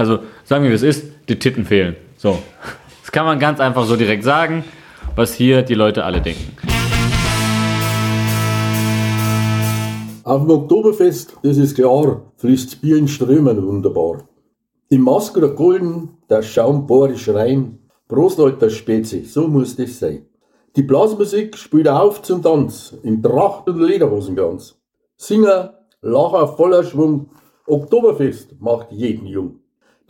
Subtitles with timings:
[0.00, 1.94] Also sagen wir, wie es ist, die Titten fehlen.
[2.16, 2.38] So.
[3.02, 4.64] Das kann man ganz einfach so direkt sagen,
[5.14, 6.56] was hier die Leute alle denken.
[10.24, 14.26] Auf dem Oktoberfest, das ist klar, fließt Bier in Strömen wunderbar.
[14.88, 17.78] Im Masker der Golden, der Schaum bohrisch rein.
[18.08, 20.24] Prost, alter Spezi, so muss das sein.
[20.76, 24.80] Die Blasmusik spielt auf zum Tanz, in Tracht und Lederhosen ganz.
[25.16, 27.28] Singer, Lacher voller Schwung,
[27.66, 29.60] Oktoberfest macht jeden jung.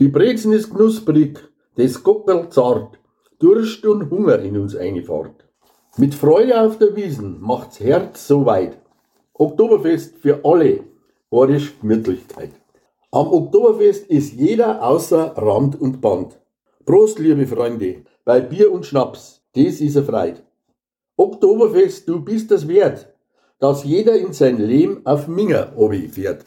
[0.00, 1.38] Die Brezen ist knusprig,
[1.76, 2.98] das Gockerl zart,
[3.38, 5.44] Durst und Hunger in uns einfahrt.
[5.98, 8.78] Mit Freude auf der Wiesen macht's Herz so weit.
[9.34, 10.84] Oktoberfest für alle,
[11.30, 12.52] horisch Gemütlichkeit.
[13.10, 16.38] Am Oktoberfest ist jeder außer Rand und Band.
[16.86, 20.42] Prost, liebe Freunde, bei Bier und Schnaps, das ist er Freit.
[21.18, 23.12] Oktoberfest, du bist es wert,
[23.58, 26.46] dass jeder in sein Leben auf Minger obi fährt.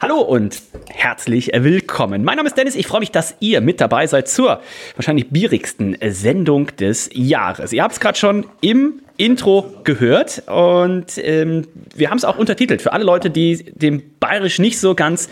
[0.00, 2.22] Hallo und herzlich willkommen.
[2.22, 2.76] Mein Name ist Dennis.
[2.76, 4.60] Ich freue mich, dass ihr mit dabei seid zur
[4.94, 7.72] wahrscheinlich bierigsten Sendung des Jahres.
[7.72, 12.80] Ihr habt es gerade schon im Intro gehört und ähm, wir haben es auch untertitelt
[12.80, 15.28] für alle Leute, die dem Bayerisch nicht so ganz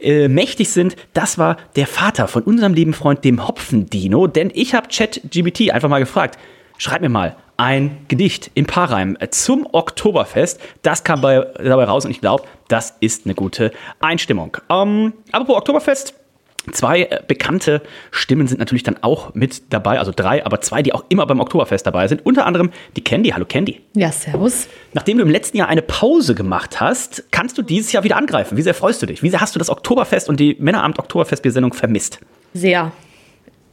[0.00, 0.96] äh, mächtig sind.
[1.12, 4.26] Das war der Vater von unserem lieben Freund, dem Hopfendino.
[4.26, 6.40] Denn ich habe ChatGBT einfach mal gefragt,
[6.76, 10.60] schreib mir mal ein Gedicht im Paarreim zum Oktoberfest.
[10.82, 14.56] Das kam bei, dabei raus und ich glaube, das ist eine gute Einstimmung.
[14.70, 16.14] Ähm, apropos Oktoberfest.
[16.70, 20.94] Zwei äh, bekannte Stimmen sind natürlich dann auch mit dabei, also drei, aber zwei, die
[20.94, 22.24] auch immer beim Oktoberfest dabei sind.
[22.24, 23.30] Unter anderem die Candy.
[23.30, 23.80] Hallo Candy.
[23.94, 24.68] Ja, servus.
[24.92, 28.56] Nachdem du im letzten Jahr eine Pause gemacht hast, kannst du dieses Jahr wieder angreifen.
[28.56, 29.24] Wie sehr freust du dich?
[29.24, 32.20] Wie sehr hast du das Oktoberfest und die Männeramt Oktoberfest-Sendung vermisst?
[32.54, 32.92] Sehr.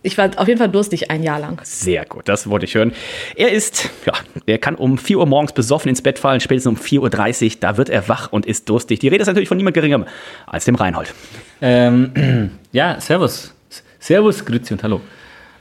[0.01, 1.59] Ich war auf jeden Fall durstig ein Jahr lang.
[1.63, 2.93] Sehr gut, das wollte ich hören.
[3.35, 4.13] Er ist, ja,
[4.45, 7.77] er kann um 4 Uhr morgens besoffen ins Bett fallen, spätestens um 4.30 Uhr, da
[7.77, 8.99] wird er wach und ist durstig.
[8.99, 10.05] Die Rede ist natürlich von niemand geringerem
[10.45, 11.13] als dem Reinhold.
[11.61, 13.53] Ähm, ja, Servus.
[13.99, 15.01] Servus, Grüezi und Hallo.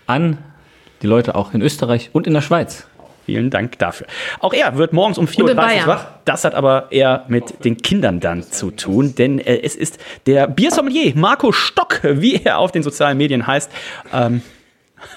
[0.06, 0.38] An
[1.02, 2.87] die Leute auch in Österreich und in der Schweiz.
[3.28, 4.06] Vielen Dank dafür.
[4.40, 6.06] Auch er wird morgens um 4.30 Uhr wach.
[6.24, 10.46] Das hat aber eher mit den Kindern dann zu tun, denn äh, es ist der
[10.46, 13.70] Biersommelier Marco Stock, wie er auf den sozialen Medien heißt.
[14.14, 14.40] Ähm,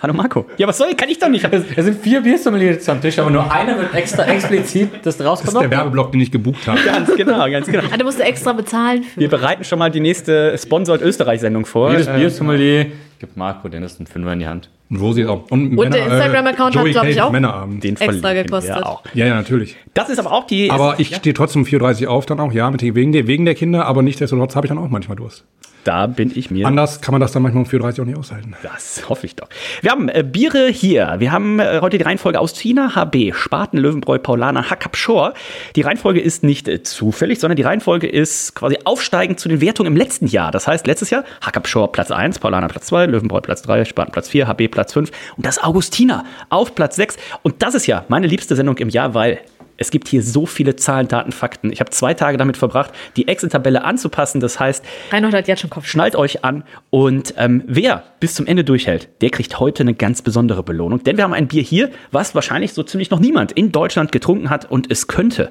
[0.02, 0.46] Hallo Marco.
[0.58, 0.98] Ja, was soll ich?
[0.98, 1.48] Kann ich doch nicht.
[1.54, 5.48] Es sind vier Biersommeliers am Tisch, aber nur einer wird extra explizit das rauskommt.
[5.48, 6.82] Das ist der Werbeblock, den ich gebucht habe.
[6.84, 7.84] Ganz genau, ganz genau.
[7.94, 9.22] Ah, du musst extra bezahlen für.
[9.22, 11.92] Wir bereiten schon mal die nächste Sponsored Österreich-Sendung vor.
[11.92, 12.88] Jedes Biersommelier
[13.20, 14.70] gibt Marco Dennis einen Fünfer in die Hand.
[14.92, 15.50] Und wo sie auch.
[15.50, 17.82] Und, Und der Instagram-Account hat, glaube ich, auch Männerabend.
[17.82, 18.76] Den extra verlinken gekostet.
[18.76, 19.04] wir auch.
[19.14, 19.78] Ja, ja, natürlich.
[19.94, 20.70] Das ist aber auch die.
[20.70, 23.26] Aber ich ja, stehe trotzdem um 4.30 Uhr auf dann auch, ja, mit, wegen, der,
[23.26, 25.46] wegen der Kinder, aber nichtsdestotrotz habe ich dann auch manchmal Durst.
[25.84, 26.68] Da bin ich mir.
[26.68, 28.56] Anders kann man das dann manchmal um 4.30 Uhr auch nicht aushalten.
[28.64, 29.48] Das hoffe ich doch.
[29.82, 31.16] Wir haben äh, Biere hier.
[31.20, 35.34] Wir haben äh, heute die Reihenfolge aus China, HB, Spaten, Löwenbräu, Paulaner, Hackab Shore.
[35.76, 39.94] Die Reihenfolge ist nicht äh, zufällig, sondern die Reihenfolge ist quasi aufsteigend zu den Wertungen
[39.94, 40.52] im letzten Jahr.
[40.52, 44.12] Das heißt, letztes Jahr Hackab Shore Platz 1, Paulaner Platz 2, Löwenbräu Platz 3, Spaten
[44.12, 47.18] Platz 4, HB Platz 5 und das Augustiner auf Platz 6.
[47.42, 49.40] Und das ist ja meine liebste Sendung im Jahr, weil
[49.82, 51.72] es gibt hier so viele Zahlen, Daten, Fakten.
[51.72, 54.40] Ich habe zwei Tage damit verbracht, die Excel-Tabelle anzupassen.
[54.40, 55.88] Das heißt, Reinhold hat jetzt schon Kopf.
[55.88, 60.22] schnallt euch an und ähm, wer bis zum Ende durchhält, der kriegt heute eine ganz
[60.22, 61.04] besondere Belohnung.
[61.04, 64.52] Denn wir haben ein Bier hier, was wahrscheinlich so ziemlich noch niemand in Deutschland getrunken
[64.52, 65.50] hat und es könnte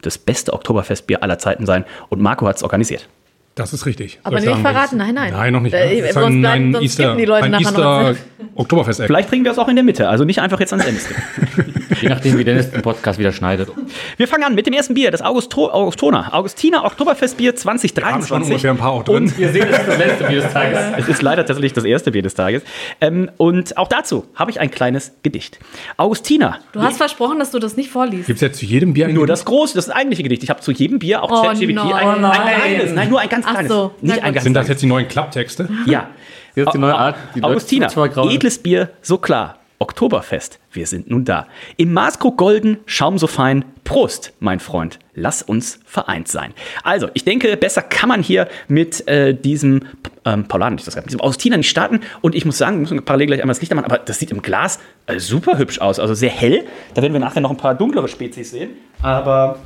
[0.00, 1.84] das beste Oktoberfestbier aller Zeiten sein.
[2.08, 3.08] Und Marco hat es organisiert.
[3.54, 4.18] Das ist richtig.
[4.22, 5.32] Aber Soll ich nicht sagen, verraten, nein, nein.
[5.32, 5.74] Nein, noch nicht.
[5.74, 8.14] Äh, Das ist sonst ein, bleiben- ein sonst Easter, die Leute ein nachher noch Easter
[8.54, 9.02] Oktoberfest.
[9.02, 11.00] Vielleicht trinken wir es auch in der Mitte, also nicht einfach jetzt ans Ende.
[12.00, 13.68] Je nachdem, wie Dennis den Podcast wieder schneidet.
[14.16, 16.32] Wir fangen an mit dem ersten Bier, das Augusto Augustona.
[16.32, 18.50] Augustiner Oktoberfestbier haben schon 2023.
[18.50, 19.16] ungefähr ein paar auch drin.
[19.24, 20.78] Und Ihr seht, das ist das letzte Bier des Tages.
[20.98, 22.62] Es ist leider tatsächlich das erste Bier des Tages.
[23.00, 25.58] Ähm, und auch dazu habe ich ein kleines Gedicht.
[25.96, 26.58] Augustiner.
[26.72, 28.26] Du hast versprochen, dass du das nicht vorliest.
[28.26, 30.42] Gibt es jetzt zu jedem Bier ein Nur das große, das eigentliche Gedicht.
[30.42, 31.92] Ich habe zu jedem Bier, auch Oh ChatGPT, nein.
[31.92, 32.92] ein, Oh ein kleines.
[32.94, 33.72] Nein, nur ein ganz Ach kleines.
[33.72, 33.94] so.
[34.00, 35.68] Na Nicht ein ganz Sind das jetzt die neuen Klapptexte?
[35.86, 36.08] Ja.
[36.54, 37.16] Das ist die neue Art.
[37.34, 39.58] Die grau- edles Bier, so klar.
[39.78, 41.48] Oktoberfest, wir sind nun da.
[41.76, 43.64] Im Maßkrug golden, Schaum so fein.
[43.82, 46.54] Prost, mein Freund, lass uns vereint sein.
[46.84, 49.80] Also, ich denke, besser kann man hier mit äh, diesem
[50.24, 51.98] ähm, Paulaner, nicht das mit diesem Augustiner nicht starten.
[52.20, 54.30] Und ich muss sagen, wir müssen parallel gleich einmal das Licht anmachen, aber das sieht
[54.30, 55.98] im Glas äh, super hübsch aus.
[55.98, 56.64] Also sehr hell.
[56.94, 58.70] Da werden wir nachher noch ein paar dunklere Spezies sehen.
[59.02, 59.58] Aber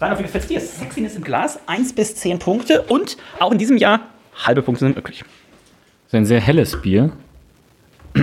[0.00, 0.60] Reinhold, wie gefällt dir?
[0.60, 4.00] Sexiness im Glas, 1 bis 10 Punkte und auch in diesem Jahr
[4.46, 5.18] halbe Punkte sind möglich.
[5.20, 7.12] Das ist ein sehr helles Bier.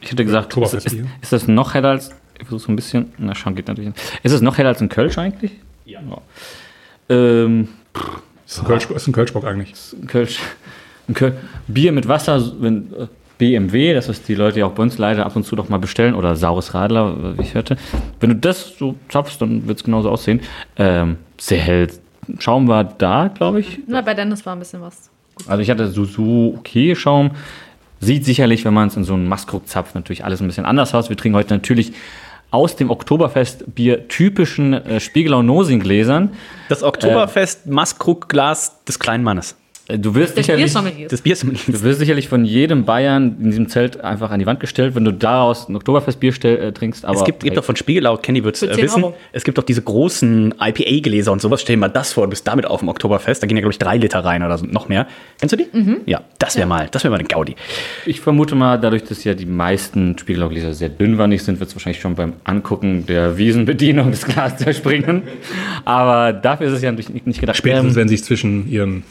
[0.00, 2.10] Ich hätte gesagt, ist, ist, ist das noch heller als.
[2.38, 3.12] Ich versuche so ein bisschen.
[3.18, 4.20] Na, schauen geht natürlich nicht.
[4.22, 5.50] Ist es noch heller als ein Kölsch eigentlich?
[5.86, 6.00] Ja.
[7.08, 7.66] Ähm,
[8.46, 9.74] Ist ein, Kölsch, ist ein Kölschbock eigentlich.
[10.00, 10.38] ein Kölsch.
[11.08, 11.36] Ein Köl
[11.66, 15.24] Bier mit Wasser, wenn, äh, BMW, das was die Leute ja auch bei uns leider
[15.24, 17.76] ab und zu doch mal bestellen, oder saures Radler, wie ich hörte.
[18.20, 20.40] Wenn du das so zapfst, dann wird es genauso aussehen.
[20.76, 21.88] Ähm, sehr hell.
[22.38, 23.78] Schaum war da, glaube ich.
[23.86, 25.10] Na, bei Dennis war ein bisschen was.
[25.46, 27.30] Also ich hatte so, so okay Schaum.
[28.00, 30.94] Sieht sicherlich, wenn man es in so einen Maskrug zapft, natürlich alles ein bisschen anders
[30.94, 31.08] aus.
[31.08, 31.92] Wir trinken heute natürlich
[32.50, 36.30] aus dem Oktoberfestbier typischen äh, Spiegelau Nosing Gläsern.
[36.68, 39.52] Das Oktoberfest Maskrug-Glas des kleinen Mannes.
[39.52, 40.74] Äh, Du wirst Der sicherlich.
[41.08, 44.44] Das Bier ist Du wirst sicherlich von jedem Bayern in diesem Zelt einfach an die
[44.44, 47.06] Wand gestellt, wenn du daraus ein Oktoberfestbier äh, trinkst.
[47.06, 49.16] Aber Es gibt, gibt doch von Spiegelau, Kenny wird äh, 10 wissen, Euro.
[49.32, 51.62] es gibt doch diese großen IPA-Gläser und sowas.
[51.62, 53.42] Stell dir mal das vor, du bist damit auf dem Oktoberfest.
[53.42, 55.06] Da gehen ja, glaube ich, drei Liter rein oder so, noch mehr.
[55.40, 55.66] Kennst du die?
[56.04, 57.56] Ja, das wäre mal, das wäre mal eine Gaudi.
[58.04, 62.02] ich vermute mal, dadurch, dass ja die meisten Spiegelau-Gläser sehr dünnwandig sind, wird es wahrscheinlich
[62.02, 65.22] schon beim Angucken der Wiesenbedienung das Glas zerspringen.
[65.86, 67.56] Aber dafür ist es ja natürlich nicht, gedacht.
[67.56, 69.02] Spätestens, Ähm, wenn es zwischen ihren.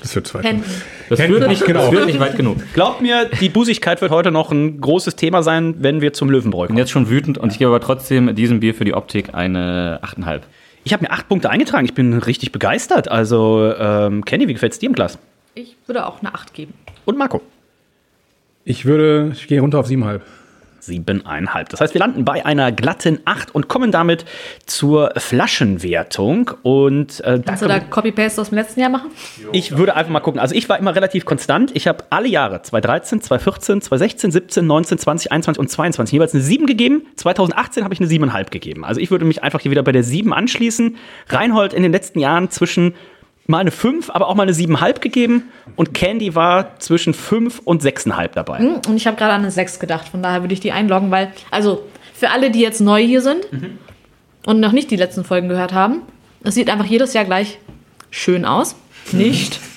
[0.00, 0.42] Das wird zwei.
[0.42, 0.64] Händen.
[1.08, 1.80] das, führt nicht, genau.
[1.80, 2.58] das führt nicht weit genug.
[2.74, 6.62] Glaubt mir, die Busigkeit wird heute noch ein großes Thema sein, wenn wir zum Löwenbräu
[6.62, 6.78] bin kommen.
[6.78, 10.40] jetzt schon wütend und ich gebe aber trotzdem diesem Bier für die Optik eine 8,5.
[10.84, 11.84] Ich habe mir acht Punkte eingetragen.
[11.84, 13.10] Ich bin richtig begeistert.
[13.10, 15.18] Also, ähm, Kenny, wie gefällt es dir im Glas?
[15.54, 16.74] Ich würde auch eine 8 geben.
[17.04, 17.42] Und Marco?
[18.64, 20.22] Ich würde, ich gehe runter auf siebeneinhalb.
[20.88, 21.68] Siebeneinhalb.
[21.68, 24.24] Das heißt, wir landen bei einer glatten 8 und kommen damit
[24.66, 26.50] zur Flaschenwertung.
[26.62, 29.10] Und äh, da Kannst du da Copy-Paste aus dem letzten Jahr machen?
[29.52, 30.40] Ich würde einfach mal gucken.
[30.40, 31.70] Also ich war immer relativ konstant.
[31.74, 36.42] Ich habe alle Jahre 2013, 2014, 2016, 17, 19, 20, 21 und 22 jeweils eine
[36.42, 37.02] 7 gegeben.
[37.16, 38.84] 2018 habe ich eine 7,5 gegeben.
[38.84, 40.96] Also ich würde mich einfach hier wieder bei der 7 anschließen.
[41.28, 42.94] Reinhold in den letzten Jahren zwischen
[43.48, 45.44] mal eine 5, aber auch mal eine 7,5 gegeben.
[45.74, 48.58] Und Candy war zwischen 5 und 6,5 dabei.
[48.58, 50.08] Hm, Und ich habe gerade an eine 6 gedacht.
[50.08, 51.82] Von daher würde ich die einloggen, weil, also
[52.14, 53.46] für alle, die jetzt neu hier sind
[54.46, 56.02] und noch nicht die letzten Folgen gehört haben,
[56.44, 57.58] es sieht einfach jedes Jahr gleich
[58.10, 58.76] schön aus.
[59.12, 59.58] Nicht.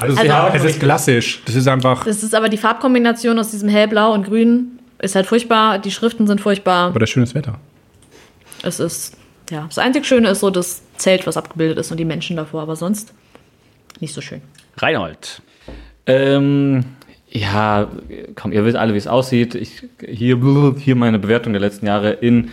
[0.00, 1.42] Also, Also- es ist klassisch.
[1.44, 2.04] Das ist einfach.
[2.06, 5.78] Das ist aber die Farbkombination aus diesem hellblau und grün ist halt furchtbar.
[5.78, 6.86] Die Schriften sind furchtbar.
[6.88, 7.58] Aber das ist schönes Wetter.
[8.62, 9.18] Es ist,
[9.52, 12.62] ja, das einzig Schöne ist so das Zelt, was abgebildet ist und die Menschen davor,
[12.62, 13.12] aber sonst
[14.00, 14.40] nicht so schön.
[14.78, 15.42] Reinhold.
[16.06, 16.84] Ähm,
[17.28, 17.88] ja,
[18.34, 19.54] komm, ihr wisst alle, wie es aussieht.
[19.54, 22.50] Ich, hier, hier meine Bewertung der letzten Jahre in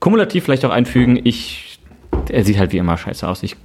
[0.00, 1.18] kumulativ vielleicht auch einfügen.
[1.24, 1.78] Ich,
[2.28, 3.42] er sieht halt wie immer scheiße aus.
[3.42, 3.56] Ich,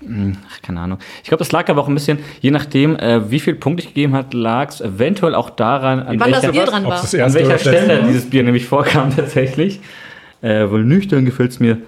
[0.00, 0.98] hm, ach, keine Ahnung.
[1.22, 3.88] Ich glaube, das lag aber auch ein bisschen, je nachdem, äh, wie viel Punkte ich
[3.88, 7.02] gegeben hat, lag es eventuell auch daran, an Wann das welcher, Bier dran war.
[7.02, 9.80] das an welcher Stelle dieses Bier nämlich vorkam tatsächlich.
[10.40, 11.78] Äh, wohl nüchtern gefällt es mir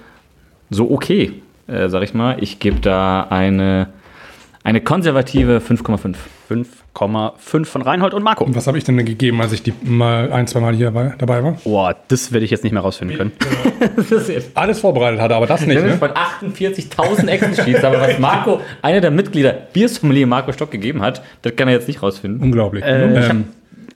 [0.70, 1.32] so okay,
[1.68, 2.36] äh, sag ich mal.
[2.42, 3.88] Ich gebe da eine,
[4.64, 6.14] eine konservative 5,5.
[6.94, 8.44] 5,5 von Reinhold und Marco.
[8.44, 11.14] Und was habe ich denn gegeben, als ich die mal ein, zwei Mal hier war,
[11.18, 11.52] dabei war?
[11.64, 13.32] Boah, das werde ich jetzt nicht mehr rausfinden können.
[13.96, 15.82] Das ist jetzt Alles vorbereitet hatte, aber das nicht.
[15.82, 15.98] Ne?
[15.98, 21.54] von 48.000 Excel-Sheets, aber was Marco, einer der Mitglieder, Biersommelier Marco Stock gegeben hat, das
[21.56, 22.40] kann er jetzt nicht rausfinden.
[22.42, 22.84] Unglaublich.
[22.84, 23.44] Äh, ähm,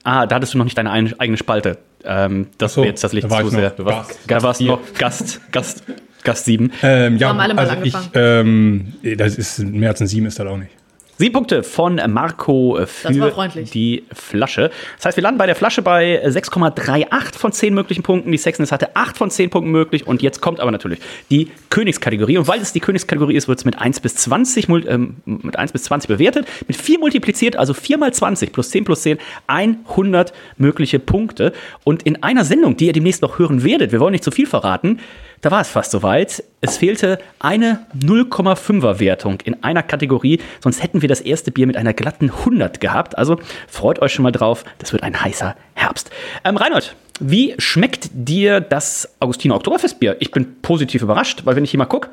[0.03, 1.77] Ah, da hattest du noch nicht deine ein- eigene Spalte.
[2.03, 3.69] Ähm, das so, wäre jetzt das Licht da zu sehr.
[3.69, 5.83] Du warst da warst du noch Gast, Gast,
[6.23, 6.71] Gast 7.
[6.83, 8.93] ähm, ja, Haben alle mal also ich, angefangen.
[9.03, 10.71] ähm, das ist mehr als ein Sieben ist das auch nicht.
[11.17, 13.69] Sieben Punkte von Marco für Das war freundlich.
[13.69, 14.71] die Flasche.
[14.97, 18.31] Das heißt, wir landen bei der Flasche bei 6,38 von 10 möglichen Punkten.
[18.31, 20.07] Die Sexness hatte 8 von 10 Punkten möglich.
[20.07, 20.97] Und jetzt kommt aber natürlich
[21.29, 22.39] die Königskategorie.
[22.39, 25.59] Und weil es die Königskategorie ist, wird es mit 1 bis 20, mul- ähm, mit
[25.59, 26.47] 1 bis 20 bewertet.
[26.67, 31.53] Mit 4 multipliziert, also 4 mal 20 plus 10 plus 10, 100 mögliche Punkte.
[31.83, 34.47] Und in einer Sendung, die ihr demnächst noch hören werdet, wir wollen nicht zu viel
[34.47, 34.97] verraten,
[35.41, 36.43] da war es fast soweit.
[36.61, 41.77] Es fehlte eine 0,5er Wertung in einer Kategorie, sonst hätten wir das erste Bier mit
[41.77, 43.17] einer glatten 100 gehabt.
[43.17, 46.11] Also freut euch schon mal drauf, das wird ein heißer Herbst.
[46.43, 50.17] Ähm, Reinhold, wie schmeckt dir das Augustiner Oktoberfestbier?
[50.19, 52.09] Ich bin positiv überrascht, weil wenn ich hier mal gucke,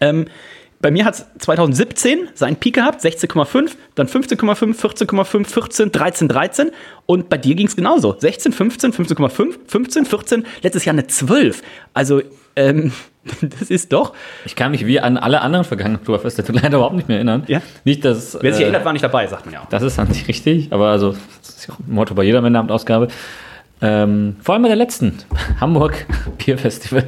[0.00, 0.26] ähm,
[0.84, 6.70] bei mir hat es 2017 seinen Peak gehabt, 16,5, dann 15,5, 14,5, 14, 13, 13.
[7.06, 8.14] Und bei dir ging es genauso.
[8.18, 11.62] 16, 15, 15,5, 15, 14, letztes Jahr eine 12.
[11.94, 12.20] Also,
[12.56, 12.92] ähm,
[13.40, 14.14] das ist doch.
[14.44, 17.44] Ich kann mich wie an alle anderen vergangenen Oktoberfeste leider überhaupt nicht mehr erinnern.
[17.46, 17.60] Ja.
[17.84, 18.38] Nicht, dass.
[18.40, 19.60] Wer sich äh, erinnert, war nicht dabei, sagt man ja.
[19.62, 19.68] auch.
[19.68, 22.40] Das ist an sich richtig, aber also, das ist ja auch ein Motto bei jeder
[22.42, 23.08] Männerabend-Ausgabe.
[23.80, 25.18] Ähm, vor allem bei der letzten,
[25.60, 26.06] Hamburg
[26.38, 27.04] Bierfestival.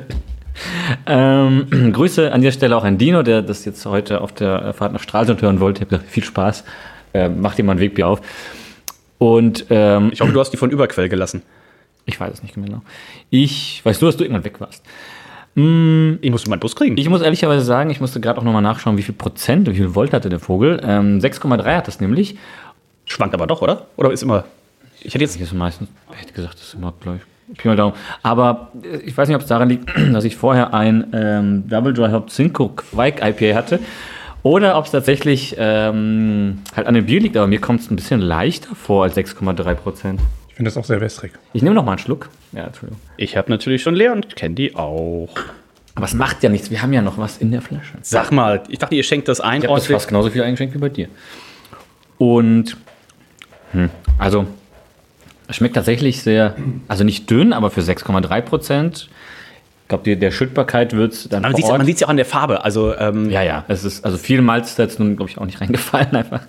[1.06, 4.92] Ähm, Grüße an dieser Stelle auch an Dino, der das jetzt heute auf der Fahrt
[4.92, 5.78] nach Stralsund hören wollte.
[5.78, 6.64] Ich habe gesagt, viel Spaß,
[7.14, 8.20] ähm, macht dir mal ein Wegbier auf.
[9.18, 11.42] Und ähm, Ich hoffe, du hast die von Überquell gelassen.
[12.04, 12.82] ich weiß es nicht genau.
[13.30, 14.82] Ich weiß nur, dass du irgendwann weg warst.
[15.58, 16.98] Ich musste meinen Bus kriegen.
[16.98, 19.94] Ich muss ehrlicherweise sagen, ich musste gerade auch nochmal nachschauen, wie viel Prozent, wie viel
[19.94, 20.78] Volt hatte der Vogel.
[20.84, 22.36] Ähm, 6,3 hat das nämlich.
[23.06, 23.86] Schwankt aber doch, oder?
[23.96, 24.44] Oder ist immer.
[25.00, 25.36] Ich hätte jetzt.
[25.36, 27.22] Ich ist meistens, hätte gesagt, das ist immer gleich.
[27.56, 27.94] Pi mal Daumen.
[28.22, 31.94] Aber äh, ich weiß nicht, ob es daran liegt, dass ich vorher ein ähm, Double
[31.94, 33.80] Dry Hop Cinco Quake IPA hatte.
[34.42, 37.96] Oder ob es tatsächlich ähm, halt an dem Bier liegt, aber mir kommt es ein
[37.96, 40.20] bisschen leichter vor als 6,3 Prozent.
[40.56, 41.32] Ich finde das auch sehr wässrig.
[41.52, 42.30] Ich nehme noch mal einen Schluck.
[42.52, 42.98] Ja, Entschuldigung.
[43.18, 45.28] Ich habe natürlich schon leer und Candy auch.
[45.94, 46.70] Aber es macht ja nichts.
[46.70, 47.92] Wir haben ja noch was in der Flasche.
[48.00, 49.60] Sag mal, ich dachte, ihr schenkt das ein.
[49.60, 51.08] Ich habe das fast genauso viel eingeschenkt wie bei dir.
[52.16, 52.78] Und,
[53.72, 54.46] hm, also,
[55.46, 56.56] es schmeckt tatsächlich sehr,
[56.88, 59.10] also nicht dünn, aber für 6,3 Prozent.
[59.82, 62.64] Ich glaube, der Schüttbarkeit wird es dann Man sieht es ja auch an der Farbe.
[62.64, 65.44] Also, ähm, Ja, ja, es ist, also viel Malz ist jetzt nun, glaube ich, auch
[65.44, 66.40] nicht reingefallen einfach.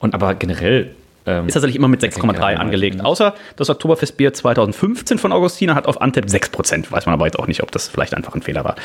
[0.00, 0.96] Und aber generell.
[1.26, 3.02] Ähm, ist tatsächlich immer mit denke, 6,3 ja, angelegt.
[3.02, 6.90] Außer das Oktoberfestbier 2015 von Augustina hat auf Antep 6%.
[6.90, 8.76] Weiß man aber jetzt auch nicht, ob das vielleicht einfach ein Fehler war.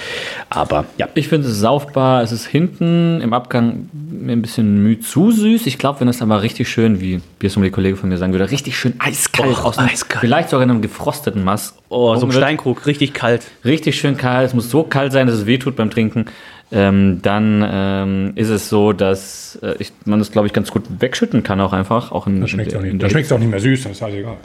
[0.50, 1.10] Aber ja.
[1.16, 2.24] Ich finde es saufbar.
[2.24, 5.66] Es ist hinten im Abgang ein bisschen müh zu süß.
[5.66, 8.78] Ich glaube, wenn es aber richtig schön, wie Biersommelier Kollege von mir sagen würde, richtig
[8.78, 10.22] schön eiskalt Och, aus eiskalt.
[10.22, 11.76] vielleicht sogar in einem gefrosteten Mass.
[11.90, 12.32] Oh, so ein.
[12.32, 13.48] Steinkrug, richtig kalt.
[13.66, 14.48] Richtig schön kalt.
[14.48, 16.26] Es muss so kalt sein, dass es wehtut beim Trinken.
[16.72, 20.84] Ähm, dann ähm, ist es so, dass äh, ich, man es, glaube ich, ganz gut
[21.00, 22.12] wegschütten kann auch einfach.
[22.12, 23.84] Auch in, Da schmeckt es auch, in nicht- der da schmeckt's auch nicht mehr süß,
[23.84, 24.38] das ist halt egal.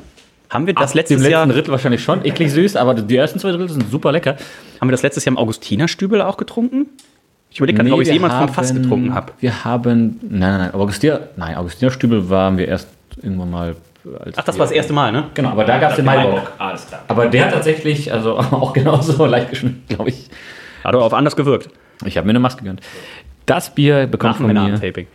[0.49, 3.17] Haben wir das Ab dem letztes letzten Jahr, Drittel wahrscheinlich schon eklig süß, aber die
[3.17, 4.37] ersten zwei Drittel sind super lecker.
[4.81, 6.87] haben wir das letztes Jahr im Augustinerstübel auch getrunken?
[7.51, 9.33] Ich überlege gerade, ob ich jemand vom haben- Fass getrunken habe.
[9.41, 12.89] Wir haben, nein, nein, nein, Augustiner, nein, Augustinerstübel waren wir erst
[13.23, 13.77] irgendwann mal.
[14.25, 15.25] Als Ach, das war das erste Mal, ne?
[15.35, 16.53] Genau, aber da gab es den Maibock.
[16.59, 17.03] Alles klar.
[17.09, 20.29] Aber der hat tatsächlich, also auch genauso leicht geschmeckt, glaube ich.
[20.83, 21.69] Hat aber auf anders gewirkt.
[22.05, 22.81] Ich habe mir eine Maske gegönnt.
[23.47, 24.81] Das Bier bekommt Nach von mir.
[24.81, 25.07] Taping.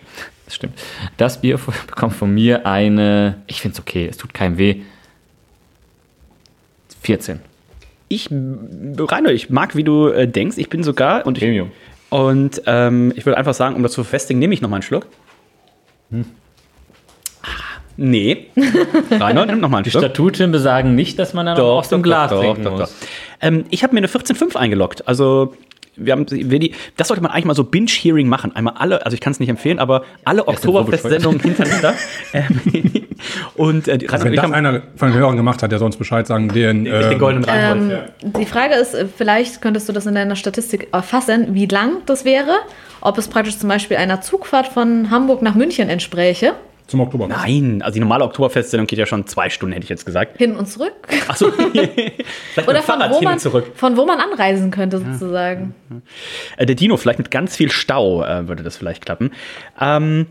[0.45, 0.79] Das stimmt.
[1.17, 3.41] Das Bier bekommt von mir eine.
[3.48, 4.81] Ich finde es okay, es tut keinem weh.
[7.01, 7.39] 14.
[8.07, 10.57] Ich, Rainer, ich mag, wie du äh, denkst.
[10.57, 11.71] Ich bin sogar und ich, Premium.
[12.09, 14.83] und ähm, ich würde einfach sagen, um das zu verfestigen, nehme ich noch mal einen
[14.83, 15.05] Schluck.
[16.12, 17.48] Ah,
[17.98, 18.48] Nee.
[19.12, 20.03] Rainer, nimm noch mal einen Die Schluck.
[20.03, 22.95] Statuten besagen nicht, dass man dann auch aus dem Glas trinken muss.
[23.41, 25.07] Ähm, ich habe mir eine 14.5 eingeloggt.
[25.07, 25.53] Also
[26.00, 28.56] wir haben, wir die, das sollte man eigentlich mal so Binge-Hearing machen.
[28.56, 31.94] Einmal alle, also ich kann es nicht empfehlen, aber alle Oktoberfest-Sendungen hintereinander.
[32.34, 32.60] Ähm,
[33.56, 35.79] und äh, die- Also Rainer wenn das haben einer von den Hörern gemacht hat, der
[35.79, 37.46] sonst Bescheid sagen, den, den ähm, goldenen.
[37.50, 37.91] Ähm,
[38.22, 42.24] die Frage ist, äh, vielleicht könntest du das in deiner Statistik erfassen, wie lang das
[42.25, 42.51] wäre,
[43.01, 46.53] ob es praktisch zum Beispiel einer Zugfahrt von Hamburg nach München entspräche,
[46.89, 47.27] zum Oktober.
[47.27, 50.38] Nein, also die normale Oktoberfest-Sendung geht ja schon zwei Stunden, hätte ich jetzt gesagt.
[50.38, 50.93] hin und zurück.
[51.27, 53.72] Achso, vielleicht Oder von Fahrrad wo, hin man, und zurück.
[53.75, 55.75] von wo man anreisen könnte, sozusagen.
[56.58, 59.31] Äh, der Dino, vielleicht mit ganz viel Stau äh, würde das vielleicht klappen.
[59.79, 60.27] Ähm,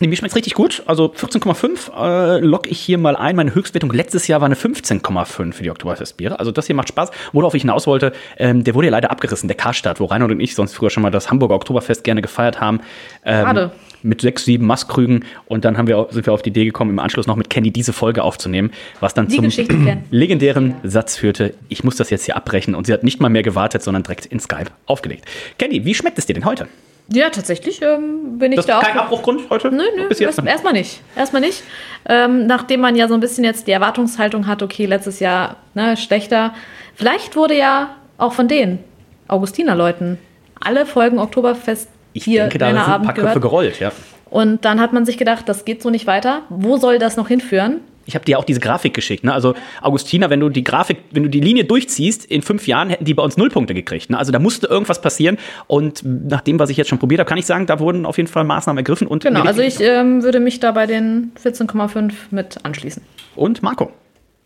[0.00, 0.82] nee, mir schmeckt's richtig gut.
[0.86, 3.36] Also 14,5 äh, lock ich hier mal ein.
[3.36, 6.38] Meine Höchstwertung letztes Jahr war eine 15,5 für die Oktoberfestbiere.
[6.38, 7.10] Also das hier macht Spaß.
[7.32, 10.40] Worauf ich hinaus wollte, ähm, der wurde ja leider abgerissen, der Karstadt, wo Reinhold und
[10.40, 12.80] ich sonst früher schon mal das Hamburger Oktoberfest gerne gefeiert haben.
[13.24, 13.72] Ähm, Schade.
[14.02, 15.24] Mit sechs, sieben Mastkrügen.
[15.46, 17.70] Und dann haben wir, sind wir auf die Idee gekommen, im Anschluss noch mit Candy
[17.70, 22.36] diese Folge aufzunehmen, was dann Die zum legendären Satz führte, ich muss das jetzt hier
[22.36, 22.74] abbrechen.
[22.74, 25.24] Und sie hat nicht mal mehr gewartet, sondern direkt in Skype aufgelegt.
[25.58, 26.66] Candy, wie schmeckt es dir denn heute?
[27.12, 28.88] Ja, tatsächlich ähm, bin ich Das da ist auch.
[28.88, 29.70] kein Abbruchgrund heute?
[29.72, 31.00] Nö, nö, erst- erstmal nicht.
[31.16, 31.62] Erstmal nicht.
[32.08, 35.96] Ähm, nachdem man ja so ein bisschen jetzt die Erwartungshaltung hat, okay, letztes Jahr ne,
[35.96, 36.54] schlechter.
[36.94, 38.78] Vielleicht wurde ja auch von den
[39.26, 40.18] Augustiner-Leuten
[40.60, 43.42] alle Folgen Oktoberfest Ich hier denke, da sind ein Männerabend paar Köpfe gehört.
[43.42, 43.92] gerollt, ja.
[44.30, 46.42] Und dann hat man sich gedacht, das geht so nicht weiter.
[46.50, 47.80] Wo soll das noch hinführen?
[48.06, 49.22] Ich habe dir auch diese Grafik geschickt.
[49.24, 49.32] Ne?
[49.32, 53.04] Also, Augustina, wenn du die Grafik, wenn du die Linie durchziehst, in fünf Jahren hätten
[53.04, 54.10] die bei uns Nullpunkte gekriegt.
[54.10, 54.18] Ne?
[54.18, 55.36] Also, da musste irgendwas passieren.
[55.68, 58.16] Und nach dem, was ich jetzt schon probiert habe, kann ich sagen, da wurden auf
[58.16, 59.06] jeden Fall Maßnahmen ergriffen.
[59.06, 63.02] Und Genau, also ich ähm, würde mich da bei den 14,5 mit anschließen.
[63.36, 63.92] Und Marco.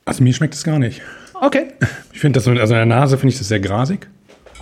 [0.04, 1.00] Also mir schmeckt es gar nicht.
[1.40, 1.68] Okay.
[2.12, 4.06] Ich finde das so, also in der Nase finde ich das sehr grasig.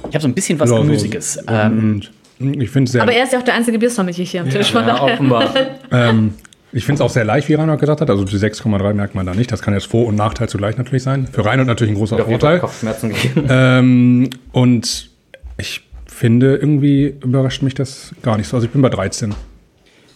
[0.09, 1.39] Ich habe so ein bisschen was Ja, so- Gemüsiges.
[1.49, 2.03] ähm,
[2.43, 4.73] ich finde es sehr, Aber er ist ja auch der einzige Biersommelier hier am Tisch.
[4.73, 5.15] Von Ja, daher.
[5.15, 5.55] offenbar.
[5.91, 6.35] ähm,
[6.73, 8.09] ich finde es auch sehr leicht, wie Reinhold gesagt hat.
[8.11, 9.53] Also die 6,3 merkt man da nicht.
[9.53, 11.27] Das kann jetzt Vor- und Nachteil zugleich natürlich sein.
[11.31, 12.61] Für Reinhold natürlich ein großer Vorteil.
[12.61, 13.47] Kopfschmerzen gegeben.
[13.51, 15.11] Ähm, und
[15.59, 18.57] ich finde, irgendwie überrascht mich das gar nicht so.
[18.57, 19.35] Also ich bin bei 13.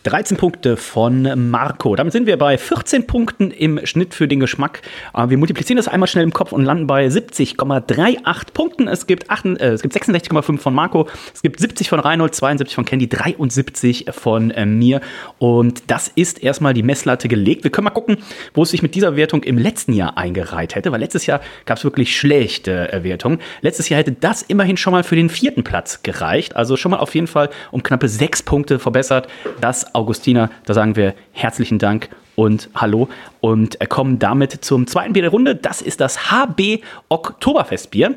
[0.07, 1.97] 13 Punkte von Marco.
[1.97, 4.83] Damit sind wir bei 14 Punkten im Schnitt für den Geschmack.
[5.13, 8.87] Äh, Wir multiplizieren das einmal schnell im Kopf und landen bei 70,38 Punkten.
[8.87, 12.85] Es gibt, 8, äh, gibt 66,5 von Marco, es gibt 70 von Reinhold, 72 von
[12.85, 15.01] Candy, 73 von äh, mir.
[15.39, 17.65] Und das ist erstmal die Messlatte gelegt.
[17.65, 18.19] Wir können mal gucken,
[18.55, 21.79] wo es sich mit dieser Wertung im letzten Jahr eingereiht hätte, weil letztes Jahr gab
[21.79, 23.41] es wirklich schlechte äh, Wertungen.
[23.61, 26.55] Letztes Jahr hätte das immerhin schon mal für den vierten Platz gereicht.
[26.55, 29.27] Also schon mal auf jeden Fall um knappe sechs Punkte verbessert.
[29.61, 33.09] Das Augustina, da sagen wir herzlichen Dank und Hallo
[33.41, 35.57] und äh, kommen damit zum zweiten Bier der Runde.
[35.57, 38.15] Das ist das HB Oktoberfestbier.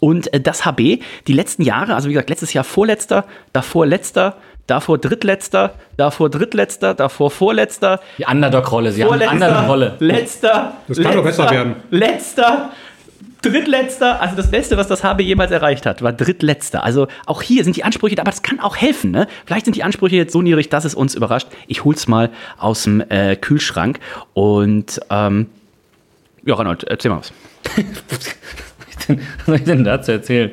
[0.00, 4.36] Und äh, das HB, die letzten Jahre, also wie gesagt, letztes Jahr vorletzter, davor letzter,
[4.66, 8.00] davor drittletzter, davor drittletzter, davor vorletzter.
[8.18, 9.96] Die Underdog-Rolle, sie haben eine Underdog-Rolle.
[9.98, 10.74] Letzter.
[10.88, 11.76] Das kann doch letzter, besser werden.
[11.90, 12.70] Letzter.
[13.42, 16.84] Drittletzter, also das Beste, was das HB jemals erreicht hat, war drittletzter.
[16.84, 19.10] Also auch hier sind die Ansprüche, aber das kann auch helfen.
[19.10, 19.26] Ne?
[19.44, 21.48] Vielleicht sind die Ansprüche jetzt so niedrig, dass es uns überrascht.
[21.66, 23.98] Ich hol's mal aus dem äh, Kühlschrank
[24.32, 25.46] und ähm,
[26.44, 27.32] ja, Reinhold, erzähl mal was.
[29.08, 30.52] Was soll ich denn dazu erzählen?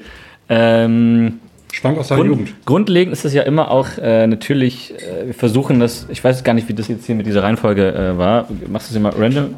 [0.50, 1.39] Ähm,
[1.72, 2.65] Schwank aus seiner Grund, Jugend.
[2.65, 6.53] grundlegend ist es ja immer auch äh, natürlich, äh, wir versuchen das, ich weiß gar
[6.53, 8.48] nicht, wie das jetzt hier mit dieser Reihenfolge äh, war.
[8.67, 9.55] Machst du es immer random?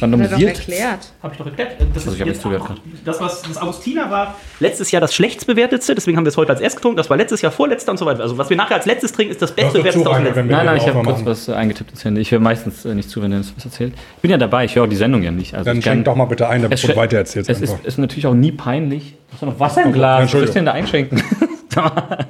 [0.00, 0.56] Randomisiert?
[0.58, 1.12] erklärt.
[1.22, 1.72] Habe ich doch erklärt.
[1.94, 5.94] Das, Also ich nicht zugehört das, was das Augustiner war, letztes Jahr das schlechtst bewertetste,
[5.94, 6.96] deswegen haben wir es heute als erst getrunken.
[6.96, 8.22] Das war letztes Jahr vorletzter und so weiter.
[8.22, 10.66] Also was wir nachher als letztes trinken, ist das hast beste bewertetste aus dem Nein,
[10.66, 12.20] nein, ich habe kurz was äh, eingetippt ins Handy.
[12.20, 13.94] Ich höre meistens äh, nicht zu, wenn Dennis was erzählt.
[14.16, 15.54] Ich bin ja dabei, ich höre auch die Sendung ja nicht.
[15.54, 17.50] Also Dann ich kann- schenk doch mal bitte ein, damit du weiter erzählst.
[17.50, 19.14] Es ist, ist natürlich auch nie peinlich.
[19.32, 20.16] Hast du noch Wasser im Glas?
[20.16, 20.40] Was Entschuldigung.
[20.42, 21.22] willst du denn da einschenken?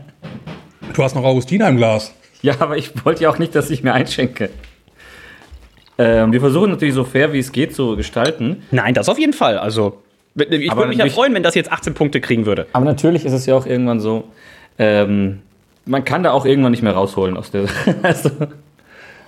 [0.95, 2.13] Du hast noch Augustiner im Glas.
[2.43, 4.51] ja, aber ich wollte ja auch nicht, dass ich mir einschenke.
[6.01, 8.63] Ähm, wir versuchen natürlich so fair, wie es geht, zu gestalten.
[8.71, 9.59] Nein, das auf jeden Fall.
[9.59, 10.01] Also,
[10.35, 12.67] ich Aber würde mich ja freuen, wenn das jetzt 18 Punkte kriegen würde.
[12.73, 14.25] Aber natürlich ist es ja auch irgendwann so,
[14.79, 15.43] ähm,
[15.85, 17.67] man kann da auch irgendwann nicht mehr rausholen aus der.
[18.03, 18.31] also,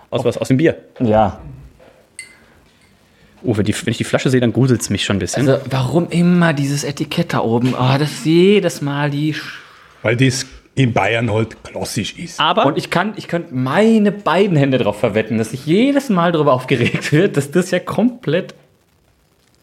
[0.08, 0.38] Aus was?
[0.38, 0.76] Aus dem Bier.
[1.00, 1.40] ja.
[3.44, 5.48] Oh, wenn, die, wenn ich die Flasche sehe, dann gruselt es mich schon ein bisschen.
[5.48, 7.74] Also, warum immer dieses Etikett da oben?
[7.74, 9.34] Oh, das ist jedes Mal die.
[9.34, 9.58] Sch
[10.02, 12.40] Weil das in Bayern halt klassisch ist.
[12.40, 16.32] Aber Und ich kann, ich könnte meine beiden Hände darauf verwetten, dass sich jedes Mal
[16.32, 18.54] darüber aufgeregt wird, dass das ja komplett.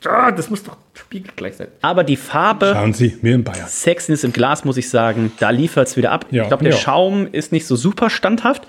[0.05, 1.67] Ah, das muss doch spiegelgleich sein.
[1.81, 3.67] Aber die Farbe Schauen Sie, wir in Bayern.
[3.67, 6.27] Sexiness im Glas, muss ich sagen, da liefert es wieder ab.
[6.31, 6.79] Ja, ich glaube, der ja.
[6.79, 8.65] Schaum ist nicht so super standhaft.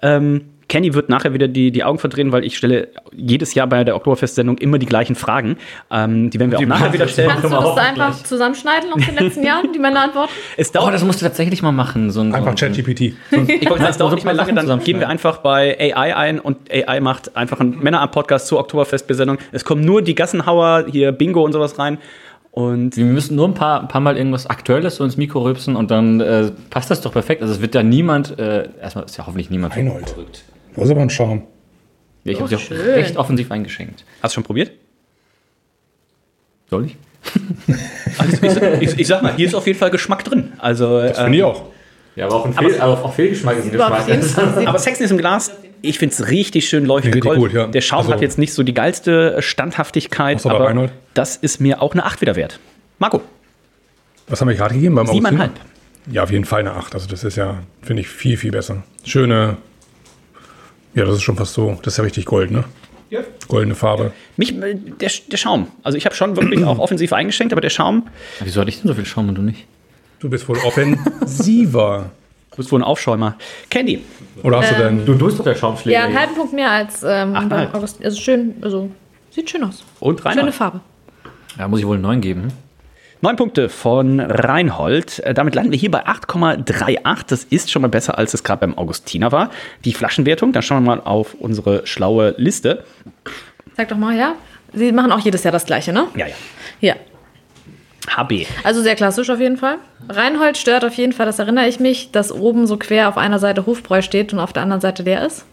[0.00, 3.82] Ähm, Kenny wird nachher wieder die, die Augen verdrehen, weil ich stelle jedes Jahr bei
[3.82, 5.56] der Oktoberfest-Sendung immer die gleichen Fragen.
[5.90, 7.28] Ähm, die werden wir auch nachher wieder stellen.
[7.28, 10.30] Kannst du das da einfach zusammenschneiden aus den letzten Jahren, die Männerantworten?
[10.56, 12.10] Es Oh, dauert das musst du tatsächlich mal machen.
[12.10, 13.00] So ein, Einfach so ein, ChatGPT.
[13.60, 16.38] Ich wollte es dauert so nicht mehr lange, dann geben wir einfach bei AI ein
[16.38, 19.38] und AI macht einfach einen Männer-Podcast zur Oktoberfest-Besendung.
[19.50, 21.98] Es kommen nur die Gassenhauer, hier Bingo und sowas rein.
[22.52, 25.76] Und Wir müssen nur ein paar, ein paar Mal irgendwas Aktuelles so ins Mikro rübsen
[25.76, 27.42] und dann äh, passt das doch perfekt.
[27.42, 30.44] Also es wird da niemand, äh, erstmal ist ja hoffentlich niemand verrückt.
[30.76, 31.42] Das ist aber ein Charme.
[32.24, 34.04] Ja, ich habe sie auch recht offensiv eingeschenkt.
[34.22, 34.72] hast du schon probiert?
[36.68, 36.96] Soll ich?
[38.18, 38.46] Also
[38.80, 40.52] ich, ich, ich sag mal, hier ist auf jeden Fall Geschmack drin.
[40.58, 41.64] Also, Das finde ich auch.
[42.16, 44.66] Ja, aber auch, ein Fehl, aber auch Fehlgeschmack ist ein Geschmack.
[44.66, 47.38] Aber Sexiness im Glas, ich finde es richtig schön leuchtend Richtig gold.
[47.40, 47.66] gut, ja.
[47.68, 50.92] Der Schaum Also- hat jetzt nicht so die geilste Standhaftigkeit, aber Reinhold.
[51.14, 52.58] das ist mir auch eine 8 wieder wert.
[52.98, 53.20] Marco,
[54.26, 55.52] Was haben wir gerade gegeben beim siebeneinhalb.
[56.10, 56.94] Ja, auf jeden Fall eine 8.
[56.94, 58.82] Also das ist ja, finde ich, viel, viel besser.
[59.04, 59.56] Schöne,
[60.94, 62.64] ja, das ist schon fast so, das ist ja richtig gold, ne?
[63.10, 63.20] Ja.
[63.48, 64.12] Goldene Farbe.
[64.36, 65.66] Mich, äh, der, der Schaum.
[65.82, 68.06] Also ich habe schon wirklich auch offensiv eingeschenkt, aber der Schaum,
[68.40, 69.66] Wieso hatte ich denn so viel Schaum und du nicht?
[70.20, 72.10] Du bist wohl offensiver.
[72.50, 73.36] du bist wohl ein Aufschäumer.
[73.68, 74.04] Candy,
[74.42, 75.04] Oder hast du denn...
[75.06, 75.98] Du, du bist doch der Schaumschläger.
[75.98, 77.74] Ja, einen halben Punkt mehr als ähm, beim halb.
[77.74, 78.04] August.
[78.04, 78.90] Also schön, also
[79.30, 79.82] sieht schön aus.
[79.98, 80.54] und Schöne Reinhold.
[80.54, 80.80] Farbe.
[81.58, 82.52] Da muss ich wohl einen neun geben.
[83.22, 85.18] Neun Punkte von Reinhold.
[85.20, 87.26] Äh, Damit landen wir hier bei 8,38.
[87.28, 89.50] Das ist schon mal besser, als es gerade beim Augustiner war.
[89.84, 92.84] Die Flaschenwertung, da schauen wir mal auf unsere schlaue Liste.
[93.76, 94.34] Sag doch mal, ja.
[94.72, 96.06] Sie machen auch jedes Jahr das gleiche, ne?
[96.14, 96.34] Ja, ja.
[96.80, 96.94] Ja.
[98.08, 98.46] HB.
[98.64, 99.76] Also sehr klassisch auf jeden Fall.
[100.08, 103.38] Reinhold stört auf jeden Fall, das erinnere ich mich, dass oben so quer auf einer
[103.38, 105.44] Seite Hofbräu steht und auf der anderen Seite leer ist.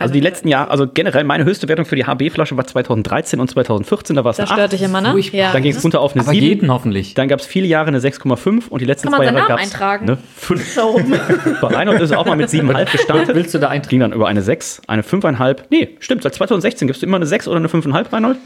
[0.00, 3.50] Also die letzten Jahre, also generell meine höchste Wertung für die HB-Flasche war 2013 und
[3.50, 4.72] 2014, da war es Das eine stört 8.
[4.72, 5.18] dich immer, ne?
[5.32, 5.52] Ja.
[5.52, 6.44] Dann ging es runter auf eine Aber 7.
[6.44, 7.14] jeden hoffentlich.
[7.14, 10.08] Dann gab es viele Jahre eine 6,5 und die letzten zwei Jahre gab es eintragen?
[10.08, 10.74] eine 5.
[10.76, 11.14] Da oben.
[11.60, 13.34] Bei Reinhold ist es auch mal mit 7,5 gestartet.
[13.34, 13.90] Willst du da eintragen?
[13.90, 15.56] Ging dann über eine 6, eine 5,5.
[15.70, 18.38] Nee, stimmt, seit 2016 gibst du immer eine 6 oder eine 5,5, Reinhold.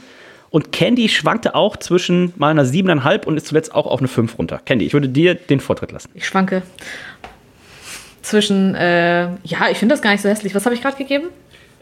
[0.49, 4.39] Und Candy schwankte auch zwischen mal einer 7,5 und ist zuletzt auch auf eine 5
[4.39, 4.61] runter.
[4.65, 6.09] Candy, ich würde dir den Vortritt lassen.
[6.15, 6.63] Ich schwanke.
[8.23, 10.55] Zwischen, äh, ja, ich finde das gar nicht so hässlich.
[10.55, 11.27] Was habe ich gerade gegeben?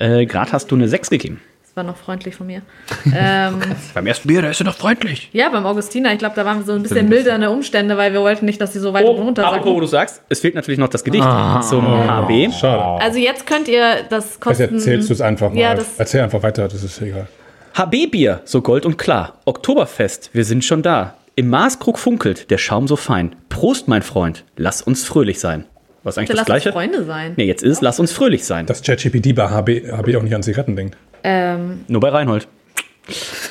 [0.01, 1.41] Äh, Gerade hast du eine 6 gegeben.
[1.63, 2.63] Das war noch freundlich von mir.
[3.17, 3.61] ähm,
[3.95, 5.29] Beim ersten Bier, da ist er doch freundlich.
[5.33, 8.21] ja, beim Augustiner, ich glaube, da waren wir so ein bisschen mildernde Umstände, weil wir
[8.23, 10.89] wollten nicht, dass sie so weit runter apropos, wo du sagst, es fehlt natürlich noch
[10.89, 12.53] das Gedicht zum HB.
[12.53, 13.01] Schade.
[13.05, 14.75] Also jetzt könnt ihr das Das kosten...
[14.75, 15.59] erzählst du es einfach mal.
[15.61, 17.29] Ja, das- Erzähl einfach weiter, das ist egal.
[17.75, 19.35] HB-Bier, so gold und klar.
[19.45, 21.15] Oktoberfest, wir sind schon da.
[21.37, 23.37] Im Maßkrug funkelt, der Schaum so fein.
[23.49, 25.67] Prost, mein Freund, lass uns fröhlich sein.
[26.03, 26.73] Was ist eigentlich Lass das uns Gleiche?
[26.73, 27.33] Freunde sein.
[27.37, 28.67] Nee, jetzt ist es, lass uns fröhlich sein.
[28.67, 30.97] Dass ChatGPT bei HB, HB auch nicht an Zigaretten denkt.
[31.23, 32.49] Ähm, Nur bei Reinhold.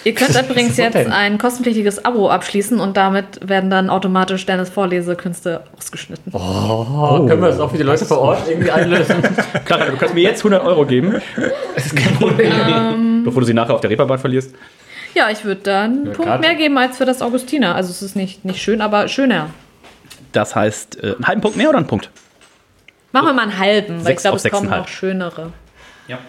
[0.03, 5.61] ihr könnt übrigens jetzt ein kostenpflichtiges Abo abschließen und damit werden dann automatisch Dennis Vorlesekünste
[5.77, 6.31] ausgeschnitten.
[6.33, 9.17] Oh, können wir das auch für die Leute vor Ort irgendwie einlösen?
[9.65, 11.21] Klar, du kannst mir jetzt 100 Euro geben.
[11.75, 13.21] Das ist kein Problem.
[13.23, 14.55] Bevor du sie nachher auf der Reeperbahn verlierst.
[15.13, 17.75] Ja, ich würde dann einen Ja, Punkt grad- mehr geben als für das Augustiner.
[17.75, 19.49] Also es ist nicht, nicht schön, aber schöner.
[20.31, 22.09] Das heißt, äh, einen halben Punkt mehr oder einen Punkt?
[23.11, 25.51] Machen wir mal einen halben, weil ich glaube, es kommen noch schönere.
[26.07, 26.19] Ja.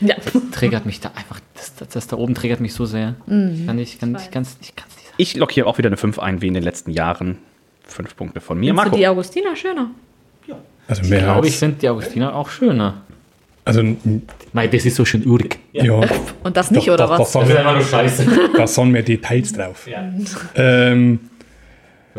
[0.00, 0.16] Ja.
[0.50, 3.14] Triggert mich da einfach, das, das, das da oben triggert mich so sehr.
[3.26, 3.66] Mhm.
[3.66, 5.14] Kann ich, kann ich, kann's, ich kann's nicht sagen.
[5.18, 7.38] Ich locke hier auch wieder eine 5 ein, wie in den letzten Jahren.
[7.84, 8.68] Fünf Punkte von mir.
[8.68, 8.96] Findest du Marco.
[8.96, 9.90] die Augustiner schöner?
[10.88, 13.02] Also mehr Glaube ich, sind die Augustiner auch schöner.
[13.64, 15.58] also Nein, das ist so schön urig.
[15.72, 16.00] ja.
[16.42, 17.32] Und das nicht, Doch, oder doch, was?
[17.32, 18.26] doch, da, nur scheiße.
[18.56, 19.86] da sind mehr Details drauf.
[20.56, 21.20] Ähm,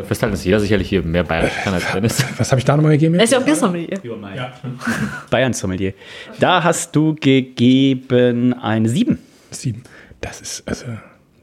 [0.01, 2.25] Festhalten, dass jeder sicherlich hier mehr bayerisch kann als Dennis.
[2.37, 3.15] was habe ich da nochmal gegeben?
[3.15, 3.99] Er ist ja auch Biersommelier.
[5.29, 5.93] Bayern Sommelier.
[6.39, 9.19] Da hast du gegeben eine 7.
[9.51, 9.83] Sieben.
[10.21, 10.85] Das ist, also,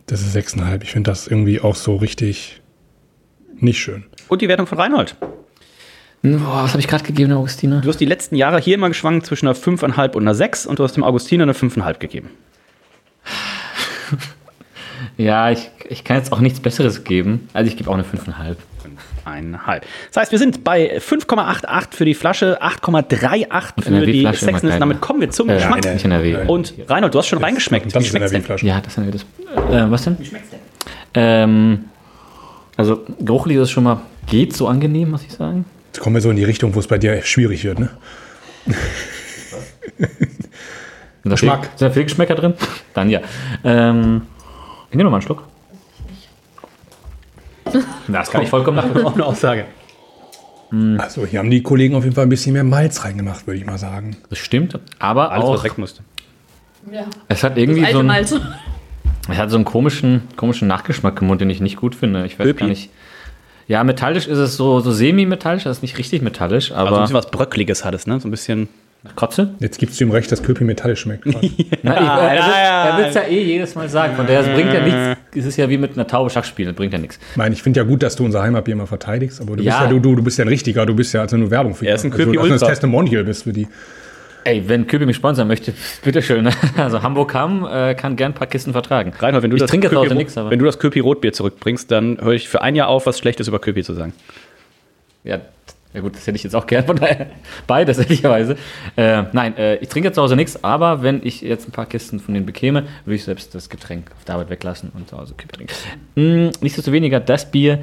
[0.06, 0.82] das ist sechseinhalb.
[0.82, 2.60] Ich finde das irgendwie auch so richtig
[3.56, 4.04] nicht schön.
[4.28, 5.14] Und die Wertung von Reinhold.
[6.22, 7.80] Boah, was habe ich gerade gegeben, Augustiner?
[7.80, 10.78] Du hast die letzten Jahre hier immer geschwankt zwischen einer 5,5 und einer 6 und
[10.78, 12.30] du hast dem Augustiner eine 5,5 gegeben.
[15.16, 17.48] Ja, ich, ich kann jetzt auch nichts Besseres geben.
[17.52, 18.56] Also ich gebe auch eine 5,5.
[19.24, 19.84] Eineinhalb.
[20.08, 24.78] Das heißt, wir sind bei 5,88 für die Flasche, 8,38 für die geil.
[24.78, 25.84] Damit kommen wir zum Äh, Geschmack.
[25.84, 26.46] NRW.
[26.46, 27.94] Und Reinhold, du hast schon reingeschmeckt.
[27.94, 28.42] Das Wie schmeckt's denn?
[28.42, 28.66] Flasche.
[28.66, 29.22] Ja, das ist das.
[29.70, 30.18] Äh, was denn?
[30.18, 30.58] Wie schmeckt's denn?
[31.14, 31.84] Ähm,
[32.76, 35.66] also geruchlich ist es schon mal, geht so angenehm, muss ich sagen.
[35.92, 37.90] Jetzt kommen wir so in die Richtung, wo es bei dir schwierig wird, ne?
[41.24, 41.60] Da Geschmack.
[41.66, 42.54] Viel, sind da viel Geschmäcker drin?
[42.94, 43.20] Dann ja.
[43.64, 44.22] Ähm,
[44.90, 45.44] ich nehme noch mal einen Schluck.
[48.08, 49.04] Das kann ich vollkommen nach.
[49.04, 49.66] Auch eine Aussage.
[50.98, 53.66] Also hier haben die Kollegen auf jeden Fall ein bisschen mehr Malz reingemacht, würde ich
[53.66, 54.16] mal sagen.
[54.28, 56.02] Das stimmt, aber Alles, was auch, weg musste.
[57.26, 58.40] es hat irgendwie so Alte einen, Malte.
[59.28, 62.24] es hat so einen komischen, komischen Nachgeschmack im Mund, den ich nicht gut finde.
[62.24, 62.60] Ich weiß Öpi.
[62.60, 62.88] gar nicht.
[63.66, 67.00] Ja, metallisch ist es so, so semi-metallisch, das ist nicht richtig metallisch, Also ein aber
[67.00, 68.20] bisschen was Bröckliges hat es, ne?
[68.20, 68.68] So ein bisschen.
[69.16, 69.54] Kotze?
[69.60, 71.24] Jetzt gibst du ihm recht, dass Köpi metallisch schmeckt.
[71.26, 74.72] Na, ich, er er will es ja eh jedes Mal sagen, von daher es bringt
[74.74, 75.20] ja nichts.
[75.34, 77.18] Es ist ja wie mit einer Taube Schach spielen, bringt ja nichts.
[77.30, 79.72] Ich meine, ich finde ja gut, dass du unser Heimatbier immer verteidigst, aber du Ja.
[79.78, 81.74] bist ja du, du, du bist ja ein richtiger, du bist ja also nur Werbung
[81.74, 82.66] für Er ist ein also, Köpi du das Ultra.
[82.68, 83.68] Testimonial bist für die.
[84.44, 85.72] Ey, wenn Köpi mich sponsern möchte,
[86.04, 86.44] bitteschön.
[86.44, 86.50] ne?
[86.76, 89.12] Also Hamburg Hamm äh, kann gern ein paar Kisten vertragen.
[89.18, 91.32] Reinhold, wenn du ich das trinke Köpi- heute nichts, aber Wenn du das Köpi Rotbier
[91.32, 94.12] zurückbringst, dann höre ich für ein Jahr auf, was Schlechtes über Köpi zu sagen.
[95.24, 95.40] ja,
[95.92, 97.26] ja gut, das hätte ich jetzt auch gern, von daher
[97.66, 98.56] beides ehrlicherweise.
[98.96, 101.86] Äh, nein, äh, ich trinke jetzt zu Hause nichts, aber wenn ich jetzt ein paar
[101.86, 105.18] Kisten von denen bekäme, würde ich selbst das Getränk auf der Arbeit weglassen und zu
[105.18, 105.74] Hause Köpi trinken.
[106.14, 107.80] Mm, nichtsdestoweniger, das Bier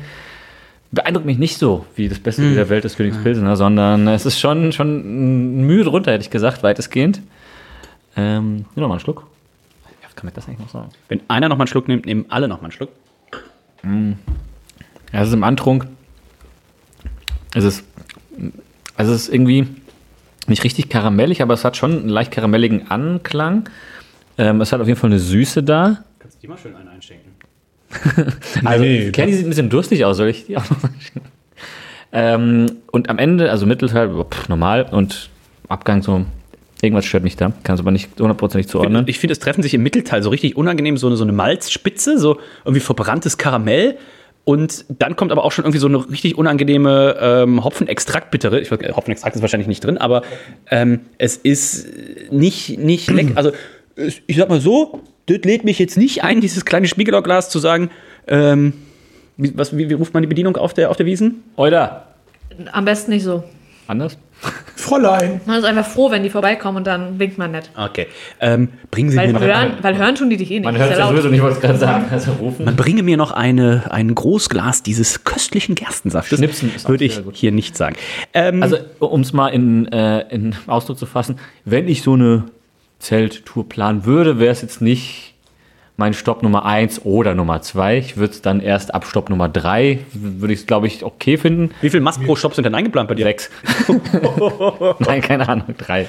[0.92, 4.26] beeindruckt mich nicht so wie das beste Bier der Welt des Königs Pilsener, sondern es
[4.26, 7.22] ist schon, schon Mühe drunter, hätte ich gesagt, weitestgehend.
[8.16, 9.28] Ähm, nimm noch mal einen Schluck.
[10.02, 10.90] Ja, kann man das eigentlich noch sagen?
[11.10, 12.90] Wenn einer noch mal einen Schluck nimmt, nehmen alle noch mal einen Schluck.
[13.84, 15.88] Ja, es ist im Antrunk.
[17.54, 17.84] Es ist,
[18.98, 19.68] also es ist irgendwie
[20.48, 23.70] nicht richtig karamellig, aber es hat schon einen leicht karamelligen Anklang.
[24.38, 26.04] Ähm, es hat auf jeden Fall eine Süße da.
[26.20, 27.32] Kannst du die mal schön einen einschenken?
[28.66, 31.22] Also, Nee, Candy sieht ein bisschen durstig aus, soll ich die auch noch mal schicken?
[32.12, 35.30] ähm, Und am Ende, also Mittelteil, pff, normal und
[35.70, 36.26] Abgang so,
[36.82, 39.06] irgendwas stört mich da, kann es aber nicht hundertprozentig zuordnen.
[39.08, 42.18] Ich finde, es treffen sich im Mittelteil so richtig unangenehm, so eine, so eine Malzspitze,
[42.18, 43.98] so irgendwie verbranntes Karamell.
[44.48, 48.62] Und dann kommt aber auch schon irgendwie so eine richtig unangenehme ähm, Hopfenextraktbittere.
[48.62, 50.22] Ich weiß, äh, Hopfenextrakt ist wahrscheinlich nicht drin, aber
[50.72, 51.86] ähm, es ist
[52.32, 53.34] nicht, nicht lecker.
[53.36, 53.52] Also,
[54.26, 57.90] ich sag mal so, das lädt mich jetzt nicht ein, dieses kleine Spiegelau-Glas zu sagen,
[58.26, 58.72] ähm,
[59.36, 61.44] wie, was, wie, wie ruft man die Bedienung auf der, auf der Wiesen?
[61.58, 62.08] Oder
[62.72, 63.44] Am besten nicht so.
[63.88, 64.18] anders?
[64.88, 65.42] Fräulein!
[65.46, 67.70] Man ist einfach froh, wenn die vorbeikommen und dann winkt man nett.
[67.76, 68.08] Okay.
[68.40, 70.66] Ähm, bringen Sie Weil mir noch hören, weil hören tun die dich eh nicht.
[70.66, 72.06] Man hört es ja sowieso nicht, was ich gerade sagen.
[72.12, 72.66] Also rufen.
[72.66, 76.38] Man bringe mir noch eine, ein Großglas dieses köstlichen Gerstensaftes.
[76.40, 77.96] Schnipsen ist auch Würde ich hier nicht sagen.
[78.34, 82.46] Ähm, Also, um es mal in, äh, in Ausdruck zu fassen, wenn ich so eine
[83.00, 85.36] Zelttour planen würde, wäre es jetzt nicht
[85.98, 87.98] mein Stopp Nummer 1 oder Nummer 2.
[87.98, 91.38] Ich würde es dann erst ab Stopp Nummer 3, würde ich es, glaube ich, okay
[91.38, 91.72] finden.
[91.82, 93.26] wie viel Mast pro Shop sind denn eingeplant bei dir?
[93.26, 93.50] Sechs.
[95.00, 96.08] Nein, keine Ahnung, drei.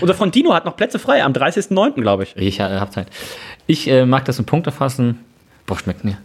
[0.00, 2.36] Unser Freund Dino hat noch Plätze frei am 30.09., glaube ich.
[2.36, 3.08] Ich äh, habe Zeit.
[3.66, 5.18] Ich äh, mag das in Punkte fassen.
[5.66, 6.16] Boah, schmeckt mir.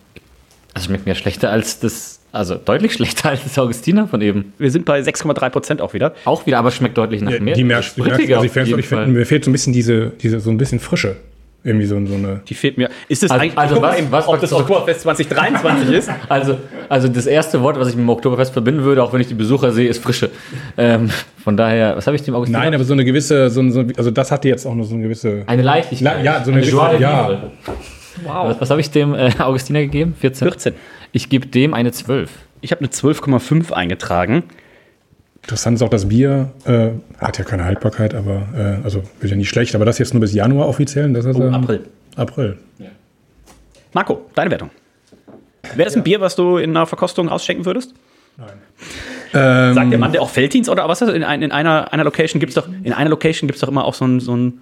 [0.76, 4.54] Also schmeckt mir schlechter als das, also deutlich schlechter als das Augustiner von eben.
[4.60, 6.14] Wir sind bei 6,3 Prozent auch wieder.
[6.26, 7.56] Auch wieder, aber schmeckt deutlich nach mehr.
[7.56, 9.08] Die mehr, Das die mehr also ich, auf find, jeden ich find, Fall.
[9.08, 11.16] mir fehlt so ein bisschen diese, diese, so ein bisschen Frische.
[11.64, 12.42] Irgendwie so, so eine.
[12.48, 12.90] Die fehlt mir.
[13.10, 16.10] Ist das Also- eigentlich, also was- eben, was ob das Oktoberfest 2023 ist?
[16.30, 19.28] Also, also das erste Wort, was ich mit dem Oktoberfest verbinden würde, auch wenn ich
[19.28, 20.30] die Besucher sehe, ist Frische.
[20.78, 21.10] Ähm,
[21.44, 22.60] von daher, was habe ich dem Augustiner?
[22.60, 25.04] Nein, aber so eine gewisse, so, so, also das hatte jetzt auch noch so eine
[25.04, 25.44] gewisse.
[25.48, 26.24] eine Leichtigkeit.
[26.24, 27.28] Ja, so eine de gewisse- ja.
[27.30, 27.52] vivre.
[28.26, 30.16] Was, was habe ich dem äh, Augustiner gegeben?
[30.20, 30.48] 14.
[30.48, 30.74] 14.
[31.12, 32.30] Ich gebe dem eine 12.
[32.62, 34.44] Ich habe eine 12,5 eingetragen.
[35.44, 39.36] Interessant ist auch, das Bier äh, hat ja keine Haltbarkeit, aber äh, also wird ja
[39.38, 41.12] nicht schlecht, aber das jetzt nur bis Januar offiziell.
[41.14, 41.82] Das ist, Oh, ähm, April.
[42.16, 42.58] April.
[43.94, 44.70] Marco, deine Wertung.
[45.76, 47.94] Wäre das ein Bier, was du in einer Verkostung ausschenken würdest?
[49.34, 51.16] Ähm, Sagt der Mann, der auch Felddienst oder was ist das?
[51.16, 53.68] In, ein, in einer, einer Location gibt es doch, in einer Location gibt es doch
[53.68, 54.60] immer auch so ein, so ein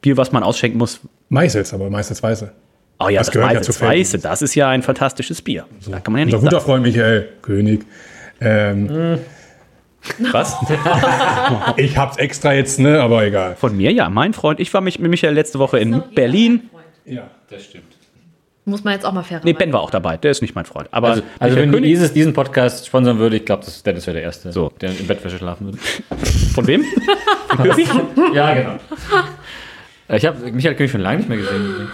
[0.00, 1.00] Bier, was man ausschenken muss.
[1.28, 2.50] Meistens, aber meistens Weiße.
[2.98, 4.24] Oh ja, Das das, gehört ja zu das Weiße, Felddienst.
[4.24, 5.64] das ist ja ein fantastisches Bier.
[5.90, 6.64] Da kann man ja Unser nicht guter sagen.
[6.64, 7.84] Freund Michael König.
[8.40, 9.18] Ähm,
[10.32, 10.56] Was?
[11.76, 13.56] ich hab's extra jetzt, ne, aber egal.
[13.56, 14.08] Von mir, ja.
[14.08, 16.70] Mein Freund, ich war mich, mit Michael letzte Woche in Berlin.
[17.04, 17.28] Ja.
[17.50, 17.84] Das stimmt.
[18.66, 20.16] Muss man jetzt auch mal fair Nee, Ben war auch dabei.
[20.16, 20.88] Der ist nicht mein Freund.
[20.92, 24.14] Aber Also, also wenn König- dieses diesen Podcast sponsern würde, ich glaube, das, Dennis wäre
[24.16, 24.70] der Erste, So.
[24.80, 25.78] der in Bettwäsche schlafen würde.
[26.54, 26.84] Von wem?
[28.34, 28.76] ja, genau.
[30.08, 31.88] Ich habe Michael König schon lange nicht mehr gesehen.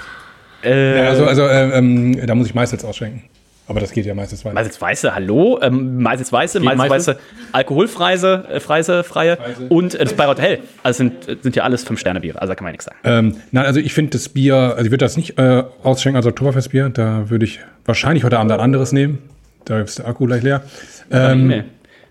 [0.65, 3.23] äh, Ja, also, also äh, ähm, da muss ich meistens ausschenken.
[3.69, 4.55] Aber das geht ja meistens weiter.
[4.55, 5.59] Meistens Weiße, hallo.
[5.61, 7.09] Ähm, meistens Weiße, Geht meistens?
[7.09, 7.19] Weiße,
[7.53, 10.61] alkoholfreie, äh, freie, freie und äh, das Bayreuth Hell.
[10.83, 12.41] Also sind, äh, sind ja alles Fünf-Sterne-Biere.
[12.41, 12.99] Also da kann man ja nichts sagen.
[13.05, 16.27] Ähm, nein, also ich finde das Bier, also ich würde das nicht äh, ausschenken als
[16.27, 16.91] Oktoberfestbier.
[16.91, 19.19] Da würde ich wahrscheinlich heute Abend ein anderes nehmen.
[19.65, 20.63] Da ist der Akku gleich leer.
[21.11, 21.65] Ähm, Nee.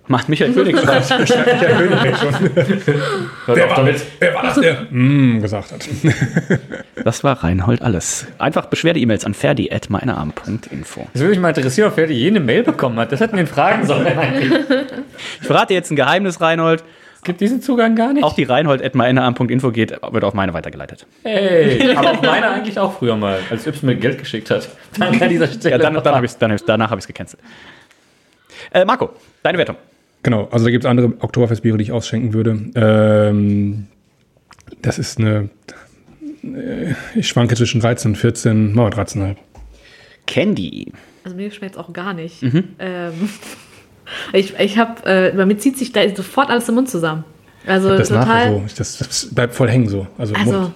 [0.08, 1.10] Macht Michael König schreibt.
[3.48, 3.88] wer, war,
[4.20, 5.88] wer war das, der mm, gesagt hat?
[7.04, 8.26] Das war Reinhold alles.
[8.40, 11.08] Einfach Beschwerde-E-Mails an ferdi.meinerarm.info.
[11.14, 13.12] Das würde mich mal interessieren, ob wer jene Mail bekommen hat.
[13.12, 14.08] Das hätten wir ihn fragen sollen.
[15.40, 16.84] Ich verrate jetzt ein Geheimnis, Reinhold.
[17.16, 18.24] Es gibt diesen Zugang gar nicht.
[18.24, 21.06] Auch die Reinhold.meinerarm.info geht, wird auf meine weitergeleitet.
[21.24, 24.68] Ey, aber auf meine eigentlich auch früher mal, als Yps mir Geld geschickt hat.
[24.98, 25.72] Danke an dieser Stelle.
[25.72, 27.42] Ja, dann, dann hab ich's, dann danach habe ich es gecancelt.
[28.72, 29.12] Äh, Marco,
[29.44, 29.76] deine Wertung.
[30.26, 32.60] Genau, also da gibt es andere Oktoberfestbiere, die ich ausschenken würde.
[32.74, 33.86] Ähm,
[34.82, 35.50] das ist eine.
[36.44, 39.36] äh, Ich schwanke zwischen 13 und 14, machen wir 13,5.
[40.26, 40.92] Candy.
[41.24, 42.42] Also mir schmeckt es auch gar nicht.
[42.42, 42.64] Mhm.
[42.80, 43.14] Ähm,
[44.34, 47.24] ich ich habe, äh, bei mir zieht sich da sofort alles im Mund zusammen.
[47.68, 48.50] Also Das total.
[48.50, 48.64] so.
[48.66, 50.08] Ich- Das, das bleibt voll hängen so.
[50.18, 50.74] Also, im Also Mund.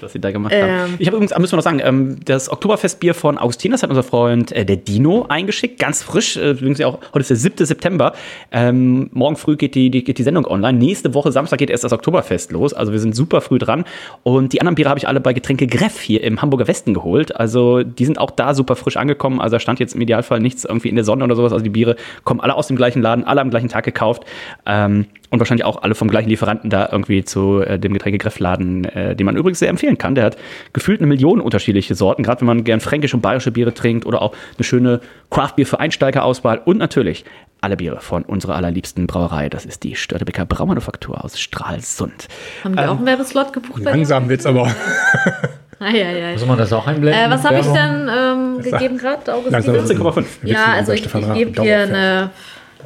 [0.00, 0.70] Was sie da gemacht Ähm.
[0.70, 0.94] haben.
[0.98, 4.02] Ich habe übrigens, müssen wir noch sagen, ähm, das Oktoberfestbier von Augustin, das hat unser
[4.02, 6.36] Freund äh, der Dino eingeschickt, ganz frisch.
[6.36, 7.64] Äh, übrigens ja auch, heute ist der 7.
[7.64, 8.12] September.
[8.52, 10.78] Ähm, morgen früh geht die, die, geht die Sendung online.
[10.78, 12.72] Nächste Woche, Samstag, geht erst das Oktoberfest los.
[12.72, 13.84] Also wir sind super früh dran.
[14.22, 17.34] Und die anderen Biere habe ich alle bei Getränke Greff hier im Hamburger Westen geholt.
[17.36, 19.40] Also die sind auch da super frisch angekommen.
[19.40, 21.52] Also da stand jetzt im Idealfall nichts irgendwie in der Sonne oder sowas.
[21.52, 24.24] Also die Biere kommen alle aus dem gleichen Laden, alle am gleichen Tag gekauft.
[24.64, 29.16] Ähm, und wahrscheinlich auch alle vom gleichen Lieferanten da irgendwie zu äh, dem Getränke-Greff-Laden, äh,
[29.16, 30.14] den man übrigens sehr empfehlen kann.
[30.14, 30.36] Der hat
[30.72, 34.22] gefühlt eine Million unterschiedliche Sorten, gerade wenn man gern fränkische und bayerische Biere trinkt oder
[34.22, 37.24] auch eine schöne Craft-Bier für Einsteigerauswahl und natürlich
[37.60, 39.48] alle Biere von unserer allerliebsten Brauerei.
[39.48, 42.28] Das ist die Störtebecker Braumanufaktur aus Stralsund.
[42.62, 43.84] Haben wir auch einen Werbeslot gebucht dir?
[43.84, 44.70] Langsam wird's aber.
[45.78, 47.20] Soll man das auch einblenden?
[47.20, 49.98] Äh, was habe ich denn ähm, gegeben gerade, Langsam Augustin?
[49.98, 50.24] wird's 14,5.
[50.44, 52.30] Ja, also ich, ich gebe hier eine,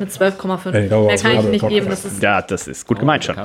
[0.01, 0.73] eine 12,5.
[0.73, 1.89] Ey, Dauer Mehr aus kann ich nicht geben.
[1.89, 3.37] Das ist Ja, das ist gut gemeint schon.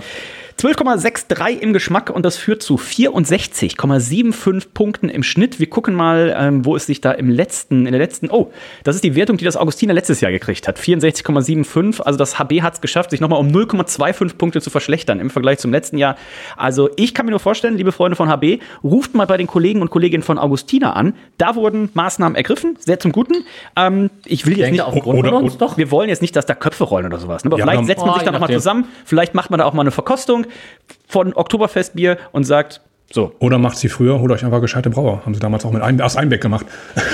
[0.59, 5.59] 12,63 im Geschmack und das führt zu 64,75 Punkten im Schnitt.
[5.59, 8.51] Wir gucken mal, ähm, wo es sich da im letzten, in der letzten, oh,
[8.85, 10.79] das ist die Wertung, die das Augustiner letztes Jahr gekriegt hat.
[10.79, 12.01] 64,75.
[12.01, 15.59] Also das HB hat es geschafft, sich nochmal um 0,25 Punkte zu verschlechtern im Vergleich
[15.59, 16.15] zum letzten Jahr.
[16.55, 19.81] Also ich kann mir nur vorstellen, liebe Freunde von HB, ruft mal bei den Kollegen
[19.81, 21.15] und Kolleginnen von Augustiner an.
[21.37, 23.43] Da wurden Maßnahmen ergriffen, sehr zum Guten.
[23.75, 25.77] Ähm, ich will jetzt denke, nicht aufgrund Oder- von uns doch.
[25.77, 27.43] wir wollen jetzt nicht, dass da Köpfe rollen oder sowas.
[27.43, 27.49] Ne?
[27.49, 28.85] Aber Ja, vielleicht aber- setzt man sich Oh, da nochmal zusammen.
[29.03, 30.44] Vielleicht macht man da auch mal eine Verkostung
[31.07, 32.81] von Oktoberfestbier und sagt,
[33.11, 35.21] so, Oder macht sie früher, holt euch einfach gescheite Brauer.
[35.25, 36.65] Haben sie damals auch mit ein, aus Einbeck gemacht.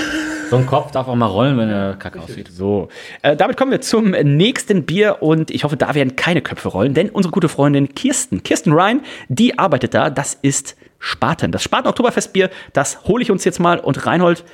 [0.50, 2.48] So ein Kopf darf auch mal rollen, wenn er kacke aussieht.
[2.52, 2.88] so.
[3.22, 6.92] Äh, damit kommen wir zum nächsten Bier und ich hoffe, da werden keine Köpfe rollen,
[6.92, 10.10] denn unsere gute Freundin Kirsten, Kirsten Ryan, die arbeitet da.
[10.10, 11.52] Das ist Spaten.
[11.52, 14.44] Das Spaten Oktoberfestbier, das hole ich uns jetzt mal und Reinhold.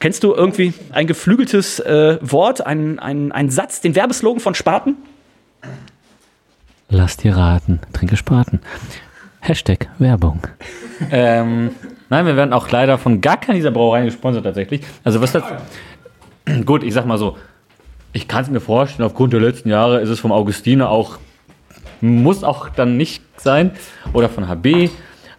[0.00, 4.96] Kennst du irgendwie ein geflügeltes äh, Wort, einen ein Satz, den Werbeslogan von Spaten?
[6.94, 8.60] Lass dir raten, trinke Spaten.
[9.40, 10.46] Hashtag Werbung.
[11.10, 11.70] ähm,
[12.10, 14.82] nein, wir werden auch leider von gar keiner dieser Brauereien gesponsert tatsächlich.
[15.02, 15.42] Also was das...
[16.66, 17.38] Gut, ich sag mal so,
[18.12, 21.16] ich kann es mir vorstellen, aufgrund der letzten Jahre ist es vom Augustiner auch,
[22.02, 23.70] muss auch dann nicht sein,
[24.12, 24.90] oder von HB,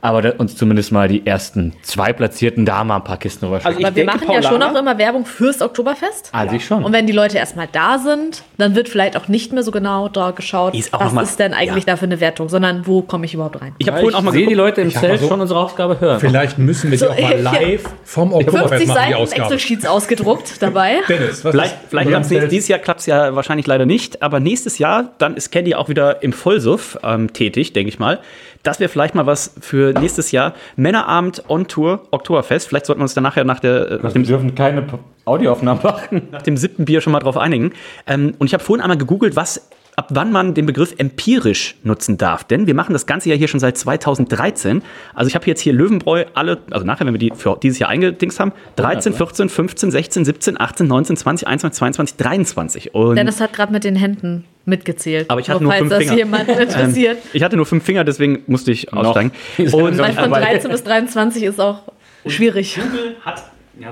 [0.04, 3.62] aber da, uns zumindest mal die ersten zwei Platzierten da mal ein paar Kisten rüber
[3.64, 6.30] Also ich Aber wir machen ja schon auch immer Werbung fürs Oktoberfest.
[6.34, 6.84] An sich schon.
[6.84, 10.10] Und wenn die Leute erstmal da sind, dann wird vielleicht auch nicht mehr so genau
[10.10, 11.94] da geschaut, Ist was mal- ist denn eigentlich ja.
[11.94, 13.74] da für eine Wertung, sondern wo komme ich überhaupt rein.
[13.78, 14.54] Ich habe vorhin auch mal sehe die.
[14.54, 16.20] Leute im Ich Zelt so- schon unsere Aufgabe hören.
[16.20, 19.42] Vielleicht müssen wir die So, auch mal live vom Oktoberfest 50 machen, die Ausgabe.
[19.44, 20.98] Excel-Sheets ausgedruckt dabei.
[21.08, 24.42] Dennis, was Vielleicht, vielleicht klappt's dieses, dieses Jahr klappt es ja wahrscheinlich leider nicht, aber
[24.42, 28.20] nächstes Jahr, dann ist Candy auch wieder im Vollsuff ähm, tätig, denke ich mal.
[28.64, 30.54] Das wäre vielleicht mal was für nächstes Jahr.
[30.78, 32.70] Männerabend on Tour, Oktoberfest.
[32.70, 34.86] Vielleicht sollten wir uns dann nachher nach, der, äh, nach, dem, wir dürfen keine
[35.26, 36.30] Audioaufnahmen machen.
[36.32, 37.74] nach dem siebten Bier schon mal drauf einigen.
[38.08, 42.18] Ähm, und ich habe vorhin einmal gegoogelt, was ab wann man den Begriff empirisch nutzen
[42.18, 42.44] darf.
[42.44, 44.82] Denn wir machen das Ganze ja hier schon seit 2013.
[45.14, 47.90] Also ich habe jetzt hier Löwenbräu alle, also nachher, wenn wir die für dieses Jahr
[47.90, 52.96] eingedingst haben, 13, 14, 15, 16, 17, 18, 19, 20, 21, 22, 23.
[52.96, 55.30] Und Dennis hat gerade mit den Händen mitgezählt.
[55.30, 56.16] Aber ich hatte Nur nur fünf das Finger.
[56.16, 57.18] jemand interessiert.
[57.18, 59.32] Ähm, ich hatte nur fünf Finger, deswegen musste ich aussteigen.
[59.58, 61.84] Und- Weil von Aber- 13 bis 23 ist auch
[62.26, 62.76] schwierig.
[62.82, 63.44] Google hat,
[63.80, 63.92] ja,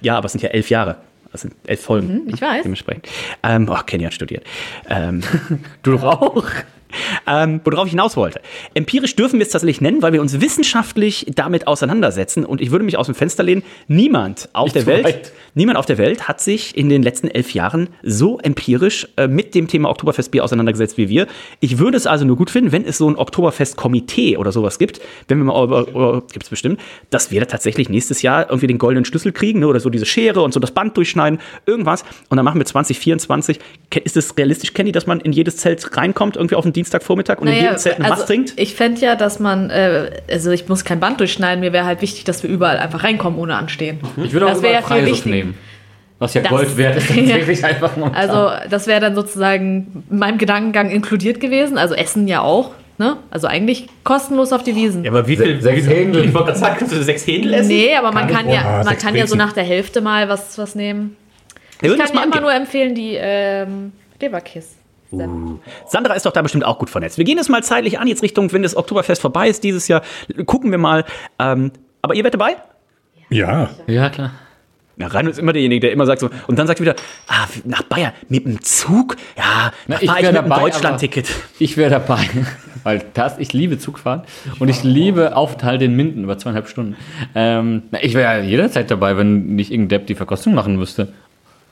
[0.00, 0.96] ja, aber es sind ja elf Jahre.
[1.34, 2.26] Das sind elf Folgen.
[2.26, 2.62] Mhm, ich weiß.
[2.62, 3.08] Dementsprechend.
[3.42, 4.44] Ähm, oh, Kenny hat studiert.
[4.88, 5.20] Ähm,
[5.82, 6.44] du doch auch.
[7.26, 8.40] Ähm, worauf ich hinaus wollte.
[8.74, 12.44] Empirisch dürfen wir es tatsächlich nennen, weil wir uns wissenschaftlich damit auseinandersetzen.
[12.44, 15.32] Und ich würde mich aus dem Fenster lehnen, niemand auf Nicht der Welt, weit.
[15.54, 19.54] niemand auf der Welt hat sich in den letzten elf Jahren so empirisch äh, mit
[19.54, 21.26] dem Thema Oktoberfestbier auseinandergesetzt wie wir.
[21.60, 25.00] Ich würde es also nur gut finden, wenn es so ein Oktoberfest-Komitee oder sowas gibt,
[25.28, 26.80] wenn wir mal, gibt es bestimmt,
[27.10, 30.06] dass wir da tatsächlich nächstes Jahr irgendwie den goldenen Schlüssel kriegen ne, oder so diese
[30.06, 32.04] Schere und so das Band durchschneiden, irgendwas.
[32.28, 33.58] Und dann machen wir 2024.
[33.90, 37.38] Ke- Ist es realistisch, Kenny, dass man in jedes Zelt reinkommt, irgendwie auf den Dienstagvormittag
[37.40, 38.52] und in jedem Zelt ein Mass trinkt?
[38.56, 42.02] ich fände ja, dass man, äh, also ich muss kein Band durchschneiden, mir wäre halt
[42.02, 43.98] wichtig, dass wir überall einfach reinkommen ohne anstehen.
[44.22, 45.54] Ich würde auch Das überall ja nehmen.
[46.18, 48.30] Was ja Das- Gold wert ist, tatsächlich einfach momentan.
[48.30, 52.70] Also das wäre dann sozusagen in meinem Gedankengang inkludiert gewesen, also Essen ja auch.
[52.96, 53.16] Ne?
[53.30, 55.02] Also eigentlich kostenlos auf die Wiesen.
[55.04, 55.60] Ja, aber wie viel?
[55.60, 56.26] sechs Händel.
[56.26, 57.66] Ich wollte gerade sagen, kannst du sechs Händel essen?
[57.68, 60.56] Nee, aber man kann ja, Boah, man kann ja so nach der Hälfte mal was,
[60.58, 61.16] was nehmen.
[61.82, 64.76] Ich kann mal immer nur empfehlen, die ähm, Leberkiss.
[65.86, 67.18] Sandra ist doch da bestimmt auch gut vernetzt.
[67.18, 70.02] Wir gehen es mal zeitlich an, jetzt Richtung, wenn das Oktoberfest vorbei ist dieses Jahr.
[70.46, 71.04] Gucken wir mal.
[71.38, 71.72] Ähm,
[72.02, 72.56] aber ihr werdet dabei?
[73.30, 73.70] Ja.
[73.86, 74.32] Ja, klar.
[74.96, 76.94] Na, Rainer ist immer derjenige, der immer sagt so, und dann sagt wieder,
[77.26, 79.16] ah, nach Bayern, mit dem Zug?
[79.36, 81.28] Ja, Na, ich ich mit dem dabei, Deutschland-Ticket.
[81.58, 82.28] Ich wäre dabei,
[82.84, 84.22] weil das, ich liebe Zugfahren
[84.60, 86.96] und ich liebe Aufenthalt in Minden über zweieinhalb Stunden.
[87.34, 91.12] Ähm, na, ich wäre jederzeit dabei, wenn nicht irgendein Depp die Verkostung machen müsste.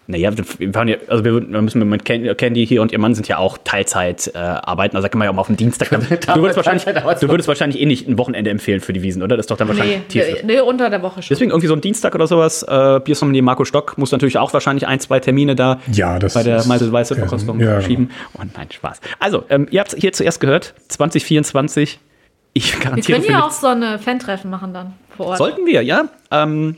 [0.09, 3.15] Naja, wir fahren ja, also wir würden- wir müssen mit Candy hier und ihr Mann
[3.15, 4.97] sind ja auch Teilzeit äh, arbeiten.
[4.97, 5.91] Also da kann man ja auch mal auf den Dienstag.
[5.91, 5.97] du,
[6.43, 9.37] würdest wahrscheinlich, du würdest wahrscheinlich eh nicht ein Wochenende empfehlen für die Wiesen, oder?
[9.37, 10.25] Das ist doch dann wahrscheinlich Nee, tief.
[10.43, 11.29] nee, nee, unter der Woche schon.
[11.35, 12.65] Deswegen irgendwie so ein Dienstag oder sowas.
[12.65, 16.43] Äh, Biersommelier Marco Stock muss natürlich auch wahrscheinlich ein, zwei Termine da Ja, das bei
[16.43, 17.87] der Malte Weiße Verkostung ja, genau.
[17.87, 18.11] schieben.
[18.35, 19.01] Und nein, Spaß.
[19.21, 22.01] Also, ähm, ihr habt hier zuerst gehört, 2024.
[22.55, 25.39] Ich wir garantiere können für ja auch so eine Fan-Treffen machen dann vor Ort.
[25.39, 26.05] Sollten wir, ja.
[26.31, 26.77] Ähm,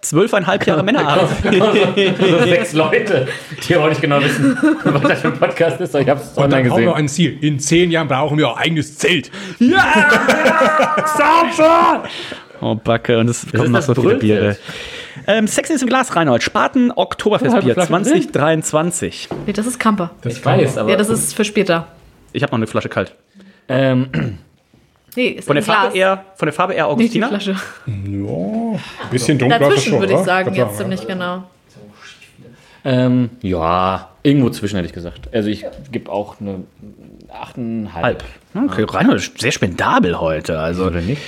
[0.00, 1.30] zwölfeinhalb Jahre Männerabend.
[1.44, 3.28] Also sechs Leute,
[3.66, 6.28] die auch nicht genau wissen, was das für ein Podcast ist, aber ich habe es
[6.30, 6.98] Und online dann haben wir gesehen.
[6.98, 7.38] ein Ziel.
[7.42, 9.30] In zehn Jahren brauchen wir ein eigenes Zelt.
[11.16, 12.04] Sauber!
[12.60, 14.16] Oh, Backe, und es kommen noch das so viele.
[14.16, 14.56] Biere.
[15.26, 16.42] Ähm, Sex ist im Glas, Reinhold.
[16.42, 19.28] Spaten Oktoberfestbier Oh, halbe Flasche 2023.
[19.46, 20.10] Nee, das ist Kamper.
[20.24, 21.86] Ich weiß, aber Ja, das ist für später.
[22.32, 23.14] Ich habe noch eine Flasche kalt.
[23.68, 24.38] ähm,
[25.18, 25.76] Nee, ist Von der Glas.
[25.76, 27.28] Farbe eher, von der Farbe eher Nicht die Augustina.
[27.28, 27.56] Flasche.
[27.86, 28.78] Ja,
[29.10, 31.42] bisschen dunkler Dazwischen schon, würde ich sagen, jetzt ziemlich genau.
[32.84, 35.28] ähm, ja, irgendwo zwischen hätte ich gesagt.
[35.34, 36.62] Also ich gebe auch eine
[37.56, 37.92] 8,5.
[37.94, 38.22] Halb.
[38.54, 40.60] Okay, Reinhold ist sehr spendabel heute.
[40.60, 41.20] Also, Oder nicht?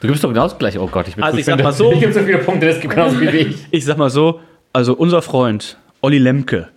[0.00, 0.78] Du gibst doch genauso gleich.
[0.78, 2.80] Oh Gott, ich bin Also ich sag mal so- Ich gebe so viele Punkte, das
[2.80, 3.56] gibt genauso viel wie ich.
[3.70, 4.40] ich sag mal so,
[4.72, 6.68] also unser Freund Olli Lemke,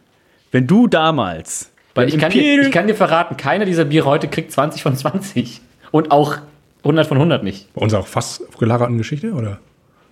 [0.51, 4.27] wenn du damals bei ich, kann dir, ich kann dir verraten, keiner dieser Biere heute
[4.27, 5.61] kriegt 20 von 20.
[5.91, 6.37] Und auch
[6.83, 7.73] 100 von 100 nicht.
[7.73, 9.59] Bei uns auch fast gelagerten Geschichte, oder?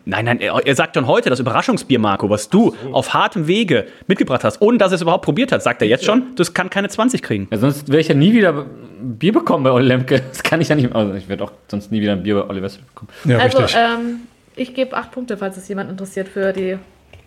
[0.08, 3.88] Nein, nein, er, er sagt dann heute das Überraschungsbier, Marco, was du auf hartem Wege
[4.08, 6.70] mitgebracht hast, ohne dass er es überhaupt probiert hat, sagt er jetzt schon, das kann
[6.70, 7.48] keine 20 kriegen.
[7.50, 8.66] Ja, sonst werde ich ja nie wieder
[9.02, 10.22] Bier bekommen bei Olli Lemke.
[10.30, 10.94] Das kann ich ja nicht.
[10.94, 13.10] Also ich werde auch sonst nie wieder ein Bier bei Olli Wessel bekommen.
[13.26, 14.22] Ja, Also, ähm,
[14.56, 16.78] ich gebe acht Punkte, falls es jemand interessiert für die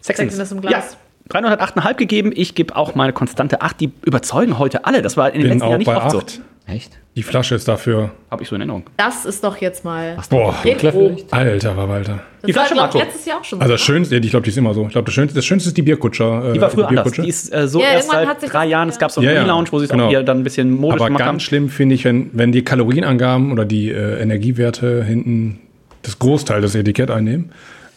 [0.01, 0.97] Sexiness im Glas.
[1.31, 1.41] Ja.
[1.41, 3.81] 308,5 gegeben, ich gebe auch meine konstante 8.
[3.81, 5.03] Die überzeugen heute alle.
[5.03, 6.19] Das war in den Bin letzten Jahren nicht oft so.
[6.19, 6.41] 8.
[6.69, 6.99] Echt?
[7.19, 8.11] Die Flasche ist dafür.
[8.31, 8.85] Habe ich so in Erinnerung.
[8.97, 11.17] Das ist doch jetzt mal Boah, Retro.
[11.33, 12.21] alter Verwalter.
[12.43, 13.75] Das Die Flasche, war, glaub, letztes Jahr auch schon Also so.
[13.75, 14.85] das Schönste, ich glaube, die ist immer so.
[14.87, 16.51] Ich glaube, das Schönste, das Schönste ist die Bierkutscher.
[16.51, 17.03] äh, Die war früher anders.
[17.07, 17.23] Bierkutsche.
[17.23, 18.89] Die ist äh, so Ja, erst seit hat sich drei Jahren.
[18.89, 20.07] Es gab so einen Ja, Relaunch, wo sie es genau.
[20.07, 21.41] auch dann ein bisschen modisch Aber gemacht ganz haben.
[21.41, 25.59] schlimm finde ich, wenn, wenn die Kalorienangaben oder die äh, Energiewerte hinten
[26.03, 27.51] das Großteil des Etikett einnehmen.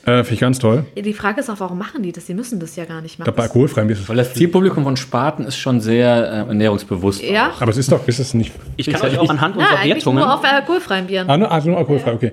[0.04, 0.86] Äh, finde ich ganz toll.
[0.96, 2.26] Die Frage ist auch, warum machen die das?
[2.26, 3.26] Die müssen das ja gar nicht Ich machen.
[3.26, 4.10] glaube, bei alkoholfreiem ist es.
[4.10, 7.22] Weil das Zielpublikum von Spaten ist schon sehr äh, ernährungsbewusst.
[7.24, 7.52] ja?
[7.60, 8.52] Aber es ist doch, ist es nicht.
[8.78, 10.24] Ich kann euch auch anhand Ja, unserer eigentlich Wertungen.
[10.24, 11.30] nur auf alkoholfreien Bieren.
[11.30, 12.32] Ah, nur, also nur alkoholfrei, okay.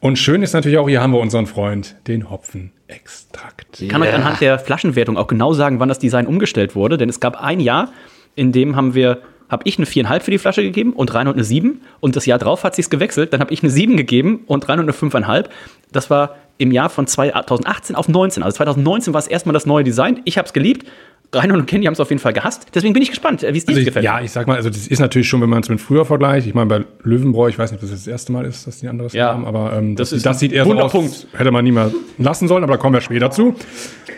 [0.00, 3.80] Und schön ist natürlich auch, hier haben wir unseren Freund, den Hopfenextrakt.
[3.80, 7.08] Ich kann euch anhand der Flaschenwertung auch genau sagen, wann das Design umgestellt wurde, denn
[7.08, 7.92] es gab ein Jahr,
[8.34, 11.44] in dem haben wir habe ich eine 4,5 für die Flasche gegeben und Reinhold eine
[11.44, 14.68] 7 und das Jahr drauf hat sich's gewechselt, dann habe ich eine 7 gegeben und
[14.68, 15.44] Reinhold eine 5,5.
[15.92, 18.42] Das war im Jahr von 2018 auf 19.
[18.42, 20.20] Also 2019 war es erstmal das neue Design.
[20.24, 20.86] Ich habe es geliebt.
[21.32, 22.66] Reinhold und Kenny haben es auf jeden Fall gehasst.
[22.74, 24.04] Deswegen bin ich gespannt, äh, wie es dir Also gefällt.
[24.04, 26.46] ja, ich sag mal, also das ist natürlich schon, wenn man es mit früher vergleicht.
[26.46, 28.86] Ich meine, bei Löwenbräu, ich weiß nicht, ob das das erste Mal ist, dass die
[28.88, 29.32] anderes Ja.
[29.32, 31.26] haben, aber ähm, das, Das das sieht eher so aus, Wunderpunkt.
[31.36, 33.56] hätte man nie mal lassen sollen, aber da kommen wir später zu.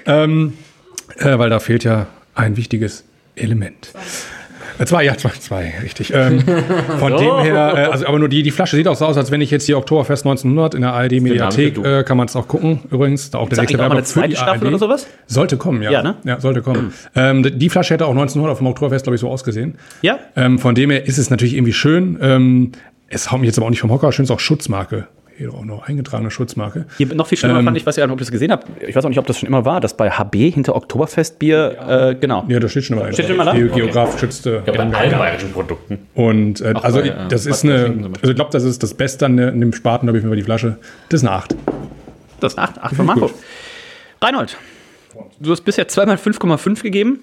[0.04, 0.52] Ähm,
[1.16, 3.04] äh, weil da fehlt ja ein wichtiges
[3.36, 3.90] Element.
[4.84, 6.12] Zwei, ja, zwei, zwei, richtig.
[6.14, 6.40] Ähm,
[6.98, 9.30] von dem her, äh, also aber nur die, die Flasche sieht auch so aus, als
[9.30, 12.80] wenn ich jetzt hier Oktoberfest 1900 in der ARD-Mediathek, äh, kann man es auch gucken,
[12.90, 13.30] übrigens.
[13.30, 14.66] Da auch der nächste auch eine zweite die Staffel ARD.
[14.66, 15.06] oder sowas?
[15.26, 15.90] Sollte kommen, ja.
[15.90, 16.16] Ja, ne?
[16.24, 16.92] Ja, sollte kommen.
[17.14, 19.78] Ähm, die Flasche hätte auch 1900 auf dem Oktoberfest, glaube ich, so ausgesehen.
[20.02, 20.18] Ja?
[20.36, 22.18] Ähm, von dem her ist es natürlich irgendwie schön.
[22.20, 22.72] Ähm,
[23.08, 24.12] es haut mich jetzt aber auch nicht vom Hocker.
[24.12, 25.08] Schön ist auch Schutzmarke.
[25.38, 26.86] Hier auch noch eingetragene Schutzmarke.
[26.96, 28.66] Hier noch viel schlimmer Ähm, fand ich, was ihr, ob ihr das gesehen habt.
[28.82, 32.14] Ich weiß auch nicht, ob das schon immer war, dass bei HB hinter Oktoberfestbier, äh,
[32.20, 32.44] genau.
[32.48, 33.12] Ja, da steht schon immer.
[33.12, 33.52] Steht schon immer da?
[33.52, 34.62] Ge Geograf geschützte.
[34.66, 36.00] Bei allen bayerischen Produkten.
[36.16, 38.94] Und äh, also bei, ich- äh, das ist eine, also ich glaube, das ist das
[38.94, 40.76] Beste an, der, an dem Spaten, glaube ich, über die Flasche.
[41.08, 41.54] Das ist eine 8.
[42.40, 43.30] Das ist 8, 8 von Marco.
[44.20, 44.56] Reinhold,
[45.38, 47.20] du hast bisher zweimal 5,5 gegeben.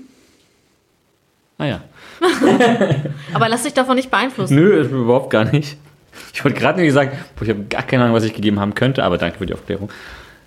[1.58, 1.82] Ah ja.
[3.34, 4.56] Aber lass dich davon nicht beeinflussen.
[4.56, 5.78] Nö, überhaupt gar nicht.
[6.34, 7.12] Ich wollte gerade nämlich sagen,
[7.42, 9.90] ich habe gar keine Ahnung, was ich gegeben haben könnte, aber danke für die Aufklärung.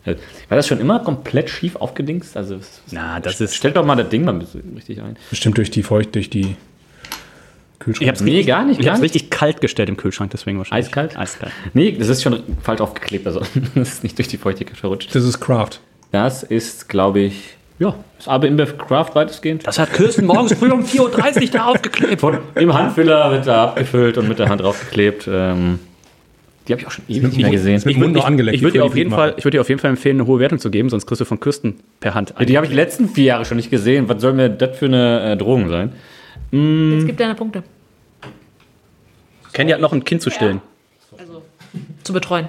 [0.04, 0.14] Äh,
[0.48, 2.36] War das schon immer komplett schief aufgedingst?
[2.36, 3.54] Also, es- Na, das ist.
[3.54, 5.16] stellt doch mal das Ding mal ein bisschen richtig ein.
[5.30, 6.56] Bestimmt durch die Feucht, durch die
[7.78, 8.02] Kühlschrank.
[8.02, 9.14] Ich hab's Nee, gar nicht, Ich hab's nicht.
[9.14, 10.86] richtig kalt gestellt im Kühlschrank, deswegen wahrscheinlich.
[10.86, 11.16] Eiskalt?
[11.18, 11.52] Eiskalt.
[11.74, 13.40] Nee, das ist schon falsch aufgeklebt, also
[13.74, 15.14] das ist nicht durch die Feuchtigkeit verrutscht.
[15.14, 15.80] das ist Craft.
[16.10, 19.66] Das ist, glaube ich, ja, ist aber InBev Craft weitestgehend.
[19.66, 22.20] Das hat Kirsten morgens früh um 4.30 Uhr da aufgeklebt.
[22.20, 25.28] Von, Im Handfüller wird da abgefüllt und mit der Hand draufgeklebt.
[25.30, 25.78] Ähm,
[26.66, 27.76] die habe ich auch schon ewig nicht mehr gesehen.
[27.76, 29.18] Ich würde dir auf jeden machen.
[29.18, 31.20] Fall, ich würde dir auf jeden Fall empfehlen, eine hohe Wertung zu geben, sonst kriegst
[31.20, 32.34] du von Kirsten per Hand.
[32.38, 34.08] Ja, die habe ich die letzten vier Jahre schon nicht gesehen.
[34.08, 35.92] Was soll mir das für eine äh, Drohung sein?
[36.50, 37.62] Jetzt gibt deine Punkte.
[39.52, 40.60] Candy hat noch ein Kind zu stillen.
[41.18, 41.42] Also,
[42.04, 42.48] zu betreuen.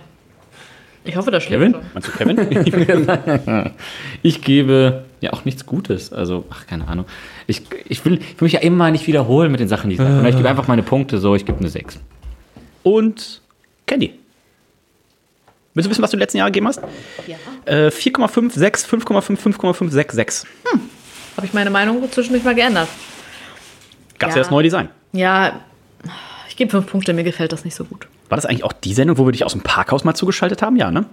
[1.10, 1.74] Ich hoffe, das schläft Kevin?
[1.74, 1.84] schon.
[1.94, 3.72] Meinst du Kevin?
[4.22, 6.14] Ich gebe ja auch nichts Gutes.
[6.14, 7.06] Also, ach, keine Ahnung.
[7.48, 10.02] Ich, ich, will, ich will mich ja immer nicht wiederholen mit den Sachen, die ich
[10.02, 10.30] sage.
[10.30, 12.00] Ich gebe einfach meine Punkte so, ich gebe eine 6.
[12.84, 13.42] Und
[13.88, 14.14] Candy.
[15.74, 16.82] Willst du wissen, was du in den letzten Jahren gegeben hast?
[17.28, 17.38] Ja.
[17.66, 20.46] Äh, 4,5, 6, 5,5, 5,5, 6, 6.
[21.38, 22.88] Habe ich meine Meinung zwischendurch mal geändert.
[24.20, 24.38] Gab's Ja.
[24.40, 24.90] ja das neue Design.
[25.14, 25.62] Ja,
[26.50, 28.08] ich gebe fünf Punkte, mir gefällt das nicht so gut.
[28.30, 30.76] War das eigentlich auch die Sendung, wo wir dich aus dem Parkhaus mal zugeschaltet haben?
[30.76, 31.06] Ja, ne?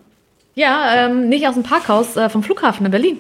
[0.55, 3.19] Ja, ähm, nicht aus dem Parkhaus, äh, vom Flughafen in Berlin.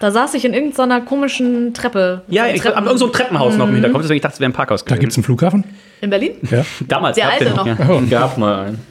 [0.00, 2.22] Da saß ich in irgendeiner komischen Treppe.
[2.28, 4.40] Ja, ich Treppen- habe irgend so ein Treppenhaus noch im Hinterkopf, deswegen dachte ich, es
[4.40, 5.64] wäre ein Parkhaus Da gibt es einen Flughafen?
[6.00, 6.32] In Berlin?
[6.50, 6.64] Ja.
[6.88, 7.16] Damals.
[7.16, 8.10] Der gab's alte den noch.
[8.10, 8.20] Ja.
[8.20, 8.86] Gab mal einen.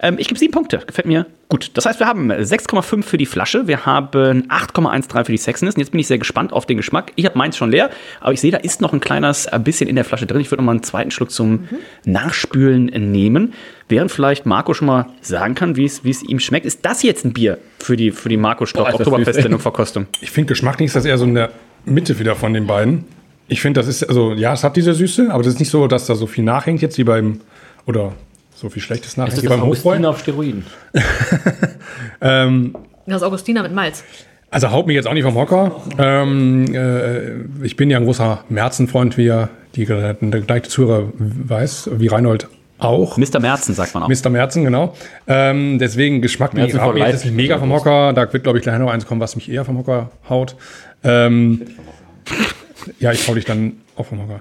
[0.00, 0.78] Ähm, ich gebe sieben Punkte.
[0.86, 1.70] Gefällt mir gut.
[1.74, 5.74] Das heißt, wir haben 6,5 für die Flasche, wir haben 8,13 für die Sexiness.
[5.74, 7.12] Und jetzt bin ich sehr gespannt auf den Geschmack.
[7.16, 7.90] Ich habe meins schon leer,
[8.20, 10.40] aber ich sehe, da ist noch ein kleines äh, bisschen in der Flasche drin.
[10.40, 11.68] Ich würde noch mal einen zweiten Schluck zum
[12.04, 13.54] Nachspülen nehmen.
[13.88, 16.66] Während vielleicht Marco schon mal sagen kann, wie es ihm schmeckt.
[16.66, 19.60] Ist das jetzt ein Bier für die, für die Marco Stock Boah, ist das Oktoberfest-Sendung
[19.60, 20.06] Verkostung?
[20.20, 21.50] Ich finde, geschmacklich ist das eher so in der
[21.86, 23.04] Mitte wieder von den beiden.
[23.48, 25.86] Ich finde, das ist, also ja, es hat diese Süße, aber das ist nicht so,
[25.86, 27.40] dass da so viel nachhängt jetzt wie beim,
[27.86, 28.12] oder
[28.58, 29.62] so viel Schlechtes das beim.
[29.62, 30.64] Augustin auf Steroiden.
[32.20, 32.74] Ähm,
[33.06, 34.02] Das ist Augustiner mit Malz.
[34.50, 35.80] also haut mich jetzt auch nicht vom Hocker.
[35.98, 41.90] Ähm, äh, ich bin ja ein großer Merzen-Freund, wie ja die, der gleiche Zuhörer weiß,
[41.94, 42.48] wie Reinhold
[42.78, 43.16] auch.
[43.16, 43.40] Mr.
[43.40, 44.08] Merzen, sagt man auch.
[44.08, 44.30] Mr.
[44.30, 44.94] Merzen, genau.
[45.26, 48.12] Ähm, deswegen geschmacklich Merzen haut mich jetzt nicht mega vom Hocker.
[48.12, 50.56] Da wird, glaube ich, gleich noch eins kommen, was mich eher vom Hocker haut.
[51.04, 51.62] Ähm,
[53.00, 54.40] ja, ich hau dich dann auch vom Hocker.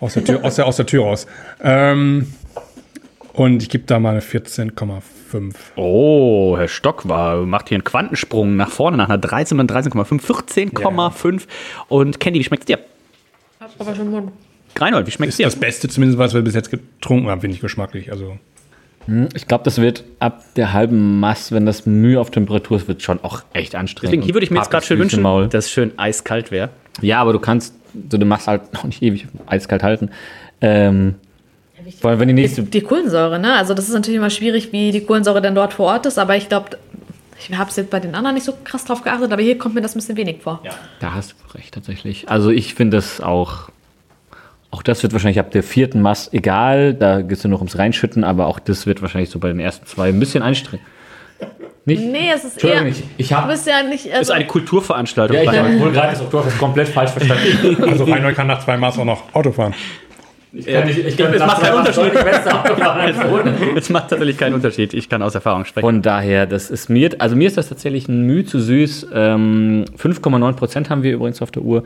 [0.00, 1.26] Aus der Tür, aus der, aus der Tür raus.
[1.62, 2.26] Ähm,
[3.36, 5.54] und ich gebe da mal eine 14,5.
[5.76, 10.20] Oh, Herr Stock war, macht hier einen Quantensprung nach vorne nach einer 13 und 13,5,
[10.22, 11.42] 14,5.
[11.88, 12.78] Und Candy, wie schmeckt's dir?
[13.78, 14.32] Aber schon Mund.
[14.78, 15.44] Reinhold, wie schmeckt's Ist dir?
[15.46, 18.10] das Beste zumindest, was wir bis jetzt getrunken haben, finde ich geschmacklich.
[18.10, 18.38] Also
[19.34, 23.02] Ich glaube, das wird ab der halben Mass, wenn das Mühe auf Temperatur ist, wird
[23.02, 24.12] schon auch echt anstrengend.
[24.12, 25.48] Deswegen, hier würde ich mir jetzt gerade schön wünschen, Maul.
[25.48, 26.70] dass es schön eiskalt wäre.
[27.02, 27.74] Ja, aber du kannst,
[28.10, 30.10] so, du machst halt noch nicht ewig eiskalt halten.
[30.62, 31.16] Ähm,
[32.00, 32.62] vor allem, wenn die nächste.
[32.62, 33.54] Die Kohlensäure, ne?
[33.54, 36.36] Also das ist natürlich immer schwierig, wie die Kohlensäure dann dort vor Ort ist, aber
[36.36, 36.70] ich glaube,
[37.38, 39.74] ich habe es jetzt bei den anderen nicht so krass drauf geachtet, aber hier kommt
[39.74, 40.62] mir das ein bisschen wenig vor.
[41.00, 42.28] Da hast du recht, tatsächlich.
[42.28, 43.68] Also ich finde das auch.
[44.72, 46.92] Auch das wird wahrscheinlich ab der vierten Mass egal.
[46.92, 49.60] Da geht es nur noch ums Reinschütten, aber auch das wird wahrscheinlich so bei den
[49.60, 50.84] ersten zwei ein bisschen anstrengend.
[51.84, 52.02] Nicht?
[52.02, 52.84] Nee, es ist eher.
[52.84, 53.46] ich, ich habe.
[53.46, 54.06] Du bist ja nicht.
[54.06, 55.36] Das Also, ist eine Kulturveranstaltung.
[55.36, 57.82] Ja, ich habe wohl gerade das Oktoberfest komplett falsch verstanden.
[57.88, 59.72] Also Reinhold kann nach zwei Maß auch noch Auto fahren.
[60.52, 62.12] Ich kann nicht, ich kann Es macht keinen Unterschied.
[63.30, 63.76] ohne.
[63.76, 64.94] Es macht tatsächlich keinen Unterschied.
[64.94, 65.84] Ich kann aus Erfahrung sprechen.
[65.84, 69.08] Von daher, das ist mir, also mir ist das tatsächlich ein Mühe zu süß.
[69.12, 71.84] Ähm, 5,9 Prozent haben wir übrigens auf der Uhr.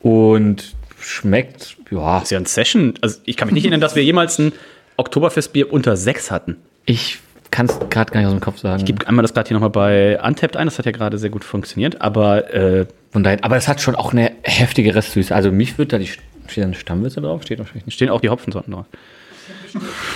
[0.00, 2.14] Und schmeckt, ja.
[2.14, 2.94] Das ist ja ein Session.
[3.00, 4.52] Also ich kann mich nicht erinnern, dass wir jemals ein
[4.96, 6.56] Oktoberfestbier unter 6 hatten.
[6.86, 7.18] Ich
[7.50, 8.80] kann es gerade gar nicht aus dem Kopf sagen.
[8.80, 10.66] Ich gebe einmal das gerade hier nochmal bei Untapped ein.
[10.66, 12.00] Das hat ja gerade sehr gut funktioniert.
[12.00, 15.34] Aber äh, Von daher, aber es hat schon auch eine heftige Restsüße.
[15.34, 16.08] Also mich würde da die
[16.48, 17.94] steht da eine Stammwürze drauf, steht wahrscheinlich nicht.
[17.94, 18.86] stehen auch die Hopfensorten drauf.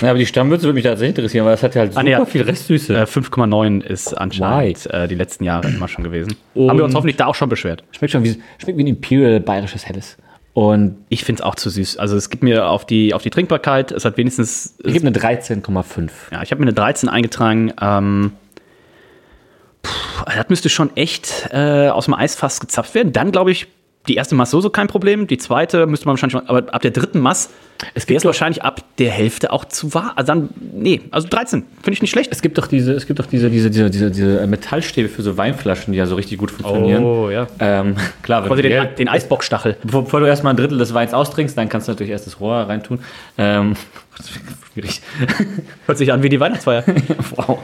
[0.00, 2.20] Ja, aber die Stammwürze würde mich tatsächlich interessieren, weil es hat ja halt super Ah,
[2.20, 2.94] nee, viel Restsüße.
[2.96, 6.36] Äh, 5,9 ist anscheinend äh, die letzten Jahre immer schon gewesen.
[6.56, 7.82] Haben wir uns hoffentlich da auch schon beschwert.
[7.90, 10.16] Schmeckt schon wie, schmeckt wie ein Imperial bayerisches Helles.
[10.54, 11.98] Und Ich finde es auch zu süß.
[11.98, 14.76] Also es gibt mir auf die, auf die Trinkbarkeit, es hat wenigstens.
[14.84, 16.10] ich gebe eine 13,5.
[16.32, 17.72] Ja, ich habe mir eine 13 eingetragen.
[17.80, 18.32] Ähm,
[19.82, 23.12] puh, das müsste schon echt äh, aus dem Eisfass gezapft werden.
[23.12, 23.66] Dann glaube ich,
[24.08, 25.26] die erste Maß so, so kein Problem.
[25.26, 27.50] Die zweite müsste man wahrscheinlich schon, aber ab der dritten Maß
[28.06, 30.12] wäre es wahrscheinlich ab der Hälfte auch zu wahr.
[30.16, 32.32] Also dann, nee, also 13, finde ich nicht schlecht.
[32.32, 35.36] Es gibt doch diese, es gibt doch diese, diese, diese, diese, diese Metallstäbe für so
[35.36, 37.04] Weinflaschen, die ja so richtig gut funktionieren.
[37.04, 37.46] Oh, ja.
[37.60, 39.76] Ähm, klar, wenn du den, Geld- den Eisbockstachel.
[39.82, 42.40] Bevor, bevor du erstmal ein Drittel des Weins austrinkst, dann kannst du natürlich erst das
[42.40, 42.98] Rohr reintun.
[43.36, 43.74] Ähm,
[44.72, 45.00] schwierig.
[45.86, 46.84] Hört sich an wie die Weihnachtsfeier.
[47.36, 47.58] wow.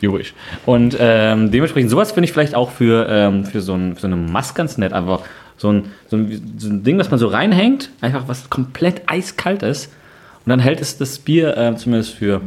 [0.00, 0.34] Jurisch.
[0.66, 4.06] Und ähm, dementsprechend, sowas finde ich vielleicht auch für, ähm, für, so ein, für so
[4.06, 4.92] eine Maske ganz nett.
[4.92, 5.20] Einfach
[5.58, 9.62] so ein, so, ein, so ein Ding, was man so reinhängt, einfach was komplett eiskalt
[9.62, 9.92] ist.
[10.46, 12.40] Und dann hält es das Bier ähm, zumindest für,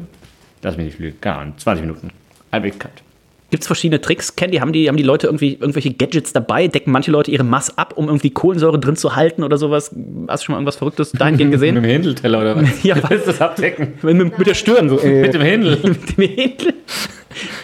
[0.64, 2.10] lass mich nicht lügen, keine Ahnung, 20 Minuten.
[2.52, 3.04] Halbwegs kalt.
[3.52, 4.38] Gibt es verschiedene Tricks?
[4.38, 6.70] Kennen die, haben die, haben die Leute irgendwie irgendwelche Gadgets dabei?
[6.70, 9.94] Decken manche Leute ihre Mass ab, um irgendwie Kohlensäure drin zu halten oder sowas?
[10.30, 11.76] Hast du schon mal irgendwas Verrücktes dahingehend gesehen?
[11.76, 12.70] Mit dem Händelteller oder was?
[12.84, 13.96] Ja, was ist das abdecken?
[14.02, 14.96] mit, mit, mit der Stirn so.
[14.96, 15.78] Mit dem Händel.
[15.84, 16.74] mit dem Händel.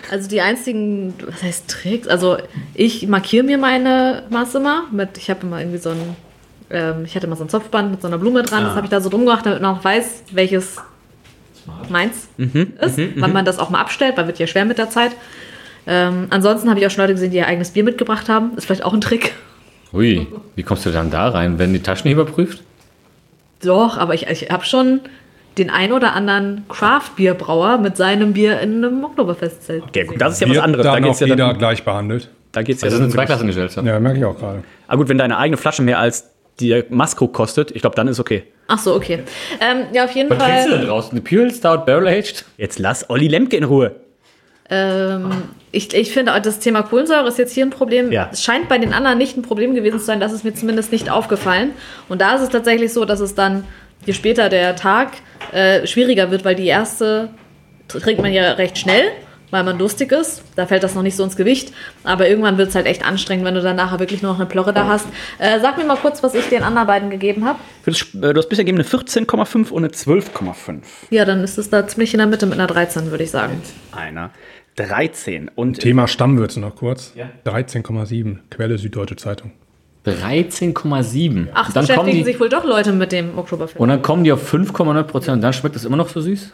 [0.09, 2.07] Also die einzigen, was heißt Tricks?
[2.07, 2.37] Also
[2.73, 6.15] ich markiere mir meine Masse immer mit, ich habe immer irgendwie so ein,
[6.69, 8.91] ähm, ich hatte immer so ein Zopfband mit so einer Blume dran, das habe ich
[8.91, 10.77] da so drum gemacht, damit man auch weiß, welches
[11.89, 15.11] meins ist, wann man das auch mal abstellt, weil wird ja schwer mit der Zeit.
[15.85, 18.55] Ähm, ansonsten habe ich auch schon Leute gesehen, die ihr eigenes Bier mitgebracht haben.
[18.57, 19.33] Ist vielleicht auch ein Trick.
[19.93, 21.59] Ui, wie kommst du dann da rein?
[21.59, 22.61] Werden die Taschen überprüft?
[23.63, 24.99] Doch, aber ich, ich habe schon
[25.57, 29.83] den ein oder anderen Craft-Bierbrauer mit seinem Bier in einem Oktoberfestzelt.
[29.87, 30.83] Okay, gut, das ist ja was anderes.
[30.85, 32.29] Da dann geht auch es ja dann, gleich behandelt.
[32.51, 33.87] da geht's ja Also dann eine wirklich- Zweiklassengesellschaft.
[33.87, 34.63] Ja, merke ich auch gerade.
[34.87, 36.29] Ah gut, wenn deine eigene Flasche mehr als
[36.59, 38.43] die Masko kostet, ich glaube, dann ist okay.
[38.67, 39.19] Ach so, okay.
[39.61, 40.79] Ähm, ja, auf jeden Was trinkst du Fall.
[40.79, 41.11] denn draußen?
[41.11, 42.45] Eine Pure Stout Barrel Aged?
[42.57, 43.95] Jetzt lass Olli Lemke in Ruhe.
[44.69, 45.31] Ähm,
[45.71, 48.11] ich, ich finde, auch das Thema Kohlensäure ist jetzt hier ein Problem.
[48.11, 48.29] Ja.
[48.31, 50.19] Es scheint bei den anderen nicht ein Problem gewesen zu sein.
[50.19, 51.71] Das ist mir zumindest nicht aufgefallen.
[52.09, 53.63] Und da ist es tatsächlich so, dass es dann,
[54.05, 55.11] je später der Tag,
[55.51, 57.29] äh, schwieriger wird, weil die erste
[57.87, 59.03] trinkt man ja recht schnell,
[59.49, 60.43] weil man durstig ist.
[60.55, 61.73] Da fällt das noch nicht so ins Gewicht.
[62.03, 64.47] Aber irgendwann wird es halt echt anstrengend, wenn du dann nachher wirklich nur noch eine
[64.47, 65.07] Plorre da hast.
[65.39, 67.59] Äh, sag mir mal kurz, was ich den anderen beiden gegeben habe.
[67.85, 67.91] Äh,
[68.33, 70.81] Du hast bisher gegeben eine 14,5 und eine 12,5.
[71.11, 73.61] Ja, dann ist es da ziemlich in der Mitte mit einer 13, würde ich sagen.
[73.93, 74.31] Einer
[74.75, 75.49] 13.
[75.55, 77.13] Und Thema Stammwürze noch kurz.
[77.15, 77.29] Ja.
[77.45, 78.39] 13,7.
[78.49, 79.51] Quelle Süddeutsche Zeitung.
[80.07, 81.47] 13,7.
[81.53, 83.79] Ach, dann beschäftigen die sich wohl doch Leute mit dem Oktoberfest.
[83.79, 86.51] und dann kommen die auf 5,9 Prozent und dann schmeckt das immer noch so süß?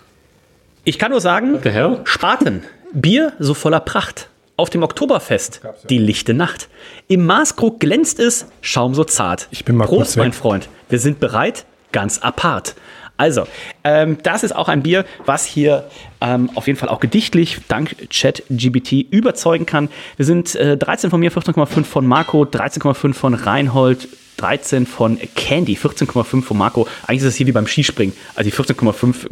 [0.86, 2.00] ich kann nur sagen, the hell?
[2.04, 2.64] Spaten.
[2.92, 4.28] Bier so voller Pracht.
[4.56, 5.62] Auf dem Oktoberfest.
[5.90, 6.68] Die lichte Nacht.
[7.08, 9.48] Im Maßkrug glänzt es, Schaum so zart.
[9.50, 10.24] Ich bin mal Prost, kurz weg.
[10.24, 10.70] mein Freund.
[10.90, 12.76] Wir sind bereit, ganz apart.
[13.18, 13.46] Also,
[13.84, 15.90] ähm, das ist auch ein Bier, was hier
[16.20, 19.90] ähm, auf jeden Fall auch gedichtlich dank ChatGBT überzeugen kann.
[20.18, 24.08] Wir sind äh, 13 von mir, 14,5 von Marco, 13,5 von Reinhold,
[24.38, 26.88] 13 von Candy, 14,5 von Marco.
[27.06, 28.16] Eigentlich ist es hier wie beim Skispringen.
[28.36, 29.28] Also die 14,5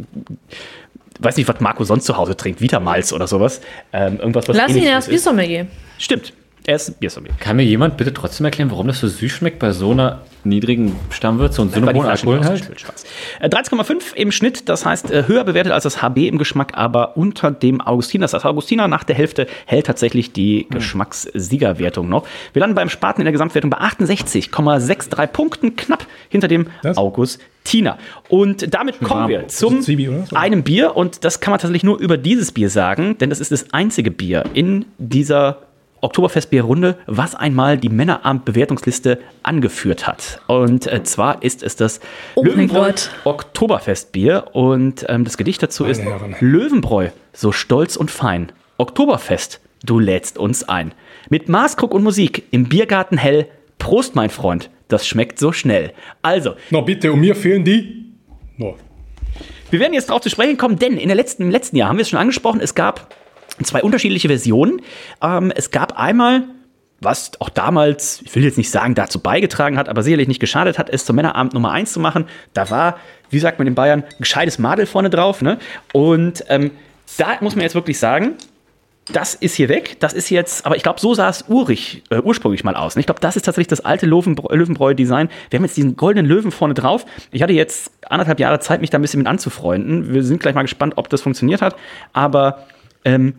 [1.18, 3.60] weiß nicht, was Marco sonst zu Hause trinkt, Vitamalz oder sowas.
[3.92, 5.24] Ähm, irgendwas, was Lass ihn erst süß ist.
[5.24, 5.66] Biersommelier.
[5.98, 6.32] Stimmt.
[6.64, 7.34] Er ist Biersommelier.
[7.40, 10.96] Kann mir jemand bitte trotzdem erklären, warum das so süß schmeckt bei so einer niedrigen
[11.10, 12.80] Stammwürze und so einem hohen Alkohol halt?
[12.80, 13.04] schwarz.
[13.40, 17.16] Äh, 13,5 im Schnitt, das heißt äh, höher bewertet als das HB im Geschmack, aber
[17.16, 18.24] unter dem Augustiner.
[18.24, 22.26] Das heißt, Augustiner nach der Hälfte hält tatsächlich die Geschmackssiegerwertung noch.
[22.52, 26.96] Wir landen beim Spaten in der Gesamtwertung bei 68,63 Punkten, knapp hinter dem Das?
[26.96, 27.98] Augustiner.
[28.28, 29.82] Und damit kommen wir zum?
[29.82, 30.36] So.
[30.36, 33.50] einem Bier und das kann man tatsächlich nur über dieses Bier sagen, denn das ist
[33.52, 35.58] das einzige Bier in dieser
[36.02, 40.40] Oktoberfestbierrunde, was einmal die Männerabend-Bewertungsliste angeführt hat.
[40.48, 42.00] Und äh, zwar ist es das
[42.34, 43.10] Oh mein Löwenbräu Gott.
[43.24, 46.36] Oktoberfestbier und ähm, das Gedicht dazu ist Herren.
[46.40, 48.52] Löwenbräu, so stolz und fein.
[48.78, 50.92] Oktoberfest, du lädst uns ein.
[51.30, 53.46] Mit Maßkrug und Musik im Biergarten hell.
[53.78, 55.92] Prost, mein Freund, das schmeckt so schnell.
[56.20, 58.12] Also, No, bitte, und mir fehlen die.
[58.58, 58.76] No.
[59.70, 61.96] wir werden jetzt darauf zu sprechen kommen, denn in der letzten, im letzten Jahr haben
[61.96, 63.14] wir es schon angesprochen, es gab
[63.62, 64.80] zwei unterschiedliche Versionen.
[65.22, 66.44] Ähm, es gab einmal,
[67.00, 70.78] was auch damals, ich will jetzt nicht sagen, dazu beigetragen hat, aber sicherlich nicht geschadet
[70.78, 72.26] hat, es zum Männerabend Nummer 1 zu machen.
[72.54, 72.96] Da war,
[73.30, 75.42] wie sagt man in Bayern, ein gescheites Madel vorne drauf.
[75.42, 75.58] Ne?
[75.92, 76.70] Und ähm,
[77.18, 78.36] da muss man jetzt wirklich sagen,
[79.12, 79.96] das ist hier weg.
[79.98, 82.94] Das ist jetzt, aber ich glaube, so sah es urig, äh, ursprünglich mal aus.
[82.94, 85.28] Und ich glaube, das ist tatsächlich das alte Löwenbräu- Löwenbräu-Design.
[85.50, 87.04] Wir haben jetzt diesen goldenen Löwen vorne drauf.
[87.32, 90.14] Ich hatte jetzt anderthalb Jahre Zeit, mich da ein bisschen mit anzufreunden.
[90.14, 91.74] Wir sind gleich mal gespannt, ob das funktioniert hat.
[92.12, 92.66] Aber
[93.04, 93.34] ähm,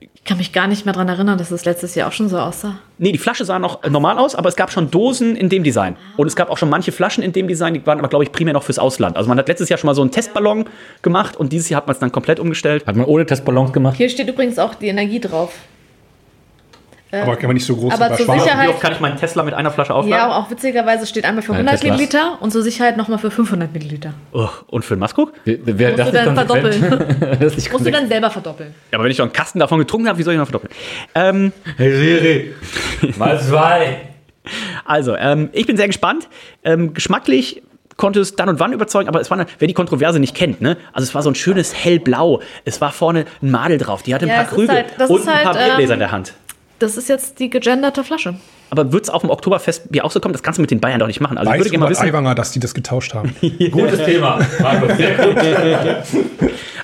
[0.00, 2.38] Ich kann mich gar nicht mehr daran erinnern, dass es letztes Jahr auch schon so
[2.38, 2.78] aussah.
[2.98, 5.96] nee, die Flasche sah noch normal aus, aber es gab schon Dosen in dem Design.
[6.16, 8.32] Und es gab auch schon manche Flaschen in dem Design, die waren aber, glaube ich,
[8.32, 9.16] primär noch fürs Ausland.
[9.16, 10.66] Also man hat letztes Jahr schon mal so einen Testballon
[11.02, 12.86] gemacht und dieses Jahr hat man es dann komplett umgestellt.
[12.86, 13.96] Hat man ohne Testballons gemacht?
[13.96, 15.54] Hier steht übrigens auch die Energie drauf.
[17.10, 19.42] Aber kann man nicht so groß aber zur Sicherheit- Wie oft kann ich meinen Tesla
[19.42, 20.30] mit einer Flasche aufladen?
[20.30, 21.96] Ja, auch witzigerweise steht einmal für Meine 100 Teslas.
[21.96, 24.12] Milliliter und zur Sicherheit nochmal für 500 Milliliter.
[24.32, 25.32] Oh, und für den Maskuk?
[25.44, 26.80] Wer, wer Musst du dann verdoppeln.
[27.40, 28.74] das ist nicht Musst du dann selber verdoppeln.
[28.92, 30.72] Ja, aber wenn ich doch einen Kasten davon getrunken habe, wie soll ich noch verdoppeln?
[31.14, 32.54] Ähm, Hey Siri,
[33.16, 34.00] mal zwei.
[34.84, 36.28] also, ähm, ich bin sehr gespannt.
[36.64, 37.62] Ähm, geschmacklich
[37.96, 40.60] konnte es dann und wann überzeugen, aber es war eine, wer die Kontroverse nicht kennt,
[40.60, 40.76] ne?
[40.92, 42.40] Also es war so ein schönes hellblau.
[42.64, 44.02] Es war vorne ein Madel drauf.
[44.02, 46.12] Die hatte ein Ja, paar Krüge halt- und ein paar halt, Biergläser ähm, in der
[46.12, 46.34] Hand.
[46.78, 48.36] Das ist jetzt die gegenderte Flasche.
[48.70, 50.32] Aber wird es auch im Oktoberfestbier auch so kommen?
[50.32, 51.38] Das kannst du mit den Bayern doch nicht machen.
[51.38, 52.04] Also ich würde Weiß gerne mal wissen.
[52.04, 53.34] Aiwanger, dass die das getauscht haben.
[53.40, 54.38] Gutes Thema.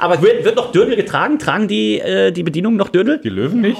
[0.00, 1.38] Aber wird, wird noch Dödel getragen?
[1.38, 3.20] Tragen die, äh, die Bedienungen noch Dödel?
[3.22, 3.78] Die Löwen nicht?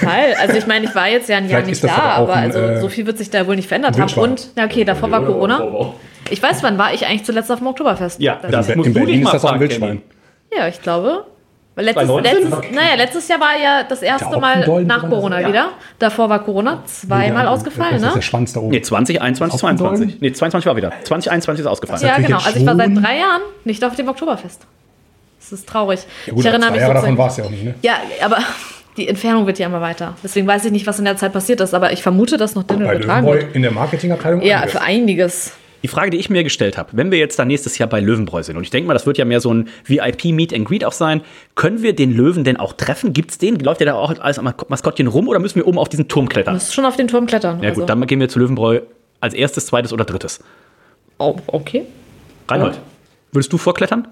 [0.00, 0.34] Teil.
[0.40, 2.80] Also ich meine, ich war jetzt ja ein Jahr nicht da, aber ein, also äh,
[2.80, 4.12] so viel wird sich da wohl nicht verändert haben.
[4.14, 5.92] Und, ja okay, davor war Corona.
[6.30, 8.20] Ich weiß, wann war ich eigentlich zuletzt auf dem Oktoberfest?
[8.20, 10.02] Ja, das das In, Berlin ist mal das auch ein Wildschwein.
[10.56, 11.24] Ja, ich glaube.
[11.76, 12.50] Weil Letztes, 2019?
[12.50, 15.08] letztes, naja, letztes Jahr war ja das erste Mal nach?
[15.08, 15.70] Corona wieder.
[15.98, 18.14] Davor war Corona zweimal ausgefallen, Das ist ne?
[18.14, 18.70] der Schwanz da oben.
[18.70, 20.06] Nee, 20, 21, Auf den 22.
[20.06, 20.18] Dolden?
[20.20, 20.92] Nee, 22 war wieder.
[21.04, 22.02] 2021 ist ausgefallen.
[22.02, 22.38] Ja, genau.
[22.38, 24.62] Also ich war seit drei Jahren nicht auf dem Oktoberfest.
[25.38, 26.00] Das ist traurig.
[26.26, 27.74] Ja, gut, ich erinnere zwei mich Jahre davon war es ja auch nicht, ne?
[27.82, 28.38] Ja, aber
[28.96, 30.14] die Entfernung wird ja immer weiter.
[30.22, 32.64] Deswegen weiß ich nicht, was in der Zeit passiert ist, aber ich vermute, dass noch
[32.64, 33.54] Dinner Bei übertragen wird.
[33.54, 34.42] in der Marketingabteilung.
[34.42, 34.72] Ja, einiges.
[34.72, 35.52] für einiges.
[35.82, 38.42] Die Frage, die ich mir gestellt habe, wenn wir jetzt dann nächstes Jahr bei Löwenbräu
[38.42, 40.92] sind, und ich denke mal, das wird ja mehr so ein VIP-Meet and Greet auch
[40.92, 41.22] sein,
[41.54, 43.12] können wir den Löwen denn auch treffen?
[43.12, 43.58] Gibt's den?
[43.58, 46.34] Läuft der da auch als Maskottchen rum oder müssen wir oben auf diesen Turm Du
[46.34, 46.54] klettern?
[46.54, 47.62] musst schon auf den Turm klettern.
[47.62, 47.86] Ja gut, also.
[47.86, 48.80] dann gehen wir zu Löwenbräu
[49.20, 50.42] als erstes, zweites oder drittes.
[51.18, 51.86] Oh, okay.
[52.48, 52.80] Reinhold,
[53.32, 54.08] würdest du vorklettern?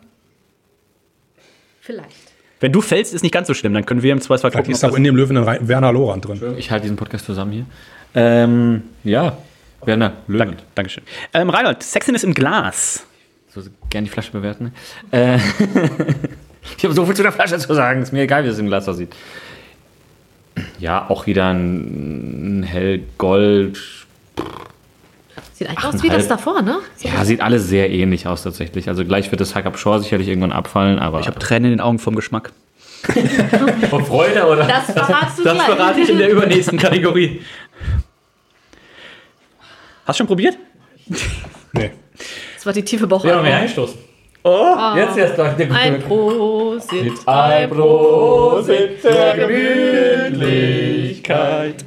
[1.81, 2.29] Vielleicht.
[2.61, 4.75] Wenn du fällst, ist nicht ganz so schlimm, dann können wir im Zweifelsfall Vielleicht gucken,
[4.75, 6.41] ist ob auch in dem Löwen ein Werner Lorand drin.
[6.57, 7.67] Ich halte diesen Podcast zusammen hier.
[8.15, 9.37] Ähm, ja,
[9.85, 10.39] Werner, Löwen.
[10.49, 11.05] Danke, Dankeschön.
[11.35, 13.05] Ähm, Reinhold, Sexiness im Glas.
[13.55, 14.73] So gerne die Flasche bewerten.
[15.11, 15.37] Äh,
[16.77, 18.03] ich habe so viel zu der Flasche zu sagen.
[18.03, 19.13] Ist mir egal, wie es im Glas aussieht.
[20.79, 23.79] Ja, auch wieder ein, ein hellgold.
[25.55, 26.79] Sieht eigentlich aus wie das davor, ne?
[27.01, 28.89] Ja, sieht alles sehr ähnlich aus tatsächlich.
[28.89, 31.21] Also gleich wird das Hack Up Shore sicherlich irgendwann abfallen, aber.
[31.21, 32.53] Ich habe Tränen in den Augen vom Geschmack.
[33.91, 34.67] Vor Freude oder?
[34.67, 35.67] Das verratst du Das gleich.
[35.67, 37.41] verrate ich in der übernächsten Kategorie.
[40.09, 40.59] Hast du schon probiert?
[41.71, 41.91] Nee.
[42.57, 43.29] Das war die tiefe Woche.
[43.29, 43.99] Ja, noch mehr einstoßen.
[44.43, 47.13] Oh, jetzt erst gleich der Ein Prosit.
[47.29, 49.37] Ein Prosit der
[50.31, 51.85] Gemütlichkeit.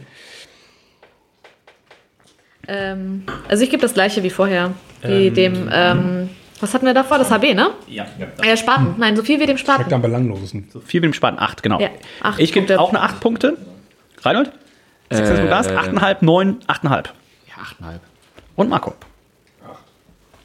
[2.68, 4.74] Ähm, also ich gebe das gleiche wie vorher.
[5.02, 7.18] Wie dem, ähm, was hatten wir davor?
[7.18, 7.72] Das HB, ne?
[7.88, 8.06] Ja.
[8.44, 8.94] Äh, Spaten.
[9.00, 9.82] Nein, so viel wie dem Spaten.
[9.82, 10.70] Schmeckt am belanglosesten.
[10.86, 11.80] Viel mit dem Spaten, 8, genau.
[11.80, 11.90] Ja,
[12.22, 13.58] acht ich gebe auch eine 8 Punkte.
[14.22, 14.52] Reinhold?
[15.10, 15.18] Im
[15.48, 15.68] Glas?
[15.68, 16.90] 8,5, 9, 8,5.
[16.90, 18.00] Ja, 8,5.
[18.56, 18.94] Und Marco?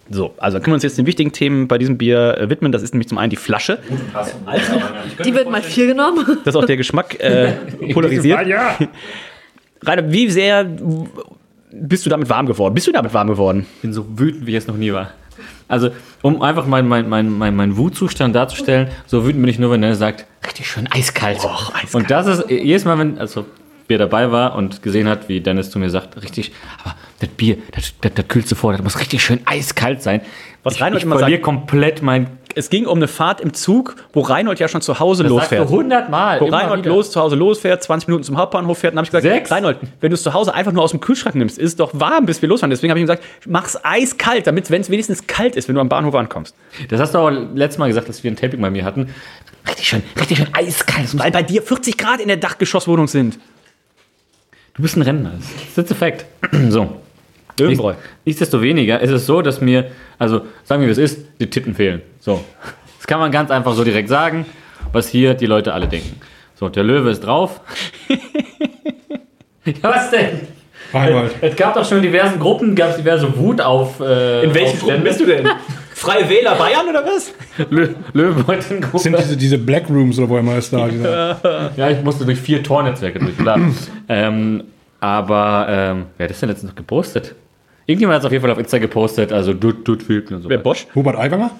[0.08, 2.70] So, also können wir uns jetzt den wichtigen Themen bei diesem Bier äh, widmen.
[2.70, 3.80] Das ist nämlich zum einen die Flasche.
[5.24, 6.24] Die wird mal vier genommen.
[6.44, 7.52] Das ist auch der Geschmack äh,
[7.92, 8.46] polarisiert.
[8.46, 8.76] ja.
[9.82, 10.64] Rainer, wie sehr
[11.72, 12.74] bist du damit warm geworden?
[12.74, 13.66] Bist du damit warm geworden?
[13.76, 15.10] Ich bin so wütend, wie ich es noch nie war.
[15.68, 15.90] Also,
[16.22, 19.82] um einfach meinen mein, mein, mein, mein Wutzustand darzustellen, so wütend bin ich nur, wenn
[19.82, 21.38] er sagt, richtig schön eiskalt.
[21.38, 21.94] Och, eiskalt.
[21.94, 23.44] Und das ist jedes Mal, wenn, also
[23.88, 27.56] wer dabei war und gesehen hat, wie Dennis zu mir sagt, richtig, aber das Bier,
[27.74, 30.20] das, das, das kühlst du vor, das muss richtig schön eiskalt sein.
[30.62, 32.26] Was ich, Reinhold ich immer verliere sagt- komplett mein
[32.56, 35.60] Es ging um eine Fahrt im Zug, wo Reinhold ja schon zu Hause Das losfährt.
[35.62, 36.40] sagst du 100 Mal.
[36.40, 36.90] Wo Reinhold wieder.
[36.94, 39.50] los, zu Hause losfährt, 20 Minuten zum Hauptbahnhof fährt, dann habe ich gesagt, Sechs?
[39.52, 41.92] Reinhold, wenn du es zu Hause einfach nur aus dem Kühlschrank nimmst, ist es doch
[41.94, 42.70] warm, bis wir losfahren.
[42.70, 45.80] Deswegen habe ich ihm gesagt, mach's eiskalt, damit, wenn es wenigstens kalt ist, wenn du
[45.80, 46.54] am Bahnhof ankommst.
[46.88, 49.14] Das hast du auch letztes Mal gesagt, dass wir ein Taping bei mir hatten.
[49.68, 51.16] Richtig schön, richtig schön eiskalt.
[51.18, 53.38] Weil bei dir 40 Grad in der Dachgeschosswohnung sind.
[54.76, 55.32] Du bist ein Rentner.
[55.74, 56.26] Das ist ein Fact.
[56.70, 57.00] So.
[57.58, 57.94] Löwenbräu.
[58.26, 59.86] Nichtsdestoweniger ist es so, dass mir,
[60.18, 62.02] also sagen wir, wie es ist, die Titten fehlen.
[62.20, 62.44] So.
[62.98, 64.44] Das kann man ganz einfach so direkt sagen,
[64.92, 66.20] was hier die Leute alle denken.
[66.54, 67.60] So, der Löwe ist drauf.
[69.64, 70.40] ja, was denn?
[70.92, 71.34] Reinhold.
[71.40, 74.00] Es gab doch schon in diversen Gruppen, gab es diverse Wut auf.
[74.00, 74.78] Äh, In welchen.
[74.78, 75.48] Gruppen bist du denn?
[75.98, 77.32] Freie Wähler Bayern oder was?
[77.70, 78.90] Lö Löwenbeutelgruppe.
[78.92, 80.86] Das sind diese, diese Black Rooms oder wo immer ist da.
[80.90, 83.58] Diese, Ja, ich musste durch vier Tornetzwerke durch, klar.
[84.06, 84.64] ähm,
[85.00, 87.34] aber, ähm, wer hat das denn letztens noch gepostet?
[87.86, 90.50] Irgendjemand hat es auf jeden Fall auf Insta gepostet, also Dutt, Dutt, fehlt und so.
[90.50, 90.86] Wer Bosch?
[90.94, 91.50] Hubert Aiwanger?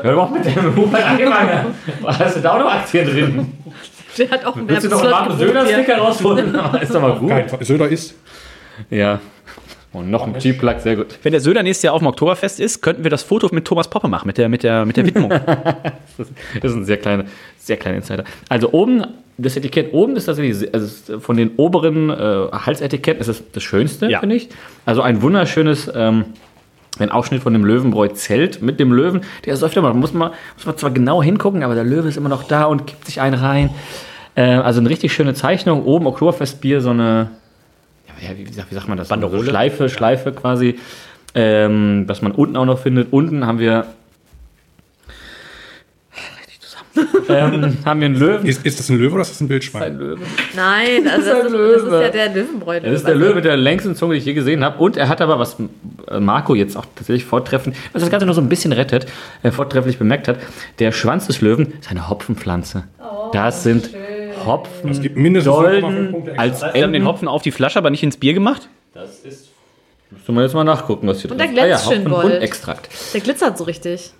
[0.00, 1.74] Hör doch mal mit dem Hubert angefangen.
[2.06, 3.52] Hast du da auch noch Aktien drin?
[4.16, 5.38] Der hat auch einen Willst du noch einen.
[5.38, 6.54] Söder-Sticker rausholen?
[6.80, 7.30] ist doch mal gut.
[7.30, 7.48] Kein.
[7.62, 8.14] Söder ist.
[8.90, 9.18] Ja.
[9.96, 11.06] Und noch ein Cheap-Plug, sehr gut.
[11.22, 13.88] Wenn der Söder nächstes Jahr auf dem Oktoberfest ist, könnten wir das Foto mit Thomas
[13.88, 15.30] Poppe machen, mit der, mit der, mit der Widmung.
[16.62, 17.24] Das ist ein sehr kleiner,
[17.58, 18.24] sehr kleiner Insider.
[18.48, 19.04] Also oben,
[19.36, 22.14] das Etikett oben ist tatsächlich, also von den oberen äh,
[22.52, 24.20] Halsetiketten ist es das Schönste, Ja.
[24.20, 24.48] finde ich.
[24.86, 26.24] Also ein wunderschönes, ähm,
[26.98, 29.20] ein Ausschnitt von dem Löwenbräu-Zelt mit dem Löwen.
[29.44, 32.16] Der ist öfter mal, muss man, muss man zwar genau hingucken, aber der Löwe ist
[32.16, 33.68] immer noch da und kippt sich einen rein.
[34.36, 35.84] Äh, also eine richtig schöne Zeichnung.
[35.84, 37.30] Oben Oktoberfestbier, so eine,
[38.20, 39.08] ja, wie, wie sagt- wie sagt man das?
[39.08, 39.42] Banderole?
[39.44, 40.78] So Schleife, Schleife quasi.
[41.34, 43.12] Ähm, was man unten auch noch findet.
[43.12, 43.86] Unten haben wir.
[46.38, 47.24] Richtig zusammen.
[47.28, 48.46] ähm, haben wir einen Löwen.
[48.46, 49.82] Ist, ist das ein Löwe oder ist das ein Wildschwein?
[49.82, 50.20] Ein Löwe.
[50.54, 52.80] Nein, also Das das ist ist, ein das ist ja der Löwenbräu.
[52.80, 54.78] Das ist der Löwe mit der längsten Zunge, die ich je gesehen habe.
[54.78, 55.56] Und er hat aber, was
[56.08, 59.06] äh, Marco jetzt auch tatsächlich vortreffend, was das Ganze noch so ein bisschen rettet,
[59.42, 60.38] äh, vortrefflich bemerkt hat,
[60.78, 62.84] der Schwanz des Löwen ist eine Hopfenpflanze.
[63.32, 63.90] das sind
[64.46, 64.90] Hopfen.
[64.90, 67.04] Es gibt mindestens 0,5 Dolden als Sie haben den.
[67.06, 68.68] Hopfen auf die Flasche, aber nicht ins Bier gemacht?
[68.94, 71.82] Müssen wir jetzt mal nachgucken, was hier Und drin der ist.
[71.82, 72.36] glänzt schön Hopfen gold.
[72.36, 72.88] und Extrakt.
[73.14, 74.12] Der glitzert so richtig.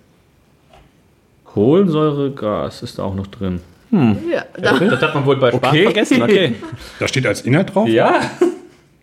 [1.45, 3.61] Kohlensäuregas ist da auch noch drin.
[3.91, 5.83] Ja, da, Das hat man wohl bei Sparen Okay.
[5.83, 6.21] vergessen.
[6.21, 6.55] Okay.
[6.99, 7.87] Da steht als Inhalt drauf?
[7.87, 8.19] Ja.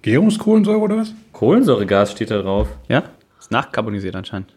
[0.03, 1.15] Gärungskohlensäure oder was?
[1.33, 2.69] Kohlensäuregas steht da drauf.
[2.89, 3.03] Ja?
[3.41, 4.53] Ist nachkarbonisiert anscheinend.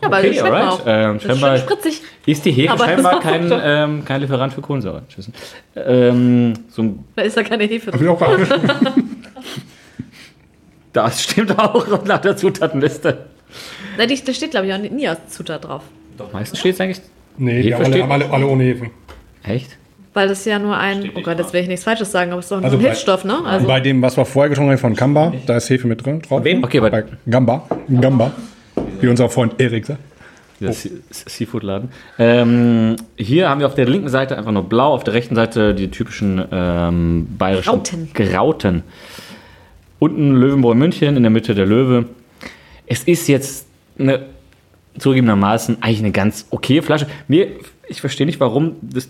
[0.00, 0.68] Ja, aber Okay, alright.
[0.68, 0.80] auch.
[0.86, 2.02] Ähm, ist scheinbar- schön spritzig.
[2.26, 5.02] Ist die Hefe Aber scheinbar kein, ähm, kein Lieferant für Kohlensäure.
[5.08, 5.30] Tschüss.
[5.76, 8.08] Ähm, so Da ist da keine Hefe drin.
[10.92, 13.26] Das stimmt auch nach der Zutatenliste.
[13.96, 15.82] Da die- da steht, glaube ich, auch nie als Zutat drauf.
[16.18, 17.00] Doch, meistens steht es eigentlich.
[17.38, 18.90] Nee, die Hefe haben alle, steht- alle, alle ohne Hefen.
[19.42, 19.78] Echt?
[20.14, 22.44] Weil das ja nur ein, oh Gott, jetzt will ich nichts Falsches sagen, aber es
[22.44, 23.38] ist doch nur Also ein bei- Hilfsstoff, ne?
[23.46, 26.20] Also, Bei dem, was wir vorher getrunken haben von Gamba, da ist Hefe mit drin
[26.20, 26.44] drauf.
[26.44, 26.62] wem?
[26.62, 27.66] Okay, bei Bei Gamba.
[27.88, 28.32] Gamba.
[29.02, 30.00] Wie unser Freund Erik sagt.
[30.60, 31.88] Se- Seafood-Laden.
[32.20, 35.74] Ähm, hier haben wir auf der linken Seite einfach nur blau, auf der rechten Seite
[35.74, 38.10] die typischen ähm, bayerischen Grauten.
[38.14, 38.82] Grauten.
[39.98, 42.04] Unten Löwenbräu München, in der Mitte der Löwe.
[42.86, 43.66] Es ist jetzt
[43.98, 44.26] eine,
[44.98, 47.08] zugegebenermaßen eigentlich eine ganz okay Flasche.
[47.26, 47.48] Mir,
[47.88, 49.08] ich verstehe nicht, warum das,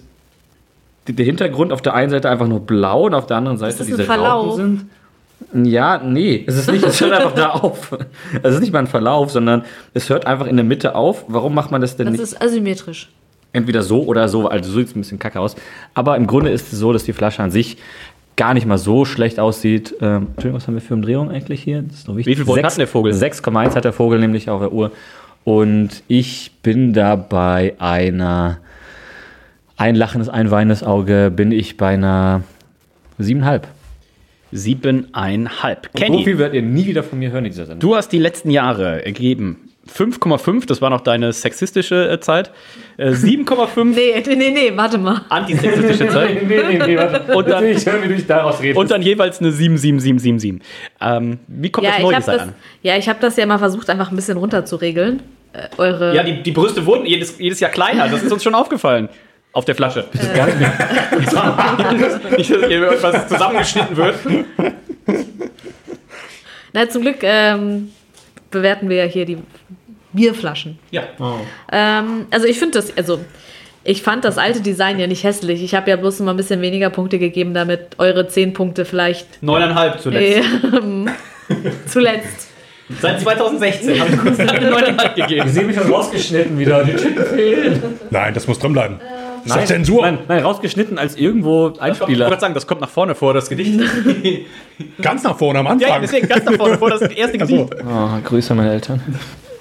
[1.07, 3.81] der Hintergrund auf der einen Seite einfach nur blau und auf der anderen Seite ist
[3.83, 4.53] ein diese Verlauf.
[4.53, 4.91] Rauten sind.
[5.53, 7.97] Ja, nee, es ist nicht, es hört einfach da auf.
[8.43, 9.65] Es ist nicht mal ein Verlauf, sondern
[9.95, 11.25] es hört einfach in der Mitte auf.
[11.29, 13.11] Warum macht man das denn das nicht ist asymmetrisch.
[13.53, 14.49] entweder so oder so?
[14.49, 15.57] Also so sieht es ein bisschen kacke aus.
[15.95, 17.79] Aber im Grunde ist es so, dass die Flasche an sich
[18.37, 19.95] gar nicht mal so schlecht aussieht.
[20.01, 21.83] Ähm, Entschuldigung, was haben wir für Umdrehung eigentlich hier?
[21.83, 22.33] Das ist doch wichtig.
[22.33, 23.13] Wie viel Volt hat denn der Vogel?
[23.13, 24.91] 6,1 hat der Vogel nämlich auf der Uhr.
[25.45, 28.59] Und ich bin da bei einer,
[29.77, 32.43] ein lachendes, ein weinendes Auge, bin ich bei einer
[33.21, 33.63] 7,5.
[34.53, 35.89] Siebeneinhalb.
[35.93, 37.81] So Kenny, viel werdet ihr nie wieder von mir hören in dieser Sendung.
[37.81, 42.53] du hast die letzten Jahre ergeben 5,5, das war noch deine sexistische äh, Zeit.
[42.99, 45.23] Äh, 7,5 Nee, nee, nee, nee, warte mal.
[45.29, 46.43] antisexistische Zeit.
[46.49, 47.35] nee, nee, nee, warte.
[47.35, 48.79] Und dann- ich höre, wie du dich daraus redest.
[48.79, 50.63] Und dann jeweils eine 77777.
[51.01, 52.55] Ähm, wie kommt Ja, das neue habe Design das, an?
[52.83, 55.21] ja, ich hab das ja mal versucht, einfach ein bisschen runter zu regeln.
[55.53, 56.15] Äh, eure.
[56.15, 58.09] Ja, die, die Brüste wurden jedes, jedes Jahr kleiner.
[58.09, 59.09] Das ist uns schon aufgefallen.
[59.53, 60.07] Auf der Flasche.
[60.13, 64.17] Nicht, dass hier irgendwas zusammengeschnitten wird.
[66.73, 67.93] Na, zum Glück ähm,
[68.51, 69.39] bewerten wir ja hier die
[70.13, 70.79] Bierflaschen.
[70.91, 71.03] Ja.
[71.71, 73.21] Ähm, also ich finde das, also
[73.85, 75.63] ich fand das alte Design ja nicht hässlich.
[75.63, 79.43] Ich habe ja bloß immer ein bisschen weniger Punkte gegeben, damit eure 10 Punkte vielleicht
[79.43, 80.49] Neuneinhalb zuletzt.
[81.87, 82.49] zuletzt.
[83.01, 85.49] Seit 2016 haben wir kurz eine neuneinhalb gegeben.
[85.49, 86.85] sehe mich schon rausgeschnitten wieder.
[86.85, 87.83] Die Chicken fehlen.
[88.11, 89.01] Nein, das muss drin bleiben.
[89.45, 90.03] Ist doch Zensur.
[90.03, 92.29] Nein, nein, rausgeschnitten als irgendwo Ich wollte Einspieler.
[92.29, 93.81] gerade sagen, das kommt nach vorne vor, das Gedicht.
[95.03, 96.03] Ganz nach vorne am ja, ja, Anfang.
[96.03, 97.39] deswegen ganz nach vorne vor, das erste.
[97.39, 97.71] Gedicht.
[97.85, 99.01] Oh, Grüße an meine Eltern.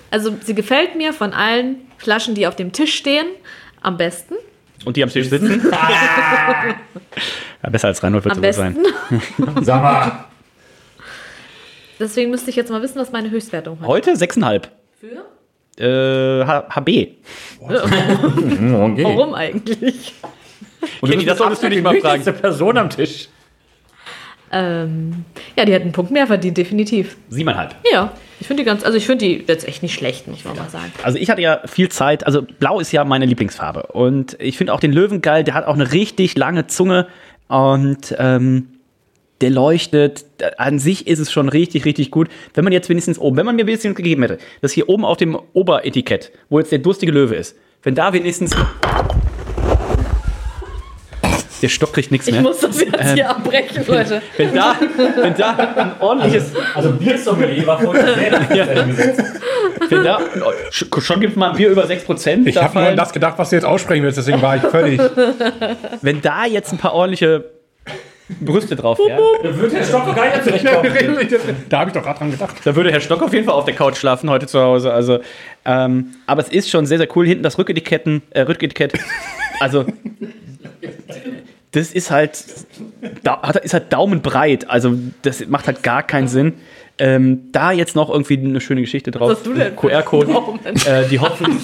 [0.09, 3.27] Also sie gefällt mir von allen Flaschen, die auf dem Tisch stehen,
[3.81, 4.35] am besten.
[4.85, 5.61] Und die am Tisch sitzen.
[7.63, 8.77] ja, besser als Reinhold wird Am sowas sein.
[9.09, 9.63] besten.
[9.63, 10.25] Sag mal.
[11.99, 14.63] Deswegen müsste ich jetzt mal wissen, was meine Höchstwertung Heute heute 6,5.
[14.99, 15.25] Für?
[15.77, 17.07] Äh, HB.
[17.59, 19.03] Okay.
[19.03, 20.13] Warum eigentlich?
[20.99, 22.23] Und Kenny, das solltest du nicht mal fragen.
[22.23, 23.29] Die Person am Tisch.
[24.51, 25.23] Ähm,
[25.57, 27.15] ja, die hat einen Punkt mehr verdient, definitiv.
[27.29, 27.75] Siebeneinhalb.
[27.89, 30.57] Ja, ich finde die ganz, also ich finde die jetzt echt nicht schlecht, muss man
[30.57, 30.91] mal sagen.
[31.03, 34.73] Also ich hatte ja viel Zeit, also blau ist ja meine Lieblingsfarbe und ich finde
[34.73, 37.07] auch den Löwen geil, der hat auch eine richtig lange Zunge
[37.47, 38.67] und ähm,
[39.41, 40.25] der leuchtet.
[40.57, 42.29] An sich ist es schon richtig, richtig gut.
[42.53, 45.17] Wenn man jetzt wenigstens oben, wenn man mir wenigstens gegeben hätte, dass hier oben auf
[45.17, 48.55] dem Oberetikett, wo jetzt der durstige Löwe ist, wenn da wenigstens...
[51.61, 52.41] Der Stock kriegt nichts Ich mehr.
[52.41, 54.19] muss das jetzt Ähm, hier abbrechen, Leute.
[54.37, 54.75] Wenn da,
[55.21, 56.53] wenn da ein ordentliches...
[56.73, 58.87] Also Biersommelier war vorher sehr
[59.89, 60.19] Wenn da,
[60.71, 62.47] schon gibt mal ein Bier über 6%.
[62.47, 64.99] Ich habe nur an das gedacht, was du jetzt aussprechen willst, deswegen war ich völlig.
[66.01, 67.45] Wenn da jetzt ein paar ordentliche
[68.39, 71.55] Brüste drauf wären, Wird der Stock gar nicht zurechtkommen.
[71.69, 72.55] da habe ich doch gerade dran gedacht.
[72.63, 74.93] da würde Herr Stock auf jeden Fall auf der Couch schlafen heute zu Hause.
[74.93, 75.19] Also,
[75.65, 77.27] ähm, aber es ist schon sehr, sehr cool.
[77.27, 78.93] Hinten das Rücketiketten, äh, Rücketikett.
[79.59, 79.85] Also,
[81.71, 82.43] das ist halt,
[83.23, 84.69] da, ist halt daumenbreit.
[84.69, 86.53] Also, das macht halt gar keinen Sinn.
[86.97, 89.29] Ähm, da jetzt noch irgendwie eine schöne Geschichte drauf.
[89.29, 89.75] Was hast du denn?
[89.75, 90.31] QR-Code.
[90.85, 91.59] Äh, die Hopfen.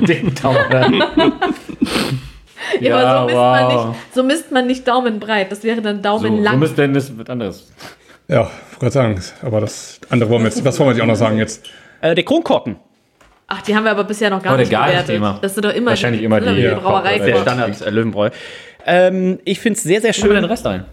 [0.06, 1.04] Dicken Daumen.
[2.80, 3.86] Ja, aber so misst, man wow.
[3.88, 5.52] nicht, so misst man nicht daumenbreit.
[5.52, 6.54] Das wäre dann So, daumenlang.
[6.54, 7.72] so müsste denn das wird anderes.
[8.28, 11.06] Ja, ich wollte sagen, aber das andere wollen wir jetzt, was wollen wir jetzt auch
[11.06, 11.66] noch sagen jetzt?
[12.00, 12.76] Äh, der Kronkorken.
[13.48, 15.16] Ach, die haben wir aber bisher noch gar Oder nicht gar nicht bewertet.
[15.16, 15.38] immer.
[15.42, 17.18] Das sind doch immer Wahrscheinlich die, immer die- die Ja, Brauerei.
[17.18, 17.36] Der.
[17.36, 18.30] Standard äh, Löwenbräu.
[18.86, 20.44] Ähm, ich finde es sehr, sehr Schön den.
[20.44, 20.84] Rest ein.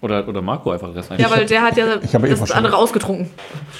[0.00, 1.18] Oder, oder Marco einfach den Rest ein.
[1.20, 3.30] Ja, weil der hat ja eh das was andere ausgetrunken.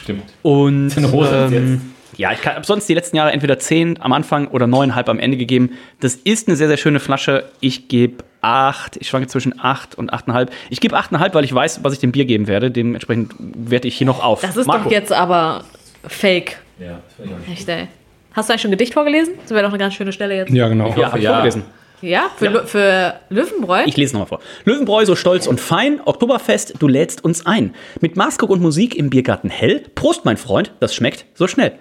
[0.02, 0.24] Stimmt.
[0.42, 4.12] Und Eine Hose als ähm, ja, ich habe sonst die letzten Jahre entweder 10 am
[4.12, 5.70] Anfang oder 9,5 am Ende gegeben.
[6.00, 7.44] Das ist eine sehr, sehr schöne Flasche.
[7.60, 8.96] Ich gebe 8.
[8.98, 10.48] Ich schwanke zwischen 8 und 8,5.
[10.70, 12.70] Ich gebe 8,5, weil ich weiß, was ich dem Bier geben werde.
[12.70, 14.40] Dementsprechend werte ich hier noch auf.
[14.40, 14.84] Das ist Marco.
[14.84, 15.64] doch jetzt aber
[16.06, 16.58] fake.
[16.78, 17.58] Ja, das ich auch nicht.
[17.60, 17.88] Echt, ey.
[18.32, 19.34] Hast du eigentlich schon ein Gedicht vorgelesen?
[19.42, 20.52] Das wäre doch eine ganz schöne Stelle jetzt.
[20.52, 20.94] Ja, genau.
[20.96, 21.32] Ja, habe ich Ja.
[21.32, 21.64] vorgelesen.
[22.02, 22.24] Ja?
[22.36, 23.82] Für, Lö- für Löwenbräu?
[23.86, 24.40] Ich lese nochmal vor.
[24.66, 26.00] Löwenbräu, so stolz und fein.
[26.04, 27.74] Oktoberfest, du lädst uns ein.
[28.02, 29.82] Mit Maßguck und Musik im Biergarten hell.
[29.94, 31.72] Prost, mein Freund, das schmeckt so schnell.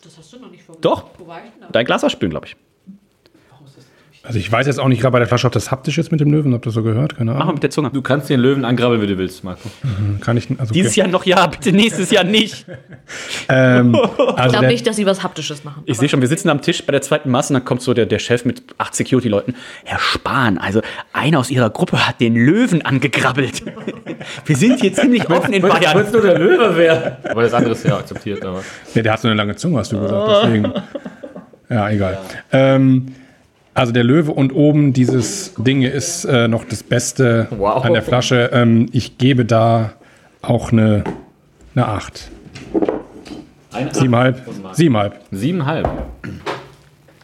[0.00, 0.82] Das hast du noch nicht vorgelesen.
[0.82, 1.68] Doch, Wo war ich denn da?
[1.68, 2.56] dein Glas ausspülen, glaube ich.
[4.22, 6.20] Also ich weiß jetzt auch nicht gerade bei der Flasche, ob das haptisch ist mit
[6.20, 7.54] dem Löwen, ob das so gehört, keine Mach mal Ahnung.
[7.54, 7.90] mit der Zunge.
[7.90, 9.70] Du kannst den Löwen angrabbeln, wie du willst, Marco.
[10.20, 12.66] Kann ich, also Dieses Jahr noch ja, bitte nächstes Jahr nicht.
[13.48, 15.82] Ähm, Ich also glaube der, nicht, dass sie was Haptisches machen.
[15.84, 17.94] Ich sehe schon, wir sitzen am Tisch bei der zweiten Masse und dann kommt so
[17.94, 19.56] der, der Chef mit acht Security-Leuten.
[19.84, 20.80] Herr Spahn, also
[21.12, 23.64] einer aus Ihrer Gruppe hat den Löwen angegrabbelt.
[24.46, 25.98] Wir sind hier ziemlich offen in Bayern.
[25.98, 27.16] Wenn es nur der Löwe wäre.
[27.28, 28.44] Aber das andere ist ja akzeptiert.
[28.44, 28.62] Aber.
[28.94, 30.72] nee, der hat so eine lange Zunge, hast du gesagt, deswegen.
[31.68, 32.18] Ja, egal.
[32.52, 33.14] Ähm,
[33.74, 37.84] also der Löwe und oben dieses Ding ist äh, noch das Beste Wow.
[37.84, 38.50] an der Flasche.
[38.52, 39.92] Ähm, ich gebe da
[40.42, 41.04] auch eine,
[41.74, 42.30] eine 8.
[43.92, 44.42] Siebenhalb.
[44.72, 45.20] Siebenhalb.
[45.30, 45.88] Siebenhalb.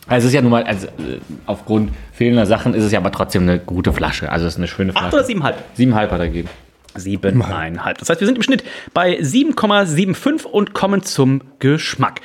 [0.08, 3.10] Also es ist ja nun mal, also äh, aufgrund fehlender Sachen ist es ja aber
[3.10, 4.30] trotzdem eine gute Flasche.
[4.30, 5.06] Also es ist eine schöne Flasche.
[5.06, 5.56] Acht oder siebenhalb?
[5.74, 6.48] Siebenhalb hat er gegeben.
[6.94, 7.98] Siebeneinhalb.
[7.98, 8.62] Das heißt, wir sind im Schnitt
[8.94, 12.20] bei 7,75 und kommen zum Geschmack.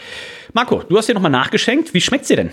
[0.53, 1.93] Marco, du hast hier nochmal nachgeschenkt.
[1.93, 2.49] Wie schmeckt's dir denn?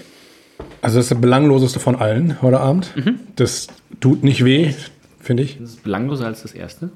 [0.83, 2.93] Also das ist das belangloseste von allen heute Abend.
[3.37, 3.66] Das
[4.01, 4.72] tut nicht weh,
[5.20, 5.59] finde ich.
[5.59, 6.91] Das ist belangloser als das erste.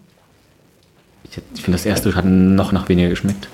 [1.25, 3.49] Ich, ich finde, das erste hat noch nach weniger geschmeckt.